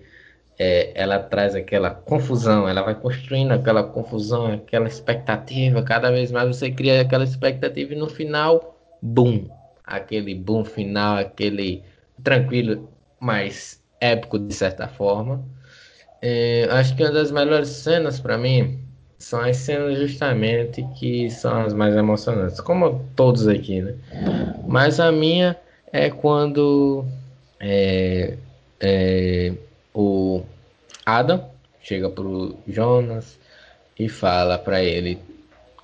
é, 0.59 0.91
ela 0.93 1.17
traz 1.17 1.55
aquela 1.55 1.89
confusão, 1.89 2.67
ela 2.69 2.83
vai 2.83 2.93
construindo 2.93 3.51
aquela 3.51 3.81
confusão, 3.81 4.53
aquela 4.53 4.87
expectativa, 4.87 5.81
cada 5.81 6.11
vez 6.11 6.31
mais 6.31 6.55
você 6.55 6.69
cria 6.69 7.01
aquela 7.01 7.23
expectativa 7.23 7.93
e 7.93 7.97
no 7.97 8.07
final, 8.07 8.77
boom, 9.01 9.49
aquele 9.89 10.35
boom 10.35 10.63
final, 10.63 11.17
aquele 11.17 11.83
tranquilo, 12.23 12.87
mas 13.19 13.81
épico 13.99 14.37
de 14.37 14.53
certa 14.53 14.87
forma. 14.87 15.43
É, 16.21 16.67
acho 16.71 16.95
que 16.95 17.03
uma 17.03 17.11
das 17.11 17.31
melhores 17.31 17.69
cenas 17.69 18.19
para 18.19 18.37
mim 18.37 18.79
são 19.17 19.41
as 19.41 19.57
cenas 19.57 19.97
justamente 19.97 20.85
que 20.97 21.29
são 21.29 21.61
as 21.61 21.73
mais 21.73 21.95
emocionantes, 21.95 22.61
como 22.61 23.05
todos 23.15 23.47
aqui, 23.47 23.81
né? 23.81 23.95
Mas 24.67 24.99
a 24.99 25.11
minha 25.11 25.57
é 25.91 26.09
quando 26.09 27.03
é, 27.59 28.37
é, 28.79 29.53
o 29.93 30.43
Adam 31.05 31.49
chega 31.81 32.09
pro 32.09 32.55
Jonas 32.67 33.39
e 33.97 34.07
fala 34.07 34.57
para 34.57 34.83
ele 34.83 35.19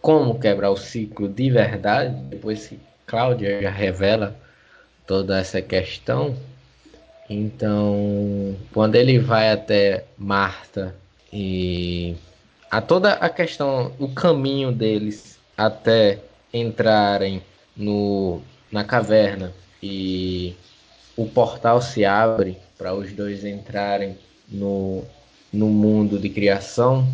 como 0.01 0.39
quebrar 0.39 0.69
o 0.69 0.77
ciclo 0.77 1.27
de 1.27 1.49
verdade, 1.49 2.15
depois 2.29 2.67
que 2.67 2.79
Cláudia 3.05 3.61
já 3.61 3.69
revela 3.69 4.35
toda 5.05 5.39
essa 5.39 5.61
questão. 5.61 6.35
Então, 7.29 8.55
quando 8.73 8.95
ele 8.95 9.19
vai 9.19 9.51
até 9.51 10.05
Marta 10.17 10.95
e 11.31 12.15
a 12.69 12.81
toda 12.81 13.13
a 13.13 13.29
questão, 13.29 13.91
o 13.99 14.09
caminho 14.09 14.71
deles 14.71 15.39
até 15.57 16.19
entrarem 16.53 17.41
no, 17.75 18.41
na 18.71 18.83
caverna 18.83 19.53
e 19.81 20.55
o 21.15 21.25
portal 21.25 21.81
se 21.81 22.05
abre 22.05 22.57
para 22.77 22.93
os 22.93 23.11
dois 23.13 23.45
entrarem 23.45 24.17
no, 24.47 25.03
no 25.51 25.67
mundo 25.67 26.19
de 26.19 26.29
criação, 26.29 27.07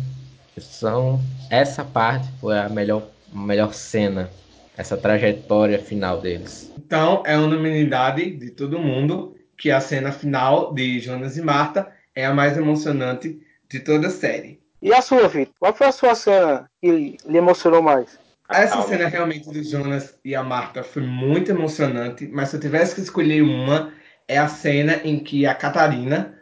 são 0.58 1.20
essa 1.48 1.84
parte 1.84 2.28
foi 2.40 2.58
a 2.58 2.68
melhor, 2.68 3.04
a 3.34 3.38
melhor 3.38 3.72
cena, 3.72 4.30
essa 4.76 4.96
trajetória 4.96 5.78
final 5.78 6.20
deles. 6.20 6.72
Então, 6.76 7.22
é 7.26 7.36
unanimidade 7.36 8.30
de 8.30 8.50
todo 8.50 8.78
mundo 8.78 9.36
que 9.56 9.70
a 9.70 9.80
cena 9.80 10.10
final 10.10 10.72
de 10.74 10.98
Jonas 10.98 11.36
e 11.36 11.42
Marta 11.42 11.92
é 12.14 12.26
a 12.26 12.34
mais 12.34 12.56
emocionante 12.56 13.40
de 13.68 13.80
toda 13.80 14.08
a 14.08 14.10
série. 14.10 14.60
E 14.80 14.92
a 14.92 15.00
sua, 15.00 15.28
Vitor? 15.28 15.54
Qual 15.58 15.74
foi 15.74 15.86
a 15.86 15.92
sua 15.92 16.14
cena 16.14 16.68
que 16.80 17.16
lhe 17.24 17.38
emocionou 17.38 17.80
mais? 17.80 18.18
Essa 18.50 18.82
cena 18.82 19.08
realmente 19.08 19.48
do 19.48 19.62
Jonas 19.62 20.18
e 20.24 20.34
a 20.34 20.42
Marta 20.42 20.82
foi 20.82 21.02
muito 21.02 21.50
emocionante, 21.50 22.28
mas 22.28 22.50
se 22.50 22.56
eu 22.56 22.60
tivesse 22.60 22.94
que 22.94 23.00
escolher 23.00 23.42
uma, 23.42 23.92
é 24.28 24.36
a 24.36 24.48
cena 24.48 25.00
em 25.04 25.20
que 25.20 25.46
a 25.46 25.54
Catarina, 25.54 26.38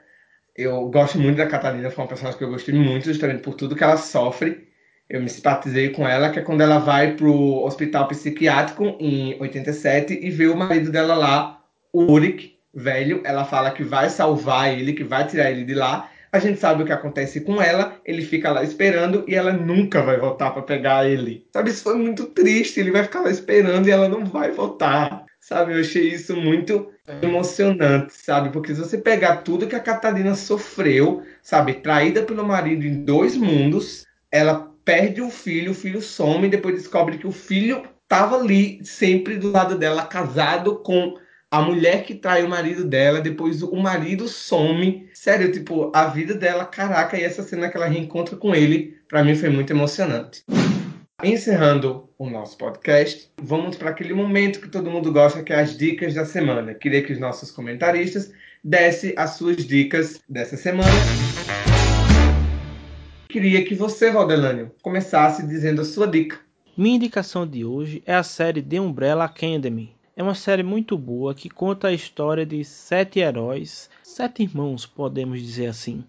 eu 0.56 0.88
gosto 0.88 1.18
muito 1.18 1.36
da 1.36 1.46
Catarina, 1.46 1.90
foi 1.90 2.02
uma 2.02 2.08
personagem 2.08 2.38
que 2.38 2.44
eu 2.44 2.50
gostei 2.50 2.74
muito, 2.74 3.04
justamente 3.04 3.42
por 3.42 3.54
tudo 3.54 3.76
que 3.76 3.84
ela 3.84 3.96
sofre. 3.96 4.69
Eu 5.10 5.20
me 5.20 5.28
simpatizei 5.28 5.88
com 5.88 6.06
ela, 6.06 6.30
que 6.30 6.38
é 6.38 6.42
quando 6.42 6.60
ela 6.60 6.78
vai 6.78 7.14
pro 7.16 7.64
hospital 7.64 8.06
psiquiátrico 8.06 8.96
em 9.00 9.36
87 9.40 10.20
e 10.22 10.30
vê 10.30 10.46
o 10.46 10.56
marido 10.56 10.92
dela 10.92 11.16
lá, 11.16 11.60
o 11.92 12.02
Ulrich, 12.04 12.56
velho. 12.72 13.20
Ela 13.24 13.44
fala 13.44 13.72
que 13.72 13.82
vai 13.82 14.08
salvar 14.08 14.72
ele, 14.72 14.92
que 14.92 15.02
vai 15.02 15.26
tirar 15.26 15.50
ele 15.50 15.64
de 15.64 15.74
lá. 15.74 16.08
A 16.30 16.38
gente 16.38 16.60
sabe 16.60 16.84
o 16.84 16.86
que 16.86 16.92
acontece 16.92 17.40
com 17.40 17.60
ela, 17.60 17.96
ele 18.04 18.22
fica 18.22 18.52
lá 18.52 18.62
esperando 18.62 19.24
e 19.26 19.34
ela 19.34 19.52
nunca 19.52 20.00
vai 20.00 20.16
voltar 20.16 20.52
para 20.52 20.62
pegar 20.62 21.04
ele. 21.04 21.44
Sabe, 21.52 21.70
isso 21.70 21.82
foi 21.82 21.96
muito 21.96 22.26
triste, 22.26 22.78
ele 22.78 22.92
vai 22.92 23.02
ficar 23.02 23.22
lá 23.22 23.30
esperando 23.32 23.88
e 23.88 23.90
ela 23.90 24.08
não 24.08 24.24
vai 24.24 24.52
voltar. 24.52 25.24
Sabe, 25.40 25.72
eu 25.72 25.80
achei 25.80 26.06
isso 26.06 26.36
muito 26.36 26.88
emocionante, 27.20 28.12
sabe? 28.12 28.50
Porque 28.50 28.72
se 28.72 28.80
você 28.80 28.96
pegar 28.96 29.38
tudo 29.38 29.66
que 29.66 29.74
a 29.74 29.80
Catarina 29.80 30.36
sofreu, 30.36 31.24
sabe, 31.42 31.74
traída 31.74 32.22
pelo 32.22 32.46
marido 32.46 32.86
em 32.86 33.02
dois 33.04 33.36
mundos, 33.36 34.04
ela 34.30 34.69
perde 34.90 35.22
o 35.22 35.30
filho, 35.30 35.70
o 35.70 35.74
filho 35.74 36.02
some 36.02 36.48
e 36.48 36.50
depois 36.50 36.74
descobre 36.74 37.16
que 37.16 37.26
o 37.26 37.30
filho 37.30 37.84
estava 38.02 38.36
ali 38.36 38.84
sempre 38.84 39.36
do 39.36 39.52
lado 39.52 39.78
dela, 39.78 40.04
casado 40.04 40.80
com 40.80 41.16
a 41.48 41.62
mulher 41.62 42.02
que 42.02 42.12
trai 42.12 42.42
o 42.42 42.48
marido 42.48 42.84
dela, 42.84 43.20
depois 43.20 43.62
o 43.62 43.76
marido 43.76 44.26
some. 44.26 45.08
Sério, 45.14 45.52
tipo, 45.52 45.92
a 45.94 46.06
vida 46.06 46.34
dela, 46.34 46.64
caraca, 46.64 47.16
e 47.16 47.22
essa 47.22 47.44
cena 47.44 47.68
que 47.68 47.76
ela 47.76 47.86
reencontra 47.86 48.36
com 48.36 48.52
ele, 48.52 48.98
para 49.08 49.22
mim 49.22 49.36
foi 49.36 49.48
muito 49.48 49.72
emocionante. 49.72 50.42
Encerrando 51.22 52.08
o 52.18 52.28
nosso 52.28 52.58
podcast, 52.58 53.30
vamos 53.40 53.76
para 53.76 53.90
aquele 53.90 54.12
momento 54.12 54.60
que 54.60 54.68
todo 54.68 54.90
mundo 54.90 55.12
gosta, 55.12 55.44
que 55.44 55.52
é 55.52 55.60
as 55.60 55.78
dicas 55.78 56.14
da 56.14 56.24
semana. 56.24 56.74
Queria 56.74 57.00
que 57.00 57.12
os 57.12 57.20
nossos 57.20 57.52
comentaristas 57.52 58.32
dessem 58.64 59.14
as 59.16 59.36
suas 59.36 59.64
dicas 59.64 60.20
dessa 60.28 60.56
semana. 60.56 60.90
Queria 63.30 63.64
que 63.64 63.76
você, 63.76 64.10
Valdelânio, 64.10 64.72
começasse 64.82 65.46
dizendo 65.46 65.82
a 65.82 65.84
sua 65.84 66.04
dica. 66.04 66.40
Minha 66.76 66.96
indicação 66.96 67.46
de 67.46 67.64
hoje 67.64 68.02
é 68.04 68.12
a 68.12 68.24
série 68.24 68.60
The 68.60 68.80
Umbrella 68.80 69.24
Academy. 69.24 69.94
É 70.16 70.22
uma 70.22 70.34
série 70.34 70.64
muito 70.64 70.98
boa 70.98 71.32
que 71.32 71.48
conta 71.48 71.86
a 71.86 71.92
história 71.92 72.44
de 72.44 72.64
sete 72.64 73.20
heróis, 73.20 73.88
sete 74.02 74.42
irmãos, 74.42 74.84
podemos 74.84 75.40
dizer 75.40 75.66
assim, 75.66 76.02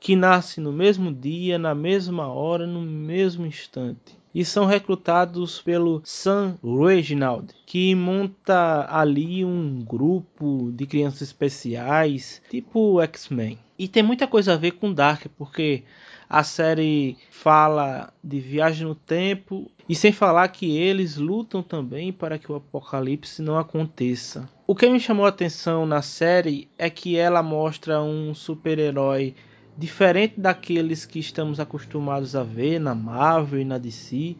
que 0.00 0.16
nascem 0.16 0.62
no 0.62 0.72
mesmo 0.72 1.14
dia, 1.14 1.56
na 1.56 1.72
mesma 1.72 2.26
hora, 2.26 2.66
no 2.66 2.82
mesmo 2.82 3.46
instante. 3.46 4.18
E 4.34 4.44
são 4.44 4.66
recrutados 4.66 5.62
pelo 5.62 6.02
Sam 6.04 6.58
Reginald, 6.64 7.54
que 7.64 7.94
monta 7.94 8.88
ali 8.90 9.44
um 9.44 9.84
grupo 9.84 10.72
de 10.72 10.84
crianças 10.84 11.22
especiais, 11.22 12.42
tipo 12.50 13.00
X-Men. 13.02 13.56
E 13.78 13.86
tem 13.86 14.02
muita 14.02 14.26
coisa 14.26 14.54
a 14.54 14.56
ver 14.56 14.72
com 14.72 14.92
Dark, 14.92 15.26
porque 15.38 15.84
a 16.28 16.42
série 16.42 17.16
fala 17.30 18.12
de 18.22 18.40
viagem 18.40 18.86
no 18.86 18.94
tempo 18.94 19.70
e 19.88 19.94
sem 19.94 20.12
falar 20.12 20.48
que 20.48 20.76
eles 20.76 21.16
lutam 21.16 21.62
também 21.62 22.12
para 22.12 22.38
que 22.38 22.50
o 22.50 22.56
apocalipse 22.56 23.40
não 23.40 23.58
aconteça. 23.58 24.48
O 24.66 24.74
que 24.74 24.88
me 24.88 24.98
chamou 24.98 25.26
a 25.26 25.28
atenção 25.28 25.86
na 25.86 26.02
série 26.02 26.68
é 26.76 26.90
que 26.90 27.16
ela 27.16 27.42
mostra 27.42 28.02
um 28.02 28.34
super-herói 28.34 29.34
diferente 29.78 30.40
daqueles 30.40 31.04
que 31.04 31.18
estamos 31.18 31.60
acostumados 31.60 32.34
a 32.34 32.42
ver 32.42 32.80
na 32.80 32.94
Marvel 32.94 33.60
e 33.60 33.64
na 33.64 33.78
DC. 33.78 34.36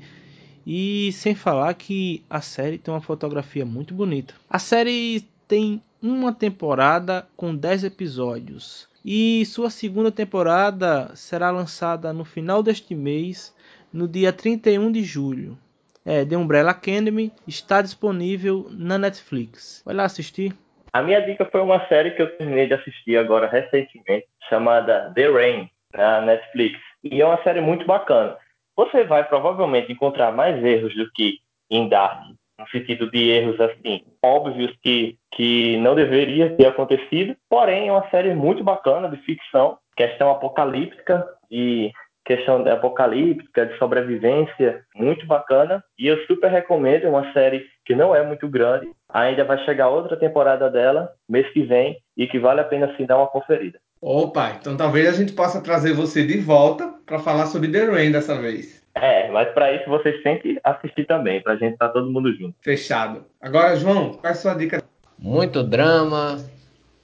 E 0.67 1.13
sem 1.13 1.35
falar 1.35 1.75
que 1.75 2.25
a 2.29 2.41
série 2.41 2.79
tem 2.79 2.93
uma 2.93 3.01
fotografia 3.01 3.65
muito 3.65 3.95
bonita. 3.95 4.35
A 4.51 4.59
série 4.59 5.25
tem 5.47 5.81
uma 6.03 6.33
temporada 6.33 7.29
com 7.37 7.55
10 7.55 7.85
episódios 7.85 8.89
e 9.09 9.47
sua 9.47 9.71
segunda 9.71 10.11
temporada 10.11 11.15
será 11.15 11.53
lançada 11.53 12.13
no 12.13 12.25
final 12.25 12.61
deste 12.61 12.93
mês, 12.93 13.55
no 13.93 14.09
dia 14.09 14.33
31 14.33 14.91
de 14.91 15.05
julho. 15.05 15.57
É, 16.05 16.25
The 16.25 16.37
Umbrella 16.37 16.73
Academy 16.73 17.33
está 17.47 17.81
disponível 17.81 18.67
na 18.73 18.99
Netflix. 18.99 19.81
Vai 19.87 19.95
lá 19.95 20.05
assistir. 20.05 20.53
A 20.93 21.03
minha 21.03 21.21
dica 21.21 21.45
foi 21.45 21.61
uma 21.61 21.87
série 21.87 22.11
que 22.13 22.23
eu 22.23 22.37
terminei 22.37 22.67
de 22.67 22.75
assistir 22.75 23.17
agora 23.17 23.47
recentemente, 23.47 24.27
chamada 24.49 25.13
The 25.15 25.31
Rain, 25.31 25.71
na 25.95 26.21
Netflix. 26.23 26.77
E 27.05 27.21
é 27.21 27.25
uma 27.25 27.41
série 27.45 27.61
muito 27.61 27.87
bacana. 27.87 28.37
Você 28.75 29.05
vai 29.05 29.23
provavelmente 29.23 29.93
encontrar 29.93 30.33
mais 30.33 30.63
erros 30.65 30.95
do 30.97 31.09
que 31.13 31.39
em 31.71 31.89
Dark, 31.89 32.25
no 32.59 32.69
sentido 32.69 33.11
de 33.11 33.31
erros 33.31 33.61
assim 33.61 34.03
óbvios 34.23 34.73
que, 34.83 35.17
que 35.33 35.77
não 35.79 35.95
deveria 35.95 36.55
ter 36.57 36.67
acontecido, 36.67 37.37
porém 37.49 37.89
é 37.89 37.93
uma 37.93 38.09
série 38.11 38.35
muito 38.35 38.65
bacana 38.65 39.09
de 39.09 39.17
ficção, 39.19 39.79
questão 39.97 40.31
apocalíptica, 40.31 41.27
de 41.51 41.93
questão 42.25 42.67
apocalíptica, 42.69 43.67
de 43.67 43.79
sobrevivência, 43.79 44.83
muito 44.95 45.25
bacana. 45.27 45.83
E 45.97 46.09
eu 46.09 46.19
super 46.27 46.51
recomendo, 46.51 47.05
é 47.05 47.09
uma 47.09 47.33
série 47.33 47.65
que 47.85 47.95
não 47.95 48.15
é 48.15 48.23
muito 48.27 48.49
grande. 48.49 48.89
Ainda 49.09 49.45
vai 49.45 49.65
chegar 49.65 49.89
outra 49.89 50.17
temporada 50.17 50.69
dela, 50.69 51.09
mês 51.29 51.49
que 51.53 51.63
vem. 51.63 51.97
e 52.17 52.27
que 52.27 52.39
vale 52.39 52.61
a 52.61 52.65
pena 52.65 52.93
sim 52.97 53.07
dar 53.07 53.19
uma 53.19 53.29
conferida. 53.29 53.79
Opa, 54.01 54.57
então 54.59 54.77
talvez 54.77 55.09
a 55.09 55.13
gente 55.13 55.33
possa 55.33 55.63
trazer 55.63 55.93
você 55.93 56.27
de 56.27 56.39
volta 56.39 56.95
para 57.05 57.19
falar 57.19 57.47
sobre 57.47 57.71
The 57.71 57.85
Rain 57.85 58.11
dessa 58.11 58.41
vez. 58.41 58.86
É, 58.97 59.31
mas 59.31 59.51
para 59.51 59.75
isso 59.75 59.89
vocês 59.91 60.23
têm 60.23 60.39
que 60.39 60.59
assistir 60.65 61.05
também, 61.05 61.43
para 61.43 61.53
a 61.53 61.57
gente 61.57 61.75
estar 61.75 61.89
tá 61.89 61.93
todo 61.93 62.11
mundo 62.11 62.33
junto. 62.35 62.55
Fechado. 62.63 63.27
Agora, 63.43 63.77
João, 63.77 64.15
qual 64.15 64.25
é 64.25 64.31
a 64.31 64.35
sua 64.35 64.55
dica? 64.55 64.83
Muito 65.19 65.63
drama, 65.63 66.43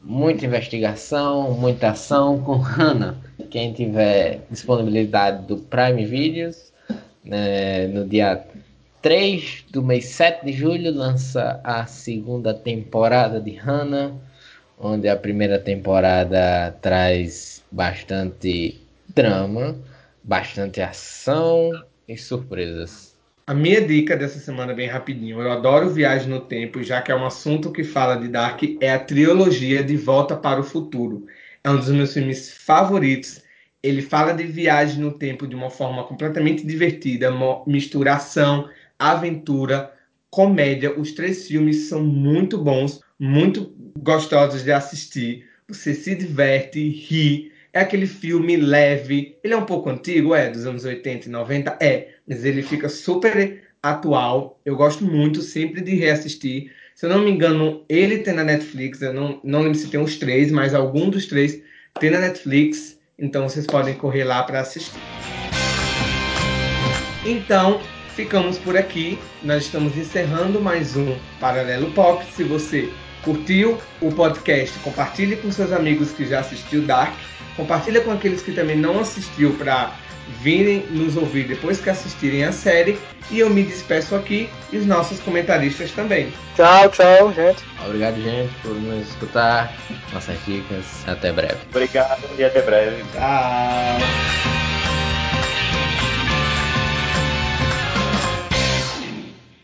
muita 0.00 0.46
investigação, 0.46 1.52
muita 1.52 1.90
ação 1.90 2.42
com 2.42 2.56
Hannah. 2.56 3.16
Quem 3.50 3.74
tiver 3.74 4.40
disponibilidade 4.50 5.46
do 5.46 5.58
Prime 5.58 6.06
Videos, 6.06 6.72
né, 7.22 7.86
no 7.88 8.08
dia 8.08 8.42
3 9.02 9.66
do 9.70 9.82
mês 9.82 10.06
7 10.06 10.46
de 10.46 10.52
julho, 10.52 10.90
lança 10.94 11.60
a 11.62 11.84
segunda 11.84 12.54
temporada 12.54 13.38
de 13.38 13.50
Hannah, 13.50 14.12
onde 14.78 15.10
a 15.10 15.16
primeira 15.16 15.58
temporada 15.58 16.74
traz 16.80 17.62
bastante 17.70 18.80
drama, 19.14 19.76
bastante 20.22 20.80
ação 20.80 21.70
e 22.08 22.16
surpresas. 22.16 23.12
A 23.46 23.54
minha 23.54 23.80
dica 23.80 24.16
dessa 24.16 24.38
semana, 24.38 24.72
bem 24.72 24.88
rapidinho, 24.88 25.40
eu 25.40 25.50
adoro 25.50 25.90
Viagem 25.90 26.28
no 26.28 26.40
Tempo, 26.40 26.82
já 26.82 27.02
que 27.02 27.10
é 27.10 27.14
um 27.16 27.26
assunto 27.26 27.72
que 27.72 27.82
fala 27.82 28.14
de 28.14 28.28
Dark, 28.28 28.62
é 28.80 28.92
a 28.92 28.98
trilogia 28.98 29.82
De 29.82 29.96
Volta 29.96 30.36
para 30.36 30.60
o 30.60 30.64
Futuro. 30.64 31.26
É 31.64 31.70
um 31.70 31.76
dos 31.76 31.90
meus 31.90 32.12
filmes 32.12 32.52
favoritos. 32.52 33.42
Ele 33.82 34.00
fala 34.00 34.32
de 34.32 34.44
viagem 34.44 35.00
no 35.00 35.12
tempo 35.12 35.46
de 35.46 35.56
uma 35.56 35.70
forma 35.70 36.04
completamente 36.04 36.64
divertida, 36.64 37.32
mistura 37.66 38.14
ação, 38.14 38.68
aventura, 38.96 39.92
comédia. 40.30 40.98
Os 40.98 41.12
três 41.12 41.46
filmes 41.48 41.88
são 41.88 42.02
muito 42.02 42.56
bons, 42.56 43.00
muito 43.18 43.74
gostosos 43.98 44.62
de 44.62 44.72
assistir. 44.72 45.46
Você 45.68 45.94
se 45.94 46.14
diverte, 46.14 46.88
ri. 46.88 47.51
É 47.74 47.80
aquele 47.80 48.06
filme 48.06 48.54
leve. 48.54 49.38
Ele 49.42 49.54
é 49.54 49.56
um 49.56 49.64
pouco 49.64 49.88
antigo, 49.88 50.34
é, 50.34 50.50
dos 50.50 50.66
anos 50.66 50.84
80 50.84 51.26
e 51.26 51.30
90, 51.30 51.78
é 51.80 52.08
mas 52.28 52.44
ele 52.44 52.62
fica 52.62 52.86
super 52.88 53.62
atual. 53.82 54.60
Eu 54.64 54.76
gosto 54.76 55.04
muito 55.04 55.40
sempre 55.40 55.80
de 55.80 55.94
reassistir. 55.94 56.70
Se 56.94 57.06
eu 57.06 57.10
não 57.10 57.24
me 57.24 57.30
engano, 57.30 57.82
ele 57.88 58.18
tem 58.18 58.34
na 58.34 58.44
Netflix. 58.44 59.00
Eu 59.00 59.14
não, 59.14 59.40
não 59.42 59.62
lembro 59.62 59.78
se 59.78 59.88
tem 59.88 59.98
os 59.98 60.18
três, 60.18 60.52
mas 60.52 60.74
algum 60.74 61.08
dos 61.08 61.26
três 61.26 61.62
tem 61.98 62.10
na 62.10 62.20
Netflix. 62.20 62.98
Então 63.18 63.48
vocês 63.48 63.66
podem 63.66 63.94
correr 63.94 64.24
lá 64.24 64.42
para 64.42 64.60
assistir. 64.60 65.00
Então, 67.24 67.80
ficamos 68.14 68.58
por 68.58 68.76
aqui. 68.76 69.18
Nós 69.42 69.64
estamos 69.64 69.96
encerrando 69.96 70.60
mais 70.60 70.94
um 70.94 71.16
Paralelo 71.40 71.90
Pop. 71.92 72.22
Se 72.32 72.44
você 72.44 72.90
curtiu 73.22 73.78
o 74.00 74.10
podcast, 74.12 74.78
compartilhe 74.80 75.36
com 75.36 75.50
seus 75.50 75.72
amigos 75.72 76.12
que 76.12 76.26
já 76.26 76.40
assistiu 76.40 76.82
Dark. 76.82 77.14
Compartilha 77.56 78.00
com 78.00 78.10
aqueles 78.10 78.42
que 78.42 78.52
também 78.52 78.76
não 78.76 79.00
assistiu 79.00 79.52
para 79.54 79.94
virem 80.40 80.86
nos 80.90 81.16
ouvir 81.16 81.46
depois 81.46 81.80
que 81.80 81.90
assistirem 81.90 82.44
a 82.44 82.52
série. 82.52 82.98
E 83.30 83.38
eu 83.38 83.48
me 83.48 83.62
despeço 83.62 84.14
aqui 84.14 84.48
e 84.72 84.78
os 84.78 84.86
nossos 84.86 85.20
comentaristas 85.20 85.90
também. 85.92 86.32
Tchau, 86.56 86.88
tchau, 86.90 87.32
gente. 87.32 87.62
Obrigado, 87.84 88.20
gente, 88.22 88.52
por 88.62 88.74
nos 88.74 89.08
escutar. 89.08 89.74
Nossas 90.12 90.38
dicas. 90.44 90.84
Até 91.06 91.32
breve. 91.32 91.56
Obrigado 91.70 92.22
e 92.38 92.44
até 92.44 92.62
breve. 92.62 93.02
Tchau. 93.12 94.71